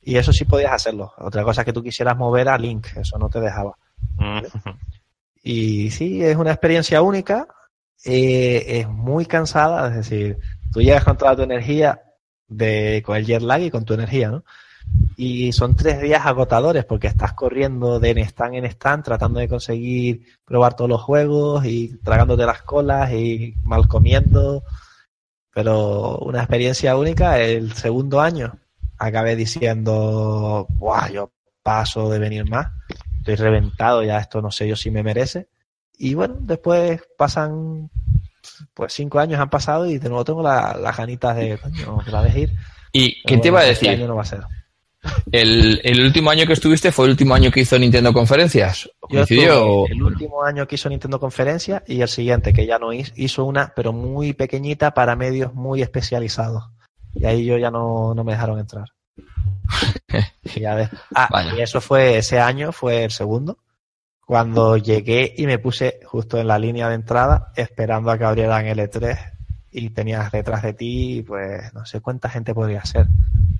[0.02, 1.14] Y eso sí podías hacerlo.
[1.18, 3.74] Otra cosa es que tú quisieras mover a Link, eso no te dejaba.
[4.18, 4.40] Mm.
[5.44, 7.48] Y sí, es una experiencia única,
[8.06, 10.38] eh, es muy cansada, es decir,
[10.72, 12.02] tú llegas con toda tu energía,
[12.48, 14.44] de, con el jet lag y con tu energía, ¿no?
[15.16, 20.26] Y son tres días agotadores porque estás corriendo de stand en stand tratando de conseguir
[20.44, 24.64] probar todos los juegos y tragándote las colas y mal comiendo.
[25.54, 27.40] Pero una experiencia única.
[27.40, 28.58] El segundo año
[28.98, 31.32] acabé diciendo, Buah, yo
[31.62, 32.68] paso de venir más.
[33.20, 35.48] Estoy reventado, ya esto no sé yo si me merece.
[35.98, 37.90] Y bueno, después pasan,
[38.74, 42.22] pues cinco años han pasado y de nuevo tengo la- las ganitas de, coño, otra
[42.22, 42.54] vez ir.
[42.92, 43.90] ¿Y qué te iba a este decir?
[43.90, 44.42] año no va a ser.
[45.32, 48.90] ¿El, el último año que estuviste fue el último año que hizo Nintendo conferencias?
[49.90, 53.46] El último año que hizo Nintendo Conferencia y el siguiente, que ya no hizo, hizo
[53.46, 56.64] una, pero muy pequeñita para medios muy especializados.
[57.14, 58.90] Y ahí yo ya no, no me dejaron entrar.
[60.56, 60.88] Y ah,
[61.58, 63.58] y eso fue, ese año fue el segundo.
[64.24, 68.68] Cuando llegué y me puse justo en la línea de entrada, esperando a que abrieran
[68.68, 69.33] el E3
[69.74, 73.08] y tenías detrás de ti, pues no sé cuánta gente podría ser.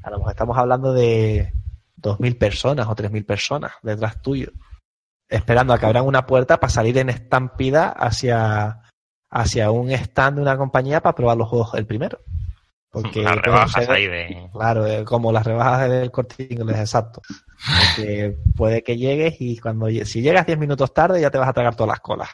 [0.04, 1.54] A lo mejor estamos hablando de
[2.02, 4.52] 2.000 personas o 3.000 personas detrás tuyo,
[5.28, 8.82] esperando a que abran una puerta para salir en estampida hacia,
[9.30, 12.20] hacia un stand de una compañía para probar los juegos el primero.
[12.92, 14.50] Porque las rebajas ahí de...
[14.54, 17.24] Claro, eh, como las rebajas del corte inglés, exacto.
[17.96, 21.54] Porque puede que llegues y cuando si llegas 10 minutos tarde ya te vas a
[21.54, 22.30] tragar todas las colas.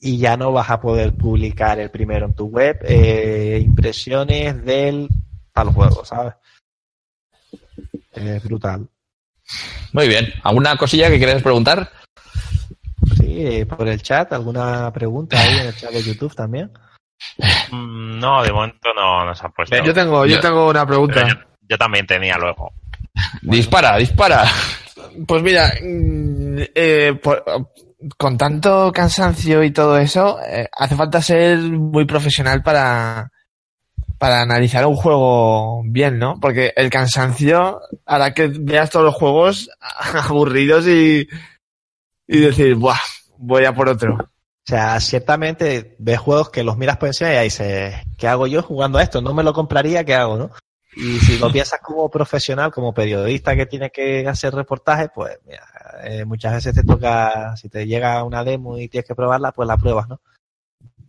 [0.00, 5.08] Y ya no vas a poder publicar el primero en tu web eh, impresiones del
[5.52, 6.34] tal juego, ¿sabes?
[8.12, 8.88] Es brutal.
[9.92, 10.32] Muy bien.
[10.42, 11.90] ¿Alguna cosilla que quieras preguntar?
[13.16, 16.70] Sí, eh, por el chat, ¿alguna pregunta ahí en el chat de YouTube también?
[17.70, 19.76] Mm, no, de momento no nos ha puesto.
[19.84, 21.46] Yo tengo, yo tengo una pregunta.
[21.68, 22.72] Yo, también tenía luego.
[23.42, 24.44] Dispara, dispara.
[25.26, 27.20] Pues mira, mm, eh,
[28.16, 33.30] con tanto cansancio y todo eso, eh, hace falta ser muy profesional para,
[34.18, 36.38] para analizar un juego bien, ¿no?
[36.40, 39.70] Porque el cansancio hará que veas todos los juegos
[40.28, 41.28] aburridos y,
[42.26, 42.98] y decir, Buah,
[43.38, 44.14] voy a por otro.
[44.14, 48.62] O sea, ciertamente ves juegos que los miras por encima y dices, ¿qué hago yo
[48.62, 49.20] jugando a esto?
[49.20, 50.50] No me lo compraría, ¿qué hago, no?
[50.96, 55.66] Y si lo piensas como profesional, como periodista que tiene que hacer reportajes, pues mira,
[56.04, 59.66] eh, muchas veces te toca, si te llega una demo y tienes que probarla, pues
[59.66, 60.20] la pruebas, ¿no?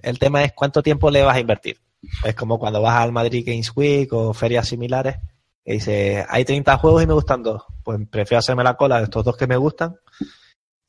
[0.02, 1.80] El tema es cuánto tiempo le vas a invertir.
[2.24, 5.18] Es como cuando vas al Madrid Games Week o ferias similares
[5.64, 7.64] y dices, hay 30 juegos y me gustan dos.
[7.84, 9.96] Pues prefiero hacerme la cola de estos dos que me gustan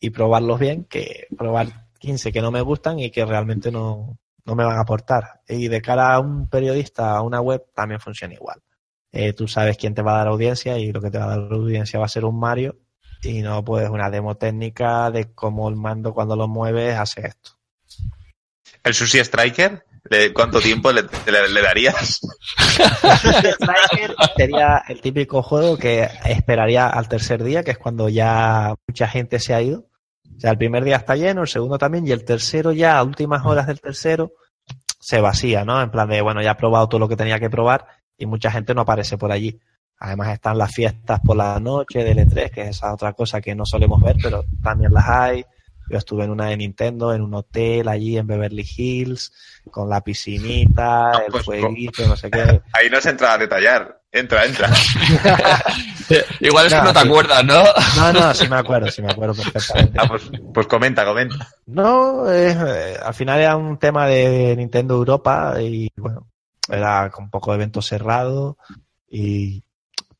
[0.01, 4.55] y probarlos bien que probar 15 que no me gustan y que realmente no, no
[4.55, 5.43] me van a aportar.
[5.49, 8.61] Y de cara a un periodista, a una web, también funciona igual.
[9.12, 11.38] Eh, tú sabes quién te va a dar audiencia y lo que te va a
[11.38, 12.76] dar audiencia va a ser un Mario
[13.23, 17.53] y no puedes una demo técnica de cómo el mando cuando lo mueves hace esto.
[18.83, 19.85] ¿El Sushi Striker?
[20.35, 21.03] ¿Cuánto tiempo le,
[21.62, 22.20] darías?
[23.14, 28.75] El Striker sería el típico juego que esperaría al tercer día, que es cuando ya
[28.87, 29.87] mucha gente se ha ido
[30.37, 33.05] o sea, el primer día está lleno, el segundo también, y el tercero ya, a
[33.05, 34.33] últimas horas del tercero,
[34.99, 35.81] se vacía, ¿no?
[35.81, 38.51] En plan de, bueno, ya he probado todo lo que tenía que probar y mucha
[38.51, 39.61] gente no aparece por allí.
[40.05, 43.55] Además están las fiestas por la noche del E3, que es esa otra cosa que
[43.55, 45.45] no solemos ver, pero también las hay.
[45.89, 49.33] Yo estuve en una de Nintendo, en un hotel allí en Beverly Hills,
[49.71, 52.41] con la piscinita, el pues, fueguito, no sé qué.
[52.73, 54.01] Ahí no se entra a detallar.
[54.11, 54.69] Entra, entra.
[56.41, 57.63] Igual es que no te acuerdas, ¿no?
[57.97, 59.99] No, no, sí me acuerdo, sí me acuerdo perfectamente.
[60.01, 61.49] Ah, pues, pues comenta, comenta.
[61.67, 66.29] No, eh, al final era un tema de Nintendo Europa y bueno,
[66.69, 68.59] era un poco de evento cerrado
[69.09, 69.63] y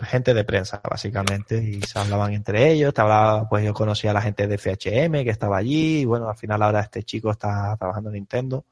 [0.03, 4.15] gente de prensa, básicamente, y se hablaban entre ellos, te hablaba, pues yo conocía a
[4.15, 7.77] la gente de FHM que estaba allí, y bueno, al final ahora este chico está
[7.77, 8.65] trabajando en Nintendo.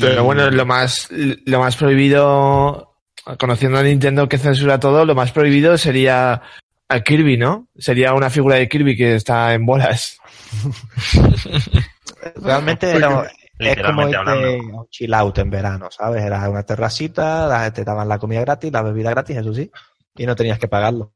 [0.00, 2.94] Pero bueno, lo más, lo más prohibido,
[3.38, 6.42] conociendo a Nintendo que censura todo, lo más prohibido sería
[6.88, 7.68] a Kirby, ¿no?
[7.78, 10.18] Sería una figura de Kirby que está en bolas.
[12.36, 16.22] Realmente era, es como un chill out en verano, ¿sabes?
[16.22, 19.70] Era una terracita, la gente te daban la comida gratis, la bebida gratis, eso sí
[20.16, 21.12] y no tenías que pagarlo.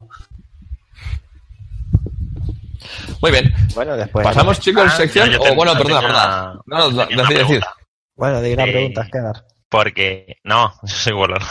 [3.20, 3.54] Muy bien.
[3.74, 4.24] Bueno, después.
[4.24, 5.34] ¿Pasamos, chicos, ah, sección?
[5.34, 6.60] o bueno, perdona, perdona.
[6.66, 7.62] No, no, decir, decir.
[8.16, 9.44] Bueno, de una eh, pregunta, quedar.
[9.68, 11.44] Porque, no, yo soy Wololo.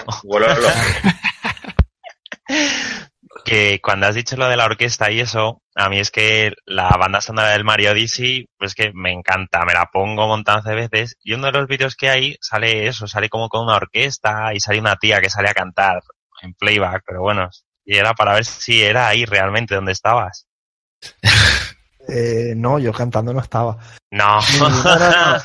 [3.45, 6.89] que cuando has dicho lo de la orquesta y eso, a mí es que la
[6.89, 10.76] banda sonora del Mario Odyssey, pues que me encanta, me la pongo un montón de
[10.76, 11.16] veces.
[11.24, 14.60] Y uno de los vídeos que hay sale eso, sale como con una orquesta y
[14.60, 16.02] sale una tía que sale a cantar
[16.41, 17.49] en playback, pero bueno,
[17.85, 20.47] y era para ver si era ahí realmente donde estabas.
[22.11, 23.77] Eh, no, yo cantando no estaba.
[24.11, 24.39] No.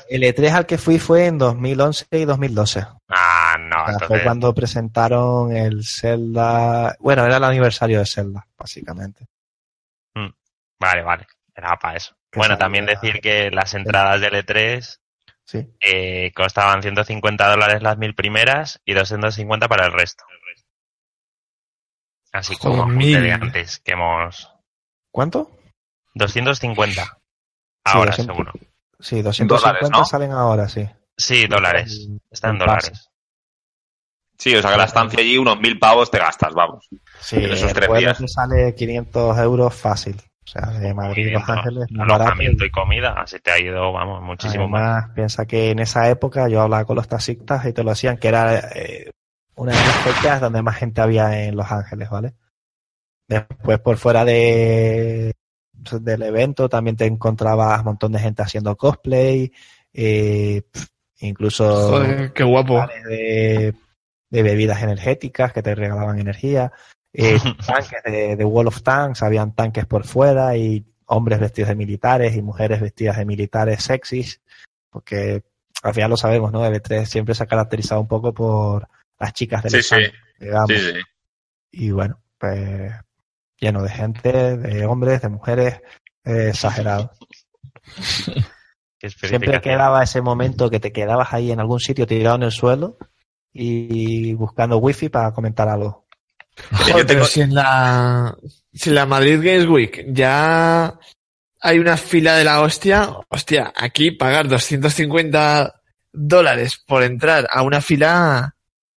[0.09, 2.87] El E3 al que fui fue en 2011 y 2012.
[3.09, 4.07] Ah, no.
[4.07, 6.97] Fue cuando presentaron el Zelda.
[7.01, 9.27] Bueno, era el aniversario de Zelda, básicamente.
[10.15, 10.31] Mm,
[10.81, 11.27] vale, vale.
[11.55, 12.17] Era para eso.
[12.35, 14.99] bueno, también decir que las entradas del E3
[15.45, 15.69] sí.
[15.81, 20.25] eh, costaban 150 dólares las mil primeras y 250 para el resto.
[22.35, 24.51] Así como de antes que hemos.
[25.13, 25.53] ¿Cuánto?
[26.15, 27.19] 250.
[27.85, 28.53] Ahora, seguro.
[28.99, 30.85] Sí, 250 salen ahora, sí.
[31.17, 32.09] Sí, dólares.
[32.31, 33.09] Están en dólares.
[34.37, 36.89] Sí, o sea que la estancia allí, unos mil pavos te gastas, vamos.
[37.21, 38.19] Sí, en esos tres días.
[38.27, 40.17] sale 500 euros fácil.
[40.17, 41.87] O sea, de Madrid a Los Ángeles.
[41.97, 45.09] Alojamiento y comida, así te ha ido, vamos, muchísimo más.
[45.15, 48.29] Piensa que en esa época yo hablaba con los taxistas y te lo decían que
[48.29, 49.13] era eh,
[49.57, 52.35] una de las fechas donde más gente había en Los Ángeles, ¿vale?
[53.29, 55.33] Después por fuera de
[56.01, 59.53] del evento también te encontrabas un montón de gente haciendo cosplay,
[59.93, 60.63] eh,
[61.21, 62.87] incluso Joder, qué guapo.
[63.09, 63.75] de,
[64.31, 66.73] de bebidas energéticas que te regalaban energía,
[67.13, 71.77] eh, tanques de, de Wall of Tanks, habían tanques por fuera y hombres vestidos de
[71.77, 74.41] militares y mujeres vestidas de militares sexys,
[74.91, 75.45] porque
[75.83, 76.65] al final lo sabemos, ¿no?
[76.65, 78.89] El E3 siempre se ha caracterizado un poco por
[79.19, 80.13] las chicas del Sí, stand, sí.
[80.41, 80.69] digamos.
[80.71, 81.01] Sí, sí.
[81.73, 82.93] Y bueno, pues
[83.59, 85.81] lleno de gente, de hombres, de mujeres,
[86.25, 87.11] eh, exagerado.
[89.29, 92.97] Siempre quedaba ese momento que te quedabas ahí en algún sitio tirado en el suelo
[93.53, 96.07] y buscando wifi para comentar algo.
[96.73, 98.35] Joder, Yo tengo- pero si en la,
[98.73, 100.99] si en la Madrid Games Week ya
[101.61, 107.81] hay una fila de la hostia, hostia, aquí pagar 250 dólares por entrar a una
[107.83, 108.55] fila,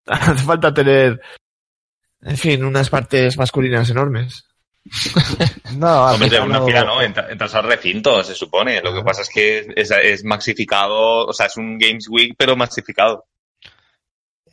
[0.30, 1.20] hace falta tener,
[2.22, 4.44] en fin, unas partes masculinas enormes.
[5.76, 7.02] No, Hombre, una no- fila, ¿no?
[7.02, 8.80] Entra- Entras al recinto, se supone.
[8.80, 12.56] Lo que pasa es que es, es maxificado, o sea, es un Games Week, pero
[12.56, 13.26] maxificado.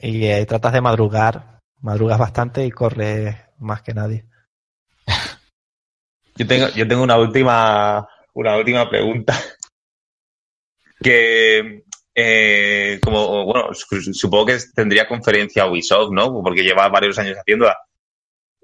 [0.01, 4.25] Y eh, tratas de madrugar, madrugas bastante y corres más que nadie.
[6.35, 9.39] Yo tengo, yo tengo una última, una última pregunta.
[11.01, 11.82] Que,
[12.15, 16.41] eh, como, bueno, su- supongo que tendría conferencia Ubisoft, ¿no?
[16.43, 17.77] Porque lleva varios años haciéndola.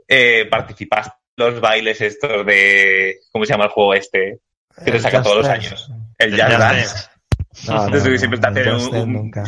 [0.08, 4.40] Eh, ¿Participaste en los bailes estos de, ¿cómo se llama el juego este?
[4.84, 5.92] Que te saca Just todos los años.
[6.18, 6.60] El Just Dance.
[6.60, 7.10] Dance.
[7.68, 9.44] No, no, Entonces, no, siempre te hacen un, Dance un- nunca.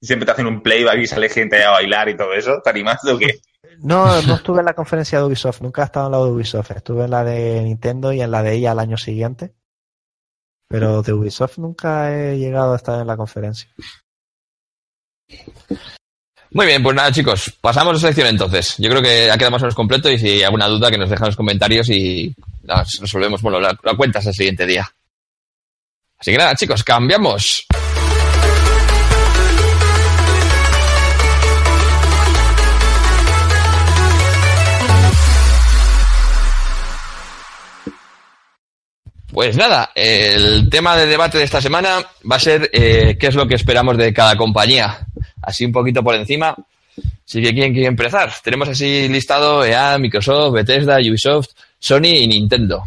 [0.00, 2.60] siempre te hacen un playback y sale gente a bailar y todo eso.
[2.62, 3.38] ¿Te animas o qué?
[3.78, 6.70] No, no estuve en la conferencia de Ubisoft, nunca he estado en la de Ubisoft,
[6.72, 9.54] estuve en la de Nintendo y en la de ella al año siguiente.
[10.72, 13.68] Pero de Ubisoft nunca he llegado a estar en la conferencia.
[16.50, 18.76] Muy bien, pues nada, chicos, pasamos a la sección entonces.
[18.78, 20.96] Yo creo que ha quedado más o menos completo y si hay alguna duda que
[20.96, 24.90] nos dejan en los comentarios y las resolvemos, bueno, la, la cuentas el siguiente día.
[26.18, 27.66] Así que nada, chicos, cambiamos.
[39.32, 43.34] Pues nada, el tema de debate de esta semana va a ser eh, qué es
[43.34, 45.06] lo que esperamos de cada compañía.
[45.40, 46.54] Así un poquito por encima.
[47.26, 48.30] Así que ¿quién quiere empezar?
[48.44, 52.82] Tenemos así listado EA, Microsoft, Bethesda, Ubisoft, Sony y Nintendo.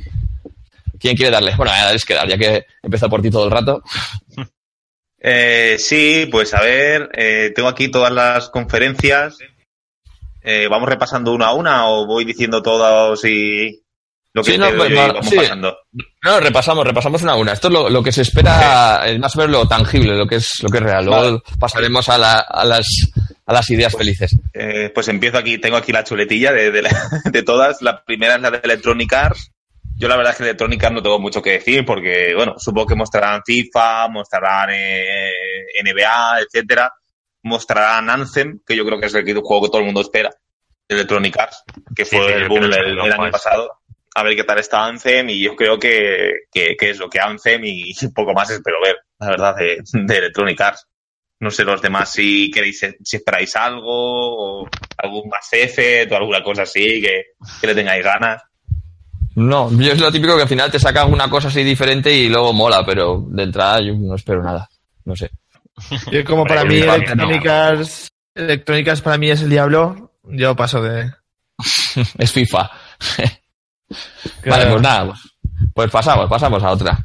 [1.00, 1.56] ¿Quién quiere darle?
[1.56, 3.82] Bueno, a darles que dar, ya que empezó por ti todo el rato.
[5.28, 9.40] Eh, sí, pues a ver, eh, tengo aquí todas las conferencias.
[10.44, 13.85] Eh, ¿Vamos repasando una a una o voy diciendo todos y
[14.36, 15.36] lo que Sí, no, pues, y no, vamos sí.
[15.38, 15.78] pasando?
[16.24, 17.54] No, repasamos, repasamos una a una.
[17.54, 20.36] Esto es lo, lo que se espera, es más o menos lo tangible, lo que
[20.36, 21.06] es, lo que es real.
[21.06, 22.86] Luego pasaremos a, la- a las,
[23.46, 24.36] a las ideas felices.
[24.54, 27.82] Eh, pues empiezo aquí, tengo aquí la chuletilla de, de, la- de todas.
[27.82, 29.52] La primera es la de Electronic Arts.
[29.98, 32.56] Yo la verdad es que de Electronic Arts no tengo mucho que decir porque, bueno,
[32.58, 35.32] supongo que mostrarán FIFA, mostrarán eh,
[35.82, 36.92] NBA, etcétera.
[37.44, 40.30] Mostrarán Anthem, que yo creo que es el juego que todo el mundo espera.
[40.90, 41.64] de Electronic Arts,
[41.96, 43.32] que Sí, fue sí, el boom ojo a año eso.
[43.32, 43.70] pasado.
[44.16, 47.20] A ver qué tal está Anthem y yo creo que, que, que es lo que
[47.20, 50.88] Anthem y poco más espero ver, la verdad, de, de Electronic Arts.
[51.42, 56.42] No sé los demás si queréis, si esperáis algo, o algún más F o alguna
[56.42, 57.24] cosa así que,
[57.60, 58.42] que le tengáis ganas.
[59.36, 62.30] No, yo es lo típico que al final te sacan una cosa así diferente y
[62.30, 64.70] luego mola, pero de entrada yo no espero nada.
[65.04, 65.30] No sé.
[66.12, 66.78] Yo como Hombre, para yo mí
[68.36, 71.12] Electronic Arts para mí es el diablo, yo paso de...
[72.18, 72.72] Es FIFA.
[74.46, 75.20] Vale, pues nada, pues,
[75.74, 77.00] pues pasamos, pasamos a otra.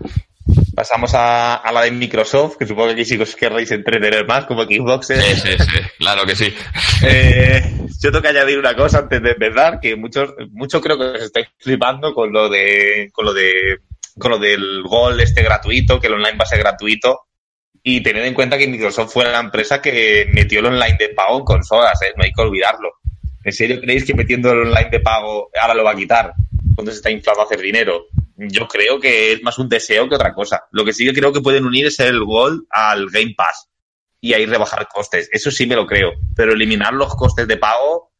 [0.75, 4.27] Pasamos a, a la de Microsoft, que supongo que aquí sí que os querréis entretener
[4.27, 5.11] más, como Xbox.
[5.11, 5.21] ¿eh?
[5.21, 6.53] Sí, sí, sí, claro que sí.
[7.05, 7.63] Eh,
[8.01, 11.23] yo tengo que añadir una cosa antes de empezar, que muchos, mucho creo que os
[11.23, 13.79] estáis flipando con lo de, con lo de,
[14.19, 17.27] con lo del gol este gratuito, que el online va a ser gratuito.
[17.83, 21.39] Y tened en cuenta que Microsoft fue la empresa que metió el online de pago
[21.39, 22.13] en consolas, ¿eh?
[22.17, 22.91] no hay que olvidarlo.
[23.43, 26.35] ¿En serio creéis que metiendo el online de pago ahora lo va a quitar?
[26.75, 28.07] Cuando se está inflado a hacer dinero.
[28.37, 30.65] Yo creo que es más un deseo que otra cosa.
[30.73, 33.69] Lo que sí que creo que pueden unir es el gol al Game Pass
[34.21, 35.29] y ahí rebajar costes.
[35.33, 36.13] Eso sí me lo creo.
[36.35, 38.13] Pero eliminar los costes de pago,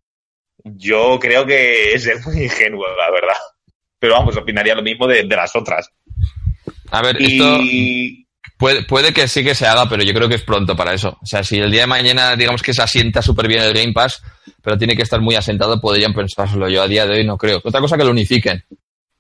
[0.65, 3.37] yo creo que es ser muy ingenuo, la verdad.
[3.99, 5.91] Pero vamos, opinaría lo mismo de, de las otras.
[6.91, 8.27] A ver, esto Y
[8.61, 11.19] puede, puede que sí que se haga, pero yo creo que es pronto para eso.
[11.21, 13.93] O sea, si el día de mañana, digamos que se asienta súper bien el Game
[13.93, 14.23] Pass,
[14.63, 16.69] pero tiene que estar muy asentado, podrían pensárselo.
[16.69, 17.61] Yo a día de hoy no creo.
[17.65, 18.63] Otra cosa que lo unifiquen.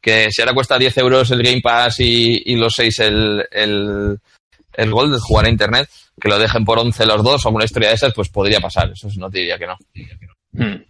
[0.01, 4.19] Que si ahora cuesta 10 euros el Game Pass y, y los 6 el, el,
[4.75, 5.89] el Gold de jugar a Internet,
[6.21, 8.93] que lo dejen por 11 los dos o una historia de esas, pues podría pasar.
[8.93, 9.77] Eso no te diría que no.
[10.53, 10.85] Hmm.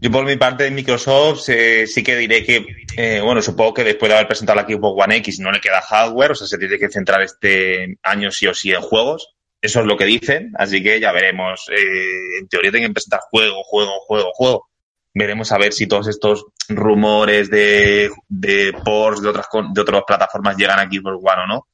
[0.00, 2.66] Yo por mi parte de Microsoft eh, sí que diré que,
[2.96, 5.80] eh, bueno, supongo que después de haber presentado la Xbox One X no le queda
[5.80, 9.34] hardware, o sea, se tiene que centrar este año sí o sí en juegos.
[9.60, 11.68] Eso es lo que dicen, así que ya veremos.
[11.70, 14.68] Eh, en teoría tienen que presentar juego, juego, juego, juego.
[15.14, 20.56] Veremos a ver si todos estos rumores de, de ports de otras, de otras plataformas
[20.56, 21.66] llegan a Xbox One o no.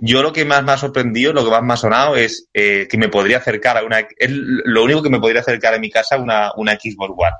[0.00, 2.88] Yo lo que más me ha sorprendido, lo que más me ha sonado es eh,
[2.90, 4.06] que me podría acercar a una...
[4.28, 7.36] Lo único que me podría acercar en mi casa a una, una Xbox One.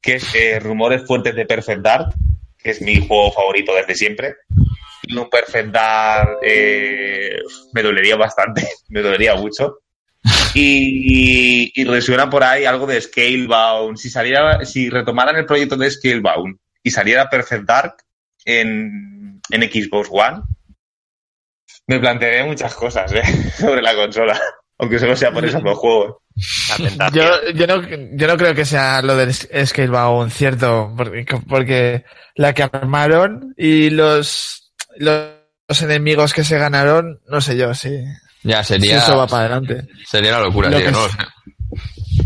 [0.00, 2.14] Que es eh, rumores fuertes de Perfect Dark,
[2.58, 4.36] que es mi juego favorito desde siempre.
[5.02, 7.38] Y un Perfect Dark eh,
[7.72, 9.78] me dolería bastante, me dolería mucho.
[10.52, 13.96] Y, y resuena por ahí algo de Scalebound.
[13.96, 17.94] Si saliera, si retomaran el proyecto de Scalebound y saliera Perfect Dark
[18.44, 20.42] en, en Xbox One,
[21.88, 23.22] me plantearía muchas cosas ¿eh?
[23.58, 24.40] sobre la consola.
[24.80, 26.22] Aunque solo sea por eso por juego.
[26.70, 27.26] La tentación.
[27.26, 27.82] Yo, yo, no,
[28.16, 32.04] yo no creo que sea lo del Scalebound cierto, porque, porque
[32.36, 35.30] la que armaron y los, los,
[35.66, 37.90] los enemigos que se ganaron, no sé yo, sí.
[38.44, 39.88] Ya, Si sería, eso va para adelante.
[40.06, 41.00] sería la locura, Lo tío, no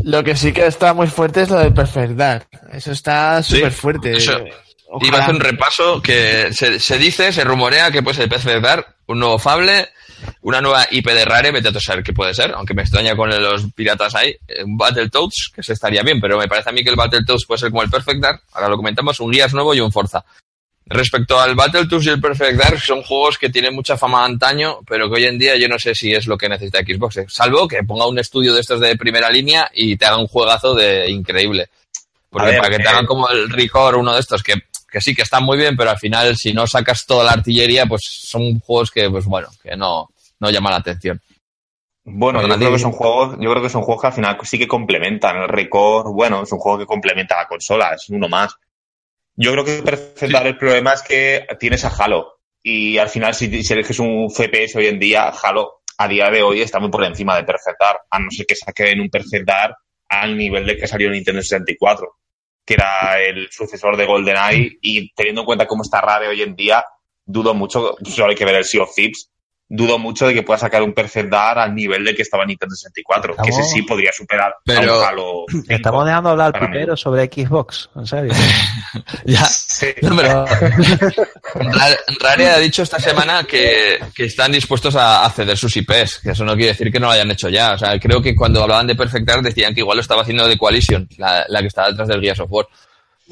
[0.04, 2.48] lo que sí que está muy fuerte es lo del Perfect Dark.
[2.72, 4.16] Eso está Sí, súper fuerte.
[4.16, 4.32] eso.
[4.88, 8.28] Ojalá- Iba a hacer un repaso que se, se dice, se rumorea que puede ser
[8.28, 9.88] Perfect Dark, un nuevo Fable,
[10.42, 13.30] una nueva IP de Rare, vete a saber qué puede ser, aunque me extraña con
[13.30, 16.82] los piratas ahí, eh, un Battletoads, que se estaría bien, pero me parece a mí
[16.82, 19.74] que el Battletoads puede ser como el Perfect Dark, ahora lo comentamos, un Gears nuevo
[19.74, 20.24] y un Forza.
[20.84, 25.08] Respecto al Battletoads y el Perfect Dark, son juegos que tienen mucha fama antaño, pero
[25.08, 27.26] que hoy en día yo no sé si es lo que necesita Xbox, eh.
[27.28, 30.74] salvo que ponga un estudio de estos de primera línea y te haga un juegazo
[30.74, 31.68] de increíble.
[32.28, 34.54] Porque ver, para que te eh, hagan como el Record, uno de estos, que,
[34.92, 37.86] que sí que están muy bien, pero al final, si no sacas toda la artillería,
[37.86, 41.20] pues son juegos que, pues bueno, que no, no llaman la atención.
[42.04, 44.58] Bueno, yo creo que son juegos, yo creo que son juegos que al final sí
[44.58, 46.12] que complementan el récord.
[46.12, 48.54] Bueno, es un juego que complementa la consola, es uno más.
[49.34, 52.40] Yo creo que Dark el problema es que tienes a Halo.
[52.62, 56.42] Y al final, si, si eliges un FPS hoy en día, Halo a día de
[56.42, 59.46] hoy está muy por encima de Perfect Dark, a no ser que saquen un Perfect
[59.46, 59.76] Dark
[60.08, 62.16] al nivel de que salió en Nintendo 64,
[62.64, 64.78] que era el sucesor de GoldenEye.
[64.80, 66.84] Y teniendo en cuenta cómo está Rare hoy en día,
[67.24, 69.31] dudo mucho, solo hay que ver el Sea of Thieves,
[69.74, 72.48] dudo mucho de que pueda sacar un Perfect Dark al nivel de que estaba en
[72.48, 75.44] Nintendo 64, que ese Estamos- sí podría superar Pero- a un Halo.
[75.50, 75.66] 5.
[75.70, 78.32] Estamos dejando hablar al primero sobre Xbox, en serio.
[79.24, 79.44] Ya.
[79.46, 79.86] Sí.
[80.02, 80.44] No, pero
[81.54, 86.18] Rare, Rare ha dicho esta semana que, que están dispuestos a, a ceder sus IPs,
[86.22, 87.72] que eso no quiere decir que no lo hayan hecho ya.
[87.72, 90.46] O sea, creo que cuando hablaban de Perfect Dark decían que igual lo estaba haciendo
[90.46, 92.66] de Coalition, la, la que está detrás del Gears of War.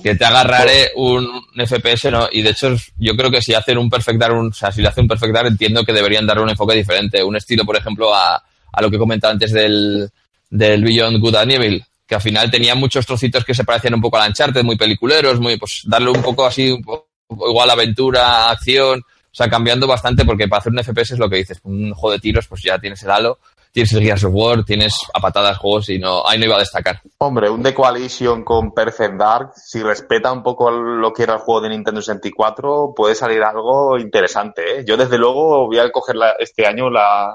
[0.03, 2.29] Que te haga Rare un, un FPS, ¿no?
[2.33, 4.81] Y de hecho, yo creo que si hacen un Perfect Dark, un- o sea, si
[4.81, 7.23] le hacen un Perfect Dark, entiendo que deberían darle un enfoque diferente.
[7.23, 10.09] Un estilo, por ejemplo, a, a lo que comentaba antes del,
[10.49, 14.01] del Beyond Good and Evil, que al final tenía muchos trocitos que se parecían un
[14.01, 18.51] poco al Uncharted, muy peliculeros, muy, pues darle un poco así, un poco igual aventura,
[18.51, 21.93] acción, o sea, cambiando bastante, porque para hacer un FPS es lo que dices, un
[21.95, 23.39] juego de tiros, pues ya tienes el Halo,
[23.73, 26.61] tienes el Gears of War, tienes a patadas juegos y no, ahí no iba a
[26.61, 27.01] destacar.
[27.19, 31.41] Hombre, un The Coalition con Perfect Dark, si respeta un poco lo que era el
[31.41, 34.81] juego de Nintendo 64, puede salir algo interesante.
[34.81, 34.85] ¿eh?
[34.87, 37.33] Yo, desde luego, voy a coger la- este año la,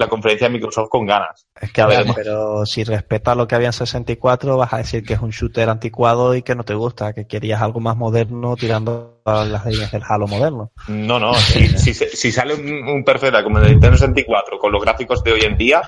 [0.00, 1.46] la conferencia de Microsoft con ganas.
[1.60, 5.04] Es que a ver, pero si respetas lo que había en 64, vas a decir
[5.04, 8.56] que es un shooter anticuado y que no te gusta, que querías algo más moderno
[8.56, 10.72] tirando a las líneas del Halo moderno.
[10.88, 14.72] No, no, si, si, sale un, un Perfect Dark como el de Nintendo 64 con
[14.72, 15.82] los gráficos de hoy en día,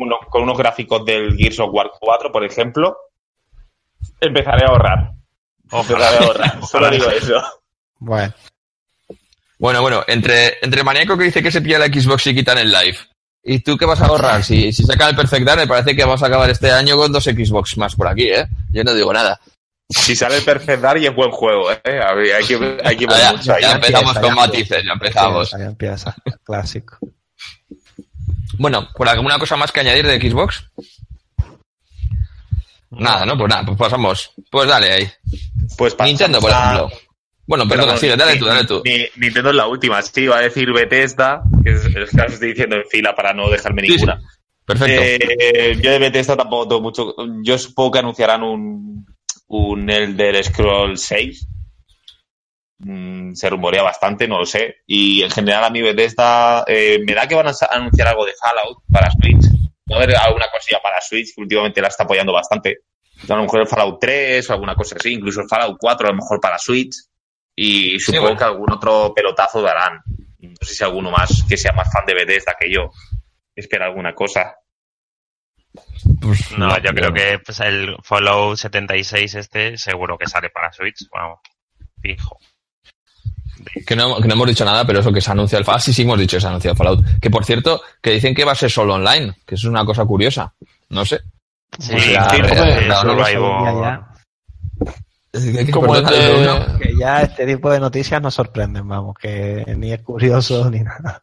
[0.00, 2.96] uno- con unos gráficos del Gears of War 4, por ejemplo,
[4.20, 5.12] empezaré a ahorrar.
[5.70, 6.64] Empezaré a ahorrar.
[6.66, 7.40] Solo digo eso.
[8.00, 8.32] Bueno,
[9.58, 12.58] Bueno, bueno, entre, entre el maníaco que dice que se pilla la Xbox y quitan
[12.58, 12.96] el live,
[13.42, 16.04] y tú qué vas a ahorrar, si, si sacan el Perfect Dark, me parece que
[16.04, 18.46] vamos a acabar este año con dos Xbox más por aquí, ¿eh?
[18.72, 19.40] Yo no digo nada.
[19.90, 21.78] Si sale el Perfect Dark y es buen juego, ¿eh?
[21.84, 25.54] Hay que, hay que ver Ya, mucho ya empezamos empieza, con ya matices, ya empezamos.
[25.54, 26.14] Ahí empieza,
[26.44, 26.98] clásico.
[28.58, 30.64] Bueno, ¿por alguna cosa más que añadir de Xbox?
[32.90, 33.36] Nada, ¿no?
[33.36, 34.30] Pues nada, pues pasamos.
[34.50, 35.10] Pues dale ahí.
[35.76, 36.98] Pues pasamos Nintendo, por a- ejemplo.
[37.48, 38.82] Bueno, perdona, sigue, dale Ni- tú, dale tú.
[38.84, 42.48] Ni- Nintendo es la última, sí, iba a decir Bethesda, que es, es que estoy
[42.50, 43.94] diciendo en fila para no dejarme Sí, sí.
[43.96, 44.20] ninguna.
[44.66, 45.02] Perfecto.
[45.02, 47.14] Eh, yo de Bethesda tampoco tengo mucho.
[47.42, 49.06] Yo supongo que anunciarán un,
[49.46, 51.48] un Elder Scroll 6.
[52.80, 54.76] Mm, se rumorea bastante, no lo sé.
[54.86, 58.34] Y en general a mí Bethesda eh, me da que van a anunciar algo de
[58.38, 59.46] Fallout para Switch.
[59.90, 62.80] Va a haber alguna cosilla para Switch que últimamente la está apoyando bastante.
[63.28, 66.10] A lo mejor el Fallout 3 o alguna cosa así, incluso el Fallout 4 a
[66.10, 66.94] lo mejor para Switch.
[67.60, 68.38] Y supongo bueno.
[68.38, 70.00] que algún otro pelotazo darán.
[70.38, 72.90] No sé si alguno más que sea más fan de Bethesda que yo
[73.56, 74.54] espera alguna cosa.
[76.20, 81.06] Pues, No, yo creo que pues, el Fallout 76 este seguro que sale para Switch,
[81.12, 81.40] vamos,
[82.00, 82.38] fijo.
[83.86, 85.80] Que no, que no hemos dicho nada, pero eso que se anuncia el Fallout.
[85.80, 87.20] Ah, sí, sí, hemos dicho que se ha anunciado el Fallout.
[87.20, 89.84] Que por cierto, que dicen que va a ser solo online, que eso es una
[89.84, 90.54] cosa curiosa.
[90.90, 91.20] No sé.
[91.78, 92.88] Sí, Pues ya, sí, re- pues,
[95.72, 96.78] Como el de-.
[96.82, 101.22] Que ya este tipo de noticias nos sorprenden, vamos, que ni es curioso ni nada.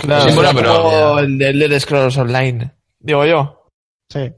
[0.00, 2.72] Claro, Sí, bueno, pero- como el de Elder Scrolls Online.
[2.98, 3.70] Digo yo.
[4.10, 4.32] Sí.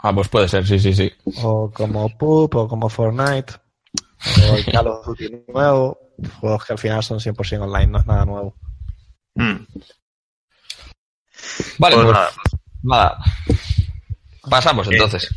[0.00, 1.10] Ah, pues puede ser, sí, sí, sí.
[1.42, 3.54] O como PUB, o como Fortnite,
[4.50, 5.98] o el Call of Duty nuevo,
[6.40, 8.54] juegos que al final son 100% online, no es nada nuevo.
[9.34, 9.64] Mm.
[11.78, 12.30] Vale, Pues pues, nada.
[12.82, 13.18] nada.
[14.48, 15.28] Pasamos entonces.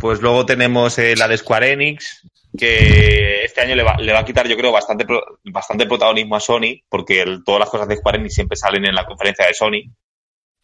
[0.00, 2.26] Pues luego tenemos eh, la de Square Enix,
[2.56, 5.04] que este año le va, le va a quitar, yo creo, bastante,
[5.44, 8.94] bastante protagonismo a Sony, porque el- todas las cosas de Square Enix siempre salen en
[8.94, 9.82] la conferencia de Sony.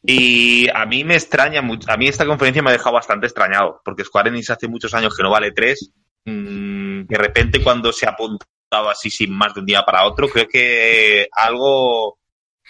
[0.02, 3.80] Y a mí me extraña mucho, a mí esta conferencia me ha dejado bastante extrañado,
[3.84, 5.90] porque Square Enix hace muchos años que no vale 3.
[6.28, 10.48] de repente cuando se ha apuntado así sin más de un día para otro, creo
[10.48, 12.18] que algo,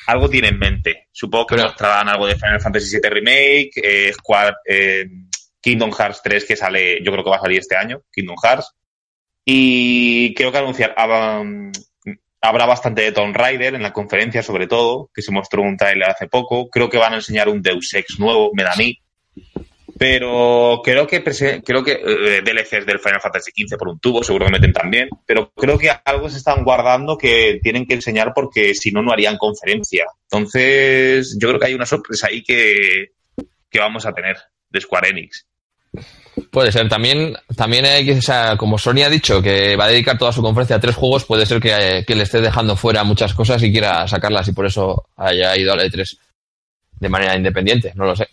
[0.08, 1.06] algo tiene en mente.
[1.10, 5.06] Supongo que Pero- mostrarán algo de Final Fantasy VII Remake, eh, Square, eh,
[5.66, 8.72] Kingdom Hearts 3 que sale, yo creo que va a salir este año, Kingdom Hearts.
[9.44, 11.72] Y creo que anunciar, ah, um,
[12.40, 16.08] habrá bastante de Tomb Raider en la conferencia sobre todo, que se mostró un trailer
[16.08, 16.70] hace poco.
[16.70, 18.96] Creo que van a enseñar un Deus Ex nuevo, me da a mí.
[19.98, 24.46] Pero creo que creo que eh, DLCs del Final Fantasy XV por un tubo, seguro
[24.46, 25.08] que meten también.
[25.26, 29.10] Pero creo que algo se están guardando que tienen que enseñar porque si no, no
[29.10, 30.04] harían conferencia.
[30.30, 33.14] Entonces, yo creo que hay una sorpresa ahí que,
[33.68, 34.36] que vamos a tener
[34.70, 35.44] de Square Enix.
[36.51, 36.88] Puede ser.
[36.88, 40.42] También, también hay o sea, como Sony ha dicho que va a dedicar toda su
[40.42, 43.72] conferencia a tres juegos, puede ser que, eh, le esté dejando fuera muchas cosas y
[43.72, 46.18] quiera sacarlas y por eso haya ido a la E3
[47.01, 47.92] de manera independiente.
[47.94, 48.28] No lo sé.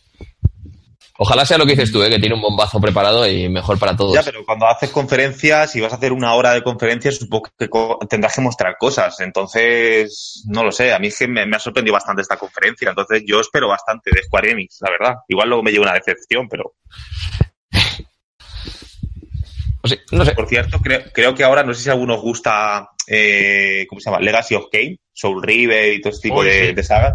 [1.17, 2.09] Ojalá sea lo que dices tú, ¿eh?
[2.09, 4.15] que tiene un bombazo preparado y mejor para todos.
[4.15, 7.69] Ya, pero cuando haces conferencias y vas a hacer una hora de conferencias, supongo que
[8.09, 9.19] tendrás que mostrar cosas.
[9.19, 10.91] Entonces, no lo sé.
[10.91, 12.89] A mí me, me ha sorprendido bastante esta conferencia.
[12.89, 15.15] Entonces, yo espero bastante de Square Enix, la verdad.
[15.27, 16.73] Igual luego me lleva una decepción, pero
[19.83, 20.31] sí, no sé.
[20.33, 24.09] por cierto, creo, creo que ahora, no sé si a algunos gusta, eh, ¿cómo se
[24.09, 24.21] llama?
[24.23, 26.73] Legacy of Kane, Soul River y todo este tipo de, sí.
[26.73, 27.13] de sagas.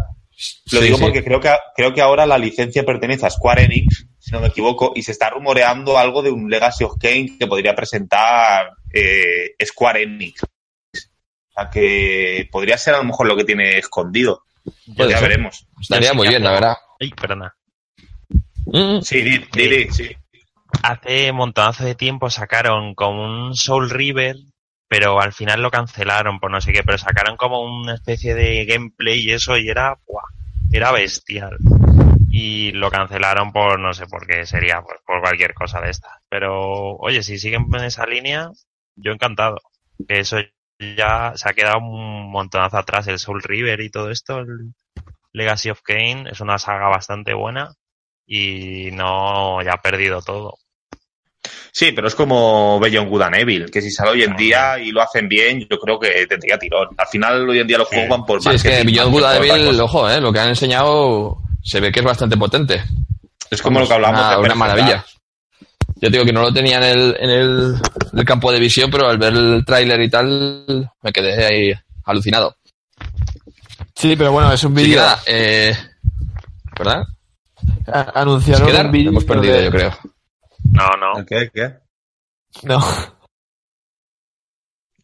[0.71, 1.03] Lo Sí, digo sí.
[1.03, 4.47] porque creo que, creo que ahora la licencia pertenece a Square Enix, si no me
[4.47, 9.55] equivoco, y se está rumoreando algo de un Legacy of Kane que podría presentar eh,
[9.65, 10.43] Square Enix.
[10.43, 14.43] O sea que podría ser a lo mejor lo que tiene escondido.
[14.85, 15.21] Ya ser.
[15.21, 15.67] veremos.
[15.81, 16.75] Estaría sí muy bien, la verdad.
[17.01, 17.53] Ay, perdona.
[18.65, 20.09] Mm, Sí, di, di, di, sí.
[20.83, 24.35] Hace montonazo de tiempo sacaron como un Soul River,
[24.87, 28.65] pero al final lo cancelaron por no sé qué, pero sacaron como una especie de
[28.65, 30.23] gameplay y eso y era, ¡buah!
[30.71, 31.57] era bestial.
[32.31, 36.13] Y lo cancelaron por no sé por qué sería, pues por cualquier cosa de estas.
[36.29, 38.49] Pero, oye, si siguen en esa línea,
[38.95, 39.57] yo encantado.
[40.07, 40.37] Eso
[40.79, 44.73] ya se ha quedado un montonazo atrás, el Soul River y todo esto, el
[45.33, 47.73] Legacy of Kane, es una saga bastante buena
[48.25, 50.55] y no, ya ha perdido todo.
[51.71, 54.91] Sí, pero es como Beyond Good and Evil, que si sale hoy en día y
[54.91, 56.89] lo hacen bien, yo creo que tendría tirón.
[56.97, 57.95] Al final, hoy en día los Sí.
[57.95, 60.39] juegos van por Sí, es que Beyond Good que and Evil, ojo, eh, lo que
[60.39, 62.83] han enseñado se ve que es bastante potente.
[63.51, 65.05] Es como lo que hablamos Una, de una maravilla.
[65.95, 69.07] Yo te digo que no lo tenía en el, en el, campo de visión, pero
[69.09, 71.73] al ver el tráiler y tal, me quedé ahí
[72.05, 72.55] alucinado.
[73.95, 74.97] Sí, pero bueno, es un vídeo.
[75.01, 75.75] nada, eh,
[76.77, 77.03] ¿verdad?
[77.91, 79.09] a- Anunciaron un vídeo.
[79.09, 79.97] Hemos perdido, de- yo creo.
[80.71, 81.25] No, no.
[81.25, 81.49] ¿Qué?
[81.53, 81.73] ¿Qué?
[82.63, 82.79] No.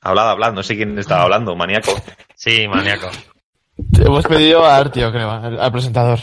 [0.01, 1.91] Hablad, hablad, no sé quién estaba hablando, maníaco.
[2.35, 3.09] Sí, maníaco.
[3.99, 6.19] Hemos pedido a Artio, creo, al, al presentador.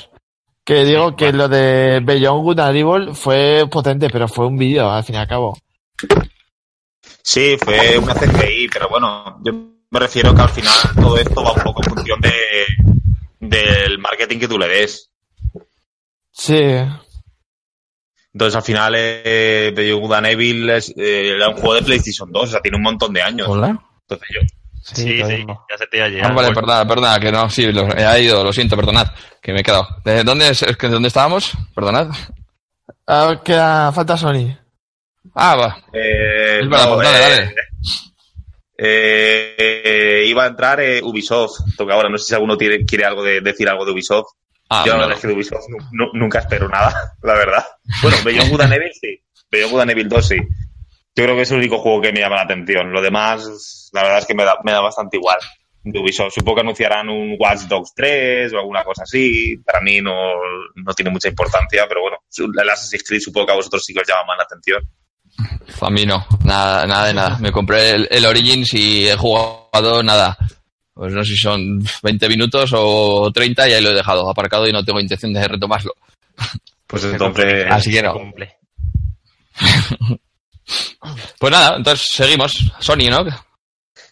[0.64, 1.38] Que digo Sí, que bueno.
[1.38, 5.18] lo de Beyond Good and Evil fue potente, pero fue un vídeo, al fin y
[5.18, 5.58] al cabo.
[7.22, 9.52] Sí, fue una CGI, pero bueno, yo
[9.90, 12.32] me refiero que al final todo esto va un poco en función de
[13.40, 15.10] del marketing que tú le des.
[16.30, 16.78] Sí.
[18.32, 22.42] Entonces al final eh, Good and Evil es, eh, era un juego de PlayStation 2,
[22.42, 23.46] o sea, tiene un montón de años.
[23.48, 23.78] Hola.
[24.08, 24.40] Entonces yo,
[24.84, 26.30] Sí, sí, ya se te iba a llegar.
[26.32, 29.06] Ah, vale, perdona, perdona, que no, sí, lo, he ido, lo siento, perdonad,
[29.40, 29.86] que me he quedado.
[30.04, 31.52] ¿De dónde, es, es que dónde estábamos?
[31.72, 32.08] Perdonad.
[33.06, 34.56] Ahora queda, falta Sony.
[35.34, 35.78] Ah, va.
[35.92, 37.54] eh, Es verdad, no, pues dale, eh, dale.
[38.78, 39.54] eh,
[39.84, 43.22] eh, iba a entrar eh, Ubisoft, toca ahora, no sé si alguno tiene, quiere algo
[43.22, 44.32] de, decir algo de Ubisoft.
[44.72, 47.64] Ah, Yo la verdad es que de Ubisoft nu- nu- nunca espero nada, la verdad.
[48.02, 49.22] Bueno, Beyond Good and Evil sí.
[49.50, 50.36] Beyond Good and Evil 2 sí.
[51.14, 52.90] Yo creo que es el único juego que me llama la atención.
[52.90, 55.36] Lo demás, la verdad es que me da, me da bastante igual.
[55.84, 56.32] de Ubisoft.
[56.34, 59.56] Supongo que anunciarán un Watch Dogs 3 o alguna cosa así.
[59.58, 60.14] Para mí no,
[60.76, 62.16] no tiene mucha importancia, pero bueno,
[62.62, 64.82] el Assassin's Creed supongo que a vosotros sí que os llama más la atención.
[65.80, 67.38] A mí no, nada, nada de nada.
[67.40, 70.36] Me compré el, el Origins y he jugado nada.
[71.02, 74.68] Pues no sé si son 20 minutos o 30 y ahí lo he dejado aparcado
[74.68, 75.94] y no tengo intención de retomarlo.
[76.86, 77.66] Pues entonces...
[77.68, 78.12] Así que no.
[78.12, 78.56] Cumple.
[81.40, 82.52] Pues nada, entonces seguimos.
[82.78, 83.24] Sony, ¿no?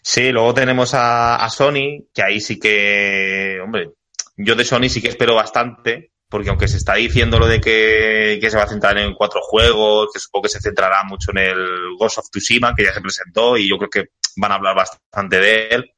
[0.01, 3.91] Sí, luego tenemos a, a Sony, que ahí sí que, hombre,
[4.35, 8.37] yo de Sony sí que espero bastante, porque aunque se está diciendo lo de que,
[8.41, 11.37] que se va a centrar en cuatro juegos, que supongo que se centrará mucho en
[11.37, 14.75] el Ghost of Tsushima, que ya se presentó, y yo creo que van a hablar
[14.75, 15.93] bastante de él,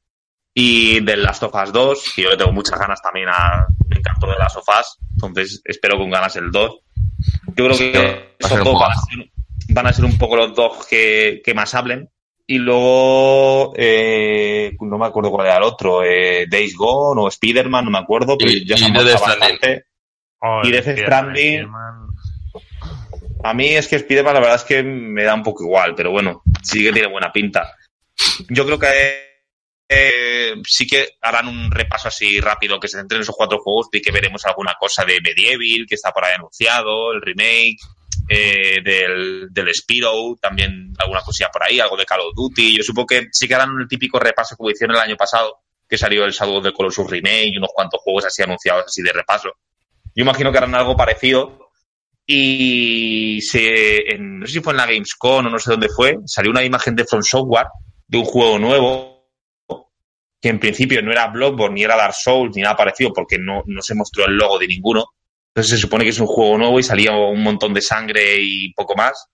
[0.54, 3.96] y del Last of Us 2, que yo le tengo muchas ganas también a, me
[3.98, 6.78] encantó de Last of Us, entonces espero con ganas el 2.
[7.48, 9.30] Yo creo Sí, que esos dos van a ser,
[9.70, 12.08] van a ser un poco los dos que, que más hablen.
[12.46, 17.86] Y luego, eh, no me acuerdo cuál era el otro, eh, Days Gone o Spider-Man,
[17.86, 19.86] no me acuerdo, pero Y- ya se y han bastante.
[20.40, 21.68] Oh, Y Death Spider-Man, Stranding.
[23.42, 26.10] A mí es que Spider-Man la verdad es que me da un poco igual, pero
[26.10, 27.72] bueno, sí que tiene buena pinta.
[28.50, 28.86] Yo creo que
[29.88, 33.88] eh, sí que harán un repaso así rápido que se centren en esos cuatro juegos
[33.92, 37.76] y que veremos alguna cosa de Medieval, que está por ahí anunciado, el remake,
[38.28, 42.78] eh, del, del Spiro, también alguna cosilla por ahí, algo de Call of Duty.
[42.78, 45.58] Yo supongo que sí que harán el típico repaso como hicieron el año pasado,
[45.88, 49.12] que salió el Shadow the Colossus Remake y unos cuantos juegos así anunciados así de
[49.12, 49.50] repaso.
[50.14, 51.68] Yo imagino que harán algo parecido
[52.26, 56.16] y se, en- no sé si fue en la Gamescom o no sé dónde fue,
[56.26, 57.66] salió una imagen de From Software
[58.08, 59.13] de un juego nuevo
[60.44, 63.62] que en principio no era Bloodborne ni era Dark Souls ni nada parecido porque no,
[63.64, 65.06] no se mostró el logo de ninguno.
[65.48, 68.70] Entonces se supone que es un juego nuevo y salía un montón de sangre y
[68.74, 69.26] poco más.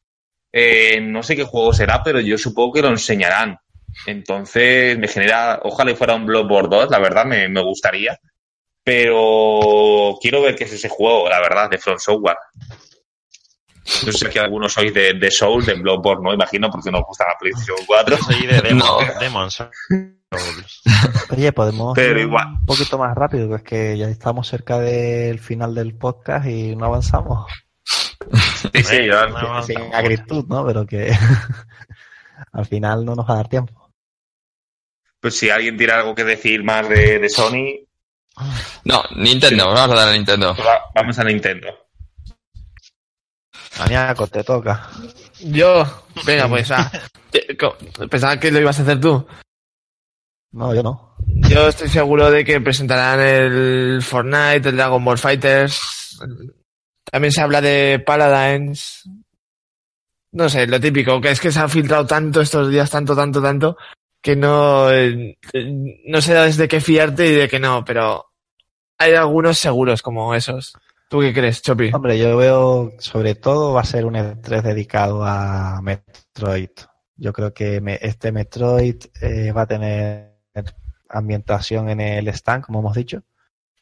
[0.53, 3.59] Eh, no sé qué juego será, pero yo supongo que lo enseñarán.
[4.07, 8.16] Entonces me genera, ojalá fuera un Bloodborne 2, la verdad me, me gustaría.
[8.85, 12.39] Pero quiero ver qué es ese juego, la verdad, de From Software.
[14.07, 16.32] No sé si aquí algunos sois de, de Soul, de Bloodborne, ¿no?
[16.32, 18.16] Imagino, porque nos gusta la PlayStation 4.
[18.16, 18.78] Yo soy de Demon,
[19.09, 19.19] No.
[19.19, 20.20] Demon Souls.
[21.31, 22.47] Oye, podemos Pero ir igual.
[22.48, 26.77] un poquito más rápido, que es que ya estamos cerca del final del podcast y
[26.77, 27.51] no avanzamos.
[28.73, 30.65] Sí, sí, yo- No, no, Sin agritud, ¿no?
[30.66, 31.12] Pero que
[32.52, 33.90] al final no nos va a dar tiempo.
[35.20, 37.86] pues si alguien tiene algo que decir más de, de Sony,
[38.85, 40.55] No, Nintendo, vamos a dar a Nintendo.
[40.57, 41.69] va- vamos a Nintendo.
[43.78, 44.89] Maniaco, te toca.
[45.40, 45.85] Yo,
[46.27, 46.90] venga, pues, ah,
[48.11, 49.27] pensaba que lo ibas a hacer tú.
[50.53, 51.17] No, yo no.
[51.49, 56.19] Yo estoy seguro de que presentarán el Fortnite, el Dragon Ball Fighters.
[57.11, 59.09] También se habla de Paladins.
[60.33, 63.43] No sé, lo típico, que es que se ha filtrado tanto estos días, tanto, tanto,
[63.43, 63.77] tanto,
[64.23, 65.37] que no, eh,
[66.07, 68.27] no sé desde qué fiarte y de que no, pero
[68.99, 70.73] hay algunos seguros como esos.
[71.09, 71.91] ¿Tú qué crees, Chopi?
[71.93, 76.71] Hombre, yo veo, sobre todo, va a ser un E3 dedicado a Metroid.
[77.17, 80.30] Yo creo que me- este Metroid eh, va a tener
[81.09, 83.23] ambientación en el stand, como hemos dicho.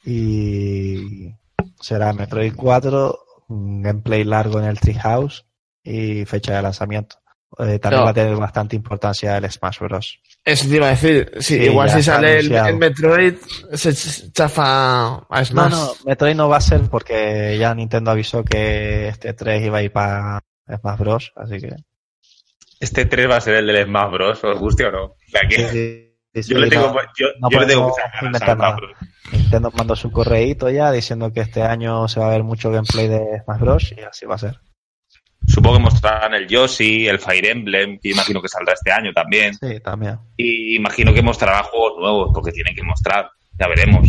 [0.04, 1.34] Y
[1.80, 3.18] será Metroid 4,
[3.48, 5.44] un gameplay largo en el Treehouse
[5.82, 7.16] y fecha de lanzamiento.
[7.58, 8.04] Eh, también No.
[8.04, 10.20] va a tener bastante importancia el Smash Bros.
[10.44, 11.30] Eso te iba a decir.
[11.40, 13.34] Sí, Sí, igual si sale el, Metroid,
[13.72, 15.70] se ch- chafa a Smash.
[15.70, 19.82] no, Metroid no va a ser porque ya Nintendo avisó que este 3 iba a
[19.82, 21.32] ir para Smash Bros.
[21.36, 21.74] Así que.
[22.80, 24.44] Este 3 va a ser el del Smash Bros.
[24.44, 25.14] ¿Os guste o no?
[25.32, 26.07] La que- sí, sí,
[26.46, 28.76] yo le tengo, no, yo, no yo le tengo muchas ganas nada.
[28.76, 28.90] Bros.
[29.32, 33.08] Nintendo mandó su correíto ya diciendo que este año se va a ver mucho gameplay
[33.08, 33.94] de Smash Bros.
[33.96, 34.60] y así va a ser.
[35.46, 39.54] Supongo que mostrarán el Yoshi, el Fire Emblem, que imagino que saldrá este año también.
[39.54, 40.18] Sí, también.
[40.36, 43.30] Y imagino que mostrarán juegos nuevos, porque tienen que mostrar.
[43.58, 44.08] Ya veremos.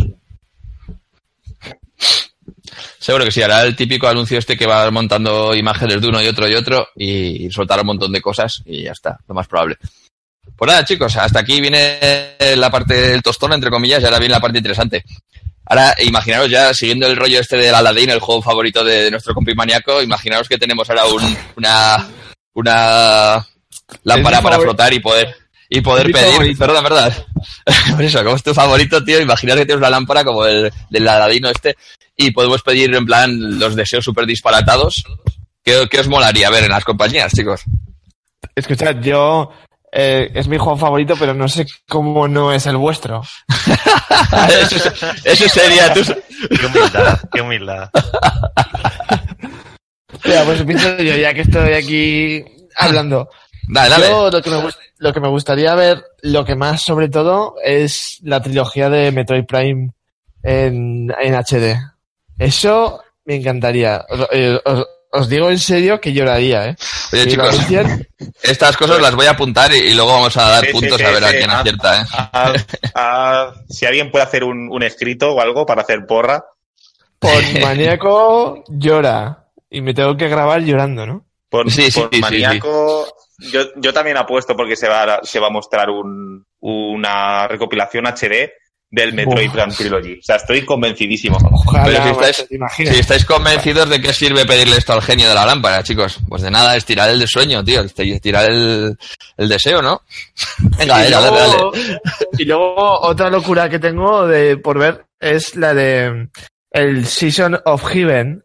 [2.98, 6.26] Seguro que sí, hará el típico anuncio este que va montando imágenes de uno y
[6.26, 9.76] otro y otro y soltará un montón de cosas y ya está, lo más probable.
[10.60, 11.98] Pues nada, chicos, hasta aquí viene
[12.54, 15.02] la parte del tostón, entre comillas, y ahora viene la parte interesante.
[15.64, 19.32] Ahora, imaginaros ya, siguiendo el rollo este del Aladdin, el juego favorito de, de nuestro
[19.32, 22.06] compi maníaco, imaginaros que tenemos ahora un- una,
[22.52, 23.46] una
[24.04, 25.34] lámpara para flotar y poder,
[25.70, 26.58] y poder mi pedir, favorito.
[26.66, 27.26] verdad, verdad.
[27.96, 31.08] Por eso, como es tu favorito, tío, imaginar que tienes una lámpara como el del
[31.08, 31.74] Aladino este
[32.18, 35.04] y podemos pedir en plan los deseos súper disparatados.
[35.64, 37.62] ¿Qué, ¿Qué os molaría ver en las compañías, chicos?
[38.54, 39.50] Escuchad, yo
[39.92, 43.22] eh, es mi juego favorito, pero no sé cómo no es el vuestro.
[44.62, 44.90] eso,
[45.24, 46.00] eso sería tu...
[46.04, 47.90] Qué humildad, qué humildad.
[50.24, 52.44] Mira, pues pienso yo, ya que estoy aquí
[52.76, 53.28] hablando.
[53.68, 54.08] Dale, dale.
[54.08, 57.54] Yo lo que, me, gust- lo que me gustaría ver, lo que más sobre todo,
[57.64, 59.92] es la trilogía de Metroid Prime
[60.42, 61.76] en, en HD.
[62.38, 64.04] Eso me encantaría.
[64.08, 66.76] Os, eh, os- os digo en serio que lloraría, ¿eh?
[67.12, 67.56] Oye, Si chicos,
[68.42, 71.04] estas cosas las voy a apuntar y, y luego vamos a dar Sí, puntos sí,
[71.04, 71.60] a ver a quién ah.
[71.60, 72.04] acierta, ¿eh?
[72.12, 72.52] A-
[72.94, 76.44] a- si alguien puede hacer un, un escrito o algo para hacer porra,
[77.18, 79.46] por maníaco llora.
[79.70, 81.26] Y me tengo que grabar llorando, ¿no?
[81.48, 83.06] por, Sí, sí, por sí, sí, maníaco,
[83.52, 88.06] Yo, yo también apuesto porque se va, a- se va a mostrar un, una recopilación
[88.06, 88.50] HD
[88.90, 89.52] del Metroid Uf.
[89.54, 90.18] Prime Trilogy.
[90.18, 91.38] O sea, estoy convencidísimo.
[91.52, 92.92] Ojalá, Pero si estáis-.
[92.92, 96.42] Si estáis convencidos de qué sirve pedirle esto al genio de la lámpara, chicos, pues
[96.42, 98.98] de nada, es tirar el sueño, tío, es tirar el,
[99.36, 100.02] el deseo, ¿no?
[100.58, 101.52] Venga, y, dale, dale.
[101.52, 101.72] luego,
[102.38, 106.28] y luego otra locura que tengo de por ver es la de
[106.72, 108.44] el Season of Heaven,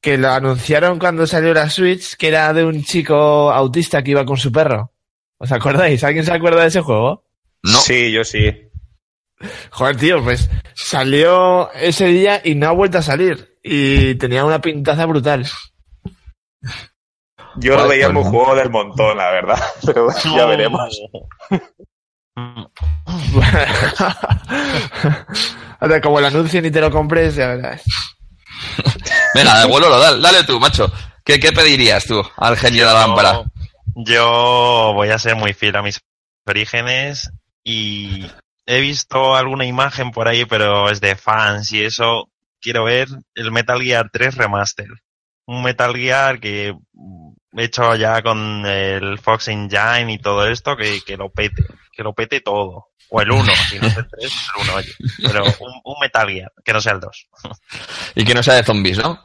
[0.00, 4.24] que lo anunciaron cuando salió la Switch, que era de un chico autista que iba
[4.24, 4.92] con su perro.
[5.38, 6.02] ¿Os acordáis?
[6.04, 7.24] ¿Alguien se acuerda de ese juego?
[7.62, 8.65] No, Sí, yo sí.
[9.70, 13.56] Joder, tío, pues salió ese día y no ha vuelto a salir.
[13.62, 15.46] Y tenía una pintaza brutal.
[17.56, 18.30] Yo lo Pues, veía pues como un no.
[18.32, 19.62] juego del montón, la verdad.
[19.86, 21.00] Pero bueno, ya veremos.
[25.80, 27.82] Ahora, como el anuncio ni te lo compres, ya verás.
[29.34, 30.90] venga, devuélvelo, dale, dale tú, macho.
[31.24, 33.42] ¿Qué, ¿Qué pedirías tú al genio de la lámpara?
[33.94, 36.00] Yo voy a ser muy fiel a mis
[36.46, 37.30] orígenes
[37.64, 38.26] y
[38.66, 42.28] he visto alguna imagen por ahí, pero es de fans y eso.
[42.60, 44.88] Quiero ver el Metal Gear 3 Remaster.
[45.46, 51.00] Un Metal Gear que mm, hecho ya con el Fox Engine y todo esto, que,
[51.06, 52.88] que lo pete, que lo pete todo.
[53.08, 54.92] O el 1, si no es el 3, el 1, oye.
[55.22, 57.28] Pero un, un Metal Gear, que no sea el 2.
[58.16, 59.22] Y que no sea de zombies, ¿no?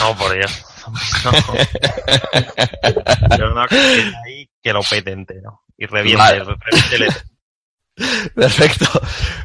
[0.00, 0.64] No, por Dios.
[1.24, 1.32] No.
[3.30, 3.76] Pero no, que
[4.26, 5.62] ahí, que lo pete entero.
[5.78, 6.44] Y reviente, Vale.
[6.44, 7.04] reviente el
[8.34, 8.86] Perfecto.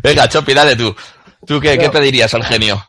[0.02, 0.96] Venga, Chopi, dale tú.
[1.46, 2.82] ¿Tú qué, pedirías al genio?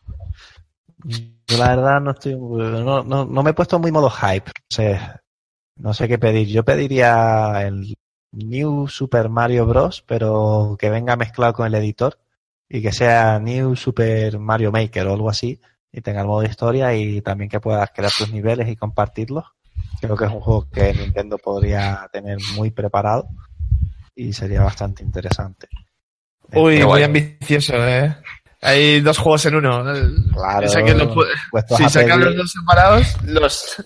[1.05, 4.47] Yo la verdad no estoy, no, no, no me he puesto muy modo hype.
[4.47, 5.01] No sé,
[5.77, 6.49] no sé qué pedir.
[6.49, 7.95] Yo pediría el
[8.33, 12.19] New Super Mario Bros, pero que venga mezclado con el editor
[12.69, 15.61] y que sea New Super Mario Maker o algo así
[15.93, 19.45] y tenga el modo historia y también que puedas crear tus niveles y compartirlos.
[20.01, 23.29] Creo que es un juego que Nintendo podría tener muy preparado
[24.15, 25.69] y sería bastante interesante.
[26.53, 28.15] Uy, muy ambicioso, eh.
[28.61, 29.85] Hay dos juegos en uno.
[30.33, 33.77] Claro, Si sacan los, pu- puestos si sacan los dos separados, los,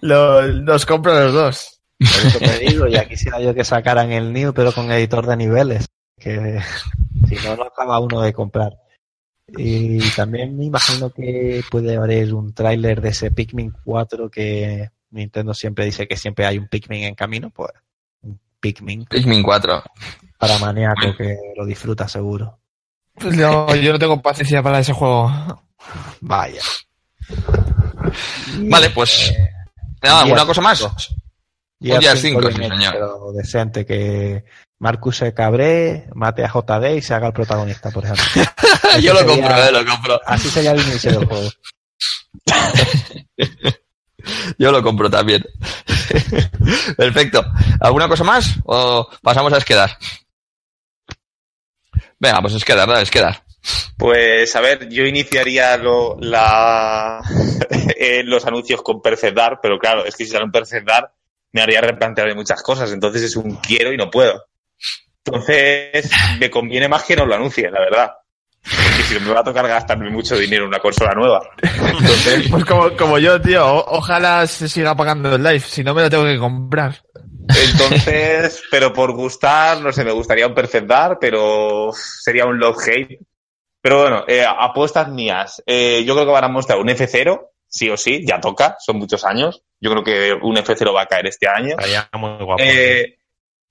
[0.00, 1.80] los, los compro los dos.
[1.98, 5.36] Por eso te digo, ya quisiera yo que sacaran el New, pero con editor de
[5.36, 5.86] niveles.
[6.18, 6.58] Que
[7.28, 8.72] si no, no acaba uno de comprar.
[9.56, 15.52] Y también me imagino que puede haber un tráiler de ese Pikmin 4 que Nintendo
[15.54, 17.50] siempre dice que siempre hay un Pikmin en camino.
[17.50, 17.70] Pues
[18.64, 19.82] Pikmin Pikmin 4.
[20.38, 22.58] para maníaco que lo disfruta seguro.
[23.14, 25.30] Pues no, yo no tengo paciencia para ese juego.
[26.22, 26.62] Vaya.
[28.60, 29.34] Vale, pues.
[30.02, 30.78] Nada, ¿alguna cosa más?
[30.78, 30.90] 5.
[31.80, 32.92] Un Gears 5, sí, señor.
[32.94, 34.44] Pero decente, que
[34.78, 38.24] Marcus se cabre, mate a JD y se haga el protagonista, por ejemplo.
[39.02, 40.20] Yo lo sería- compro, eh, lo compro.
[40.24, 41.50] Así sería el inicio del juego.
[44.58, 45.44] Yo lo compro también.
[46.96, 47.44] Perfecto.
[47.80, 48.56] ¿Alguna cosa más?
[48.64, 49.96] ¿O pasamos a esquedar?
[52.18, 53.42] Venga, pues esquedar, dale, esquedar.
[53.96, 57.20] Pues a ver, yo iniciaría lo- la,
[57.98, 61.10] eh, los anuncios con Perfect Dark, pero claro, es que si sale un Perfect Dark
[61.52, 64.44] me haría replantearme muchas cosas, entonces es un quiero y no puedo.
[65.24, 68.12] Entonces me conviene más que no lo anuncie, la verdad.
[68.96, 71.40] Porque si me va a tocar gastarme mucho dinero en una consola nueva.
[71.62, 75.94] Entonces, Pues como, como yo, tío, o- ojalá se siga pagando el live, si no
[75.94, 77.00] me lo tengo que comprar.
[77.48, 82.76] entonces, pero por gustar, no sé, me gustaría un Perfect Dark, pero sería un love
[82.86, 83.18] hate.
[83.80, 85.62] Pero bueno, eh, apuestas mías.
[85.66, 88.96] Eh, yo creo que van a mostrar un F0, sí o sí, ya toca, son
[88.96, 89.62] muchos años.
[89.78, 91.70] Yo creo que un F0 va a caer este año.
[91.78, 92.62] Estaría muy guapo.
[92.62, 93.18] Eh,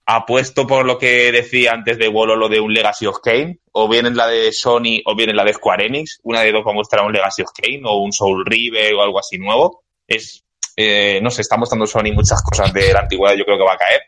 [0.06, 3.88] apuesto por lo que decía antes de Wolo, lo de un Legacy of Kane, o
[3.88, 6.20] bien en la de Sony o bien en la de Square Enix.
[6.24, 9.02] Una de dos va a mostrar un Legacy of Kane o un Soul River o
[9.02, 9.84] algo así nuevo.
[10.08, 10.44] Es,
[10.76, 13.74] eh, no sé, está mostrando Sony muchas cosas de la antigüedad, yo creo que va
[13.74, 14.02] a caer.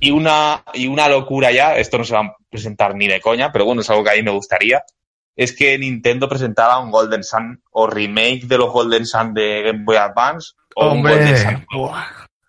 [0.00, 3.52] Y una, y una locura ya, esto no se va a presentar ni de coña,
[3.52, 4.82] pero bueno, es algo que a mí me gustaría,
[5.36, 9.84] es que Nintendo presentara un Golden Sun o remake de los Golden Sun de Game
[9.84, 11.54] Boy Advance o un Golden Sun.
[11.54, 12.04] Hombre, buah,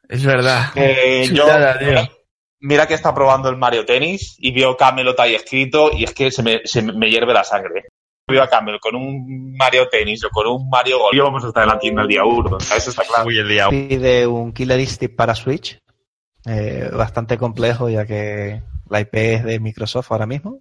[0.09, 0.71] es verdad.
[0.75, 1.45] Eh, yo,
[1.79, 2.22] tío.
[2.63, 6.31] Mira que está probando el Mario Tennis y veo Camelot ahí escrito y es que
[6.31, 7.83] se me, se me hierve la sangre.
[8.27, 11.13] Veo a Camelot con un Mario Tennis o con un Mario Golf.
[11.13, 13.27] Y vamos a estar en la tienda el día uno, o sea, eso está claro.
[13.27, 15.77] Uy, el día Pide un Killer Instinct para Switch.
[16.45, 20.59] eh, bastante complejo ya que la IP es de Microsoft ahora mismo.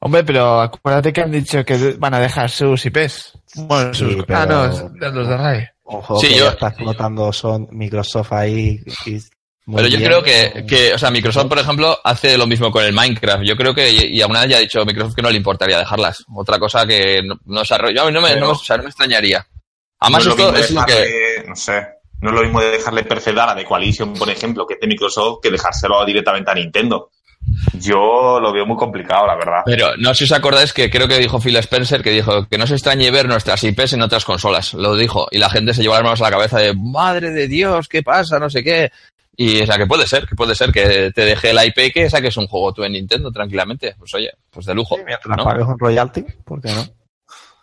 [0.00, 3.38] Hombre, pero acuérdate que han dicho que van a dejar sus IPs.
[3.56, 4.24] Bueno, Sí, sus...
[4.26, 5.68] pero- Ah, no, los de RAI.
[5.84, 8.80] Un juego Sí, que yo- ya está explotando son Microsoft ahí.
[9.06, 9.18] y
[9.66, 10.08] muy Pero yo bien.
[10.08, 13.42] creo que, que, o sea, Microsoft, por ejemplo, hace lo mismo con el Minecraft.
[13.44, 15.36] Yo creo que, y y a una vez ya ha dicho Microsoft que no le
[15.36, 16.24] importaría dejarlas.
[16.34, 18.84] Otra cosa que no, no se arrolla, a mí no me, no, o sea, no
[18.84, 19.46] me extrañaría.
[19.98, 21.44] Además, No esto mismo es lo que...
[21.48, 21.86] No sé.
[22.20, 24.86] No es lo mismo de dejarle percedar a The Coalition, por ejemplo, que es de
[24.86, 27.10] Microsoft, que dejárselo directamente a Nintendo.
[27.74, 29.62] Yo lo veo muy complicado, la verdad.
[29.64, 32.58] Pero no sé si os acordáis que creo que dijo Phil Spencer que dijo que
[32.58, 34.74] no se extrañe ver nuestras IPs en otras consolas.
[34.74, 35.28] Lo dijo.
[35.30, 38.02] Y la gente se llevó las manos a la cabeza de, madre de Dios, ¿qué
[38.02, 38.38] pasa?
[38.38, 38.90] No sé qué.
[39.36, 42.08] Y, o sea, que puede ser, que puede ser que te deje la IP que
[42.08, 43.94] saques un juego tú en Nintendo tranquilamente.
[43.98, 44.96] Pues oye, pues de lujo.
[44.96, 45.44] Sí, mientras ¿no?
[45.44, 46.84] pagues un royalty, ¿por qué no?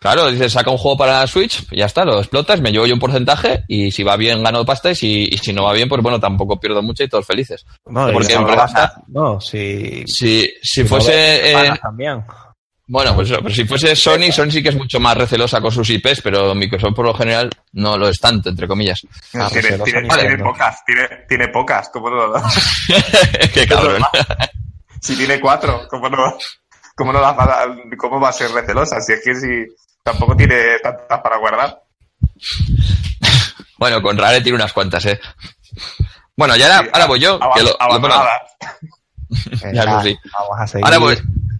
[0.00, 3.00] Claro, dices, saca un juego para Switch, ya está, lo explotas, me llevo yo un
[3.00, 6.02] porcentaje y si va bien gano pasta y si, y si no va bien, pues
[6.02, 7.64] bueno, tampoco pierdo mucho y todos felices.
[7.86, 11.10] No, Porque y no pasa- no, si, Si, si no fuese...
[11.10, 12.22] ves, eh, también.
[12.86, 15.70] Bueno, pues eso, pero si fuese Sony, Sony sí que es mucho más recelosa con
[15.72, 19.00] sus IPs, pero Microsoft por lo general no lo es tanto, entre comillas.
[19.34, 22.32] Ah, tiene, pues tiene- lo tiene pocas, tiene, tiene pocas, ¿cómo no?
[23.54, 24.02] Qué cabrón.
[25.00, 26.36] si tiene cuatro, ¿cómo no,
[26.94, 27.66] cómo no las va a,
[27.96, 29.00] cómo va a ser recelosa?
[29.00, 29.66] Si es que si
[30.02, 31.80] tampoco tiene tantas para guardar.
[33.76, 35.20] Bueno, con Rare tiene unas cuantas, eh.
[36.36, 37.38] Bueno, y ahora, Sí, ahora voy yo.
[37.40, 38.42] aband- que lo- lo- bueno, abandonadas.
[39.62, 40.16] Ya, eso nada, sí.
[40.32, 40.84] Vamos a seguir.
[40.86, 41.18] Ahora voy,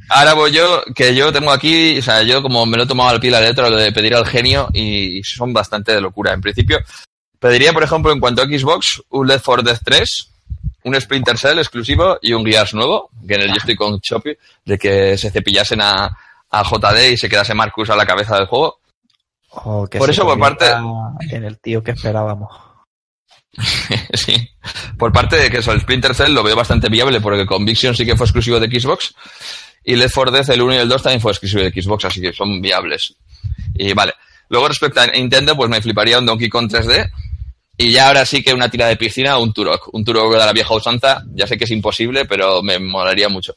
[0.08, 3.10] ahora voy yo, que yo tengo aquí, o sea, yo como me lo he tomado
[3.10, 6.32] al pie la letra lo de pedir al genio y son bastante de locura.
[6.32, 6.78] En principio,
[7.38, 10.30] pediría, por ejemplo, en cuanto a Xbox, un Left 4 Dead 3,
[10.84, 14.36] un Splinter Cell exclusivo y un Gears nuevo, que en el yo estoy con Choppy,
[14.64, 16.16] de que se cepillasen a,
[16.50, 18.80] a JD y se quedase Marcus a la cabeza del juego.
[19.50, 20.82] O que por eso, por convierta
[21.30, 22.50] En el tío que esperábamos.
[24.14, 24.50] sí.
[24.98, 28.04] Por parte de que eso, el Splinter Cell lo veo bastante viable porque Conviction sí
[28.04, 29.14] que fue exclusivo de Xbox
[29.84, 32.20] y Left 4 Dead el 1 y el 2 también fue exclusivo de Xbox, así
[32.20, 33.14] que son viables.
[33.74, 34.14] Y vale.
[34.48, 37.10] Luego respecto a Nintendo, pues me fliparía un Donkey Kong 3D
[37.76, 39.88] y ya ahora sí que una tira de piscina o un Turok.
[39.92, 43.54] Un Turok de la vieja usanza, ya sé que es imposible, pero me molaría mucho.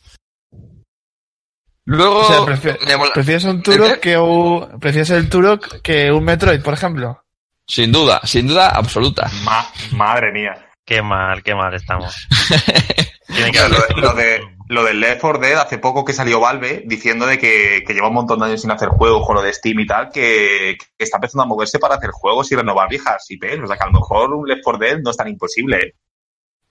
[1.85, 3.61] Luego, O sea, prefi- me mola- ¿prefieres un.
[3.63, 7.21] Turok que un, prefieres el Turok que un Metroid, por ejemplo?
[7.69, 9.29] sin duda, sin duda absoluta.
[9.43, 10.53] Ma- madre mía.
[10.85, 12.13] Qué mal, qué mal estamos.
[13.38, 16.39] Tiene que Lo, haber- de- lo de, lo Left 4 Dead, hace poco que salió
[16.39, 19.41] Valve diciendo de que, que lleva un montón de años sin hacer juegos con lo
[19.41, 22.89] de Steam y tal, que, que está empezando a moverse para hacer juegos y renovar
[22.89, 23.59] viejas IPs.
[23.64, 25.95] O sea que a lo mejor un Left 4 Dead no es tan imposible.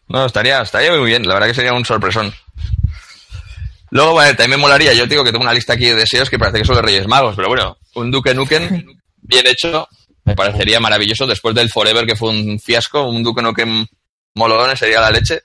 [0.09, 2.32] No, estaría, estaría muy bien, la verdad que sería un sorpresón.
[3.90, 6.38] Luego, bueno, también me molaría, yo digo que tengo una lista aquí de deseos que
[6.38, 8.84] parece que son de Reyes Magos, pero bueno, un Duke Nukem
[9.22, 9.88] bien hecho,
[10.24, 13.86] me parecería maravilloso, después del Forever que fue un fiasco, un Duke Nukem
[14.34, 15.40] molón sería la leche,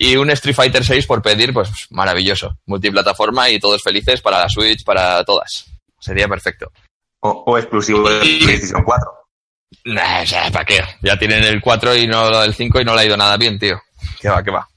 [0.00, 4.48] y un Street Fighter 6 por pedir, pues maravilloso, multiplataforma y todos felices para la
[4.48, 5.66] Switch, para todas,
[5.98, 6.70] sería perfecto.
[7.18, 9.12] O, o exclusivo de PlayStation 4.
[9.86, 10.80] Nah, o sea, ¿para qué?
[11.02, 13.58] Ya tienen el 4 y no el 5 y no le ha ido nada bien,
[13.58, 13.82] tío.
[14.20, 14.68] ¿Qué va, qué va?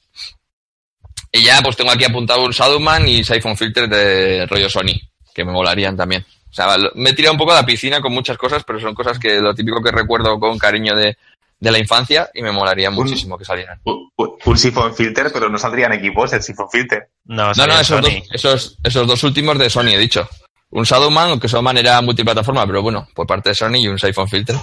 [1.31, 4.99] Y ya, pues tengo aquí apuntado un Shadowman y Siphon Filter de rollo Sony,
[5.35, 6.25] que me molarían también.
[6.49, 8.95] O sea, me he tirado un poco a la piscina con muchas cosas, pero son
[8.95, 11.15] cosas que lo típico que recuerdo con cariño de,
[11.61, 13.79] de la infancia y me molaría muchísimo que salieran.
[13.85, 17.09] Un, un- un Siphon Filter, pero no saldrían equipos el Siphon Filter.
[17.25, 20.27] No, No, no, esos dos, esos, esos dos últimos de Sony, he dicho.
[20.71, 24.27] Un Shadowman, aunque Shadowman era multiplataforma, pero bueno, por parte de Sony y un Siphon
[24.27, 24.55] Filter.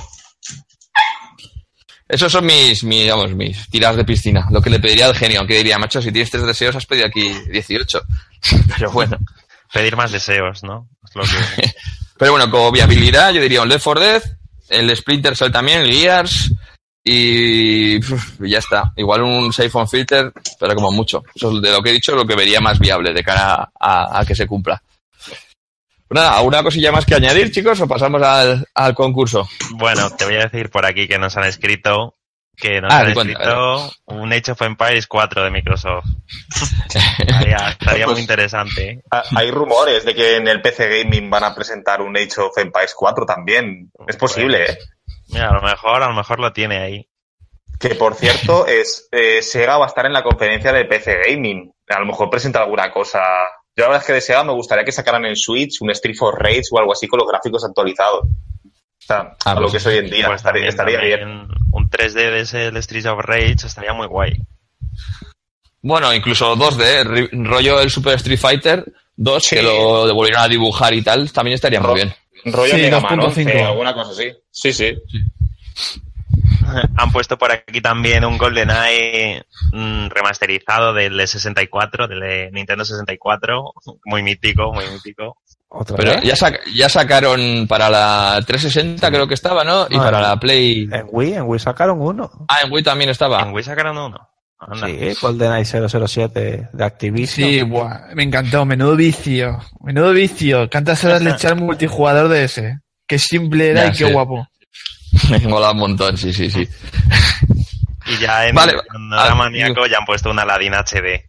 [2.09, 4.47] Esos son mis, mis, digamos, mis tiradas de piscina.
[4.51, 7.07] Lo que le pediría al genio, aunque diría, macho, si tienes tres deseos, has pedido
[7.07, 8.01] aquí 18.
[8.77, 9.19] Pero bueno.
[9.73, 10.89] Pedir más deseos, ¿no?
[11.05, 11.71] Es lo que...
[12.19, 14.23] Pero bueno, como viabilidad, yo diría un Left 4 Dead,
[14.71, 16.53] el Splinter Cell también, el Gears,
[17.11, 18.01] y
[18.51, 18.93] ya está.
[18.97, 21.23] Igual un Siphon Filter, pero como mucho.
[21.35, 24.21] Eso es de lo que he dicho, lo que vería más viable de cara a,
[24.21, 24.83] a que se cumpla.
[26.09, 29.47] Pues nada, ¿alguna cosilla más que añadir, chicos, o pasamos al, al concurso?
[29.73, 32.15] Bueno, te voy a decir por aquí que nos han escrito
[32.57, 36.07] que nos Ah, han cuenta, escrito un Age of Empires 4 de Microsoft.
[37.19, 38.91] Estaría, estaría muy Pues- interesante.
[38.91, 39.03] ¿eh?
[39.37, 42.95] Hay rumores de que en el PC Gaming van a presentar un Age of Empires
[42.97, 43.91] 4 también.
[44.09, 44.79] Es posible, ¿eh?
[45.29, 47.09] Mira, a lo mejor, a lo mejor lo tiene ahí.
[47.79, 51.73] Que por cierto, es eh, Sega va a estar en la conferencia de PC Gaming.
[51.89, 53.21] A lo mejor presenta alguna cosa.
[53.77, 56.17] Yo la verdad es que de Sega me gustaría que sacaran en Switch un Street
[56.19, 58.25] for Rage o algo así con los gráficos actualizados.
[58.25, 58.71] O
[59.09, 60.27] sea, Ah, a lo pues que es hoy en día.
[60.27, 61.47] Pues estaría, bien.
[61.73, 64.33] Un 3D de ese el Street of Rage estaría muy guay.
[65.81, 67.29] Bueno, incluso 2D, ¿eh?
[67.33, 68.85] Rollo el Super Street Fighter
[69.17, 69.57] 2, Sí.
[69.57, 72.15] que lo devolvieron a dibujar y tal, también estaría muy bien.
[72.45, 73.27] Rollo Sí, Mega Man 2.5.
[73.27, 74.33] 11, alguna cosa así.
[74.51, 74.95] Sí, sí.
[76.97, 79.43] han puesto por aquí también un GoldenEye
[79.73, 83.73] mm, remasterizado del de 64, del de Nintendo 64,
[84.05, 85.39] muy mítico, muy mítico.
[85.71, 86.23] Otra Pero vez.
[86.23, 89.87] ya, sac- ya sacaron para la 360 creo que estaba, ¿no?
[89.91, 90.89] Y Ah, para la Play...
[90.91, 92.31] En Wii, en Wii sacaron uno.
[92.49, 93.43] Ah, en Wii también estaba.
[93.43, 94.28] En Wii sacaron uno.
[94.61, 94.87] Anda.
[94.89, 97.49] Sí, GoldenEye 007 de Activision.
[97.49, 98.65] Sí, buah, me encantó.
[98.65, 99.61] Menudo vicio.
[99.81, 100.69] Menudo vicio.
[100.71, 102.79] ¿Cuántas horas le eché al multijugador de ese?
[103.07, 104.47] Qué simple era Ya y qué guapo.
[105.31, 106.69] Me mola un montón, sí, sí, sí.
[108.07, 108.75] Y ya en Vale.
[108.87, 111.23] Panorama Ah, Maníaco ya han puesto un Aladdin HD.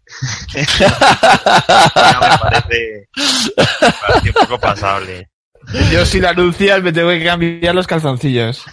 [0.75, 3.09] ya me parece,
[3.57, 5.29] me parece un poco pasable.
[5.91, 8.63] Yo si lo anuncias me tengo que cambiar los calzoncillos.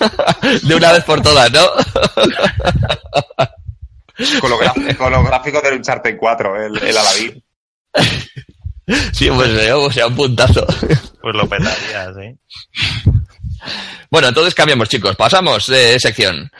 [0.62, 1.60] De una vez por todas, ¿no?
[4.40, 7.44] Con los, los gráficos del Uncharted 4, el, el Aladdin.
[9.12, 10.66] Sí, pues eh, o sea, un puntazo.
[11.20, 12.36] Pues lo petarías, ¿eh?
[14.10, 15.14] Bueno, entonces cambiamos, chicos.
[15.16, 16.50] Pasamos de sección.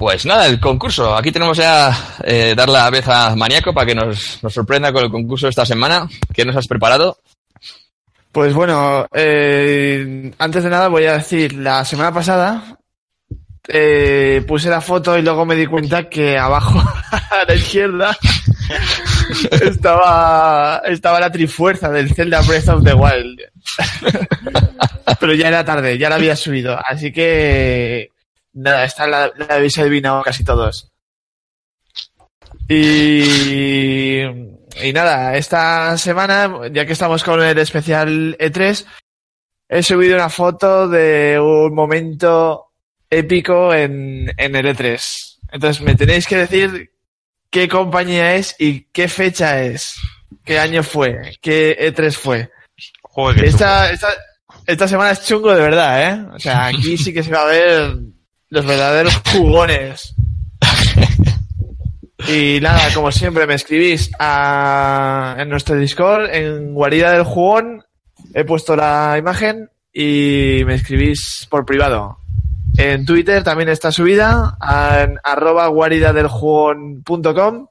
[0.00, 1.14] Pues nada, el concurso.
[1.14, 1.94] Aquí tenemos ya
[2.24, 5.50] eh, dar la vez a Maníaco para que nos, nos sorprenda con el concurso de
[5.50, 6.08] esta semana.
[6.32, 7.18] ¿Qué nos has preparado?
[8.32, 12.78] Pues bueno, eh, antes de nada voy a decir, la semana pasada
[13.68, 16.80] eh, puse la foto y luego me di cuenta que abajo
[17.12, 18.16] a la izquierda
[19.60, 23.38] estaba, estaba la trifuerza del Zelda Breath of the Wild.
[25.20, 26.78] Pero ya era tarde, ya la había subido.
[26.88, 28.08] Así que
[28.52, 30.90] nada, esta la, la habéis adivinado casi todos.
[32.68, 38.86] Y, y nada, esta semana, ya que estamos con el especial E3,
[39.68, 42.70] he subido una foto de un momento
[43.08, 45.38] épico en, en el E3.
[45.52, 46.92] Entonces me tenéis que decir
[47.50, 49.96] qué compañía es y qué fecha es,
[50.44, 52.50] qué año fue, qué E3 fue.
[53.02, 54.08] Joder, Esta, esta,
[54.66, 56.26] esta semana es chungo de verdad, ¿eh?
[56.34, 57.96] O sea, aquí sí que se va a ver
[58.50, 60.14] los verdaderos jugones.
[62.28, 67.82] Y nada, como siempre, me escribís a, en nuestro Discord, en Guarida del Jugón.
[68.34, 72.18] He puesto la imagen y me escribís por privado.
[72.76, 74.58] En Twitter también está subida,
[75.02, 77.66] en arroba guaridadeljugón.com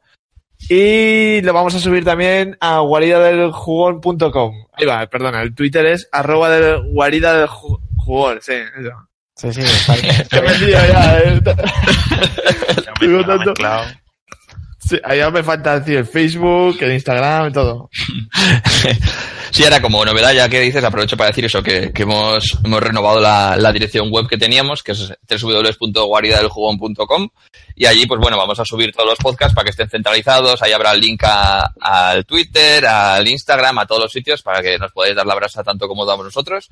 [0.68, 4.66] y lo vamos a subir también a guaridadeljugón.com.
[4.74, 9.09] Ahí va, perdona, el Twitter es arroba del guarida del Ju- jugón, sí, eso.
[9.40, 10.28] Sí, sí, está bien.
[10.44, 11.41] Metido ya, eh.
[13.02, 13.53] Digo tanto.
[14.80, 17.90] Sí, allá me falta decir el Facebook, el Instagram y todo.
[19.52, 22.84] Sí, era como novedad, ya que dices, aprovecho para decir eso, que, que hemos, hemos
[22.84, 27.30] renovado la, la dirección web que teníamos, que es www.guaridadeljugón.com
[27.76, 30.72] y allí, pues bueno, vamos a subir todos los podcasts para que estén centralizados, ahí
[30.72, 34.91] habrá el link a- al Twitter, al Instagram, a todos los sitios, para que nos
[34.91, 36.70] podáis dar la brasa tanto como damos nosotros.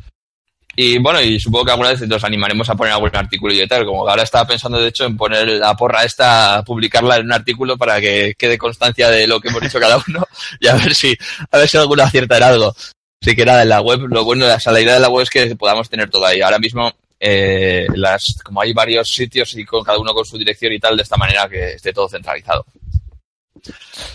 [0.80, 3.84] Y bueno, y supongo que alguna vez nos animaremos a poner algún artículo y tal,
[3.84, 7.80] como ahora estaba pensando de hecho en poner la porra esta, publicarla en un artículo
[7.80, 10.28] para que quede constancia de lo que hemos dicho cada uno
[10.60, 11.18] y a ver si,
[11.49, 12.76] a ver si alguno acierta en algo.
[13.20, 15.24] Así que nada, en la web, lo bueno, o sea, la idea de la web
[15.24, 16.41] es que podamos tener todo ahí.
[16.41, 20.74] Ahora mismo, eh, las, como hay varios sitios y con cada uno con su dirección
[20.74, 22.64] y tal, de esta manera que esté todo centralizado.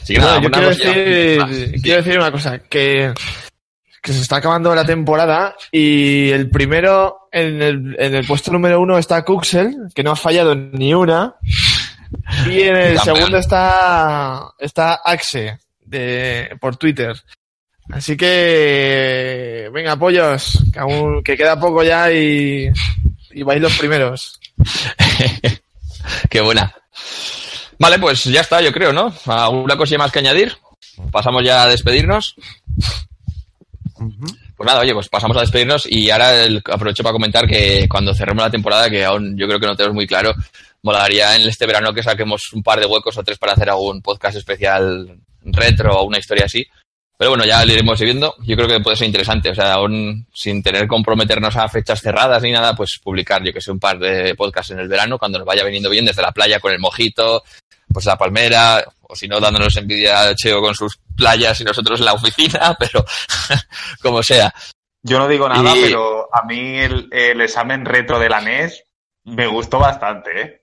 [0.01, 1.82] Así que Bueno, nada, yo quiero decir, sí.
[1.82, 3.12] quiero decir una cosa, que,
[4.02, 8.80] que se está acabando la temporada y el primero, en el, en el puesto número
[8.80, 11.36] uno está Kuxel, que no ha fallado ni una,
[12.46, 17.16] y en el segundo está, está Axe, de, por Twitter.
[17.90, 22.70] Así que, venga, pollos, que aún, que queda poco ya y,
[23.30, 24.40] y vais los primeros.
[26.30, 26.74] Qué buena.
[27.78, 29.12] Vale, pues ya está, yo creo, ¿no?
[29.26, 30.56] ¿Alguna cosilla más que añadir?
[31.10, 32.36] Pasamos ya a despedirnos.
[34.56, 38.44] Pues nada, oye, pues pasamos a despedirnos y ahora aprovecho para comentar que cuando cerremos
[38.44, 40.32] la temporada, que aún yo creo que no tenemos muy claro,
[40.82, 44.02] molaría en este verano que saquemos un par de huecos o tres para hacer algún
[44.02, 46.66] podcast especial retro o una historia así.
[47.16, 48.34] Pero bueno, ya lo iremos viendo.
[48.44, 49.50] Yo creo que puede ser interesante.
[49.50, 53.60] O sea, aún sin tener comprometernos a fechas cerradas ni nada, pues publicar, yo que
[53.60, 56.32] sé, un par de podcasts en el verano cuando nos vaya viniendo bien desde la
[56.32, 57.44] playa con el mojito,
[57.92, 62.01] pues la palmera, o si no, dándonos envidia a Cheo con sus playas y nosotros
[62.01, 63.05] en la oficina, pero
[64.02, 64.52] como sea.
[65.02, 68.82] Yo no digo nada, Y- pero a mí el, el examen retro de la NES
[69.24, 70.62] me gustó bastante, ¿eh?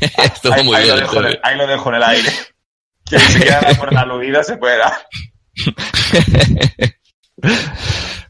[0.00, 0.96] Estuvo ahí, muy ahí bien.
[0.96, 2.32] Lo dejo en el, estuvo ahí lo dejo en el aire.
[3.04, 5.06] Que ni siquiera la por aludida se puede dar.
[5.54, 6.94] bien.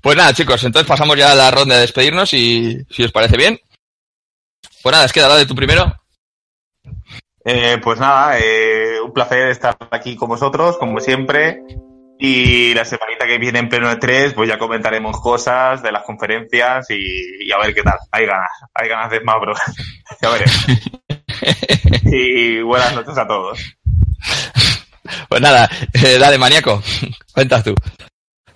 [0.00, 3.36] Pues nada, chicos, entonces pasamos ya a la ronda de despedirnos y si os parece
[3.36, 3.58] bien.
[4.82, 5.94] Pues nada, es que dale tú primero.
[7.50, 11.62] Eh, pues nada, eh, un placer estar aquí con vosotros, como siempre.
[12.18, 16.02] Y la semanita que viene en pleno de tres, pues ya comentaremos cosas de las
[16.02, 17.96] conferencias y, y a ver qué tal.
[18.12, 19.54] Hay ganas, hay ganas de más, bro.
[20.20, 20.66] ya veremos.
[22.12, 23.58] y buenas noches a todos.
[25.30, 26.82] Pues nada, eh, dale, maníaco.
[27.32, 27.74] Cuentas tú.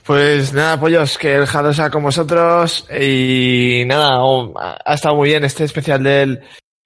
[0.04, 5.30] Pues nada, pollos, que el Jado sea con vosotros y nada, oh, ha estado muy
[5.30, 6.42] bien este especial del,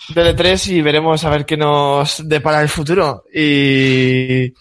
[0.09, 3.25] del E3 y veremos a ver qué nos depara el futuro.
[3.33, 4.53] Y,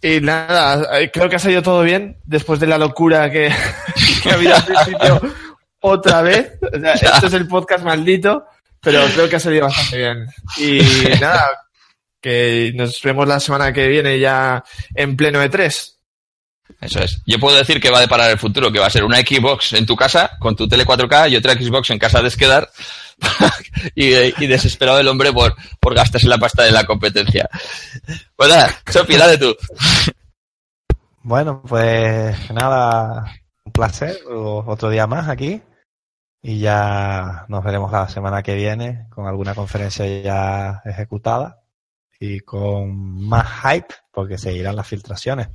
[0.00, 3.52] y nada, eh, creo que ha salido todo bien después de la locura que,
[4.22, 5.20] que ha habido al principio
[5.80, 6.52] otra vez.
[6.60, 8.44] O sea, esto es el podcast maldito,
[8.80, 10.26] pero creo que ha salido bastante bien.
[10.58, 10.80] Y
[11.20, 11.48] nada,
[12.20, 14.64] que nos vemos la semana que viene ya
[14.94, 15.90] en pleno E E3.
[16.80, 17.20] Eso es.
[17.26, 19.74] Yo puedo decir que va a deparar el futuro, que va a ser una Xbox
[19.74, 22.70] en tu casa con tu tele 4K y otra Xbox en casa de Esquedar
[23.94, 27.48] y, y desesperado el hombre por, por gastarse la pasta de la competencia.
[28.36, 29.54] Pues nada, Sofi, dale tú.
[31.22, 33.32] Bueno, pues nada,
[33.64, 35.62] un placer, otro día más aquí.
[36.42, 41.62] Y ya nos veremos la semana que viene con alguna conferencia ya ejecutada
[42.20, 45.48] y con más hype, porque seguirán las filtraciones.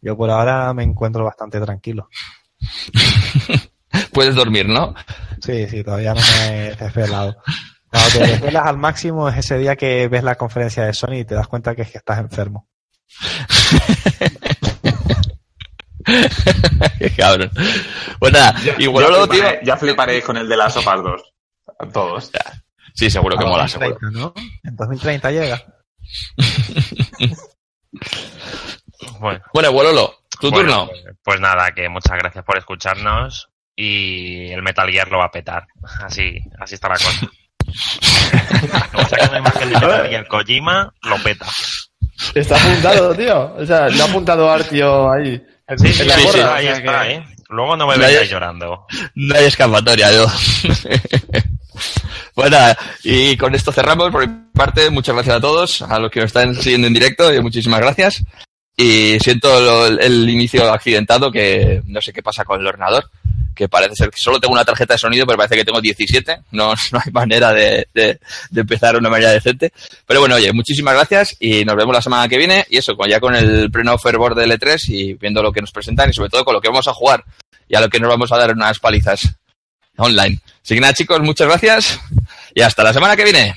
[0.00, 2.08] Yo por ahora me encuentro bastante tranquilo.
[4.12, 4.94] Puedes dormir, ¿no?
[5.40, 7.36] Sí, sí, todavía no me he desvelado.
[7.90, 11.24] Cuando te desvelas al máximo es ese día que ves la conferencia de Sony y
[11.24, 12.68] te das cuenta que es que estás enfermo.
[16.98, 17.50] Qué cabrón.
[18.18, 18.54] Pues nada,
[18.90, 19.42] bueno, luego, tío.
[19.42, 21.22] fliparé- ya fliparéis con el de las sofas 2.
[21.78, 22.30] A todos.
[22.94, 23.98] Sí, seguro que A mola, seguro.
[24.00, 24.34] 2030, ¿no?
[24.64, 25.62] En 2030 llega.
[29.20, 30.86] Bueno, Bueno, Bololo, tu bueno, turno.
[30.88, 35.30] pues- Pues nada, que muchas gracias por escucharnos y el Metal Gear lo va a
[35.30, 35.66] petar.
[36.02, 37.20] Así, así está la cosa.
[38.92, 41.46] Como saque una imagen de Metal Gear Kojima, lo peta.
[42.34, 43.54] Está apuntado, tío.
[43.56, 45.40] O sea, lo ha apuntado Artio ahí.
[45.68, 47.24] En, Sí, sí, sí, gorra, ahí o sea está, que- ¿eh?
[47.48, 48.86] Luego no me vengáis llorando.
[49.14, 50.26] No hay escapatoria, yo.
[52.50, 54.10] nada, y con esto cerramos.
[54.10, 57.32] Por mi parte, muchas gracias a todos, a los que nos están siguiendo en directo,
[57.32, 58.24] y muchísimas gracias.
[58.76, 63.08] Y siento lo- el inicio accidentado, que no sé qué pasa con el ordenador,
[63.54, 66.40] que parece ser que solo tengo una tarjeta de sonido, pero parece que tengo 17.
[66.50, 68.20] No, no hay manera de, de-
[68.50, 69.72] de empezar de una manera decente.
[70.06, 72.66] Pero bueno, oye, muchísimas gracias y nos vemos la semana que viene.
[72.68, 76.10] Y eso, ya con el pleno fervor del E3 y viendo lo que nos presentan
[76.10, 77.24] y sobre todo con lo que vamos a jugar
[77.68, 79.22] y a lo que nos vamos a dar unas palizas
[79.96, 80.38] online.
[80.62, 81.98] Así que nada, chicos, muchas gracias
[82.54, 83.54] y hasta la semana que viene.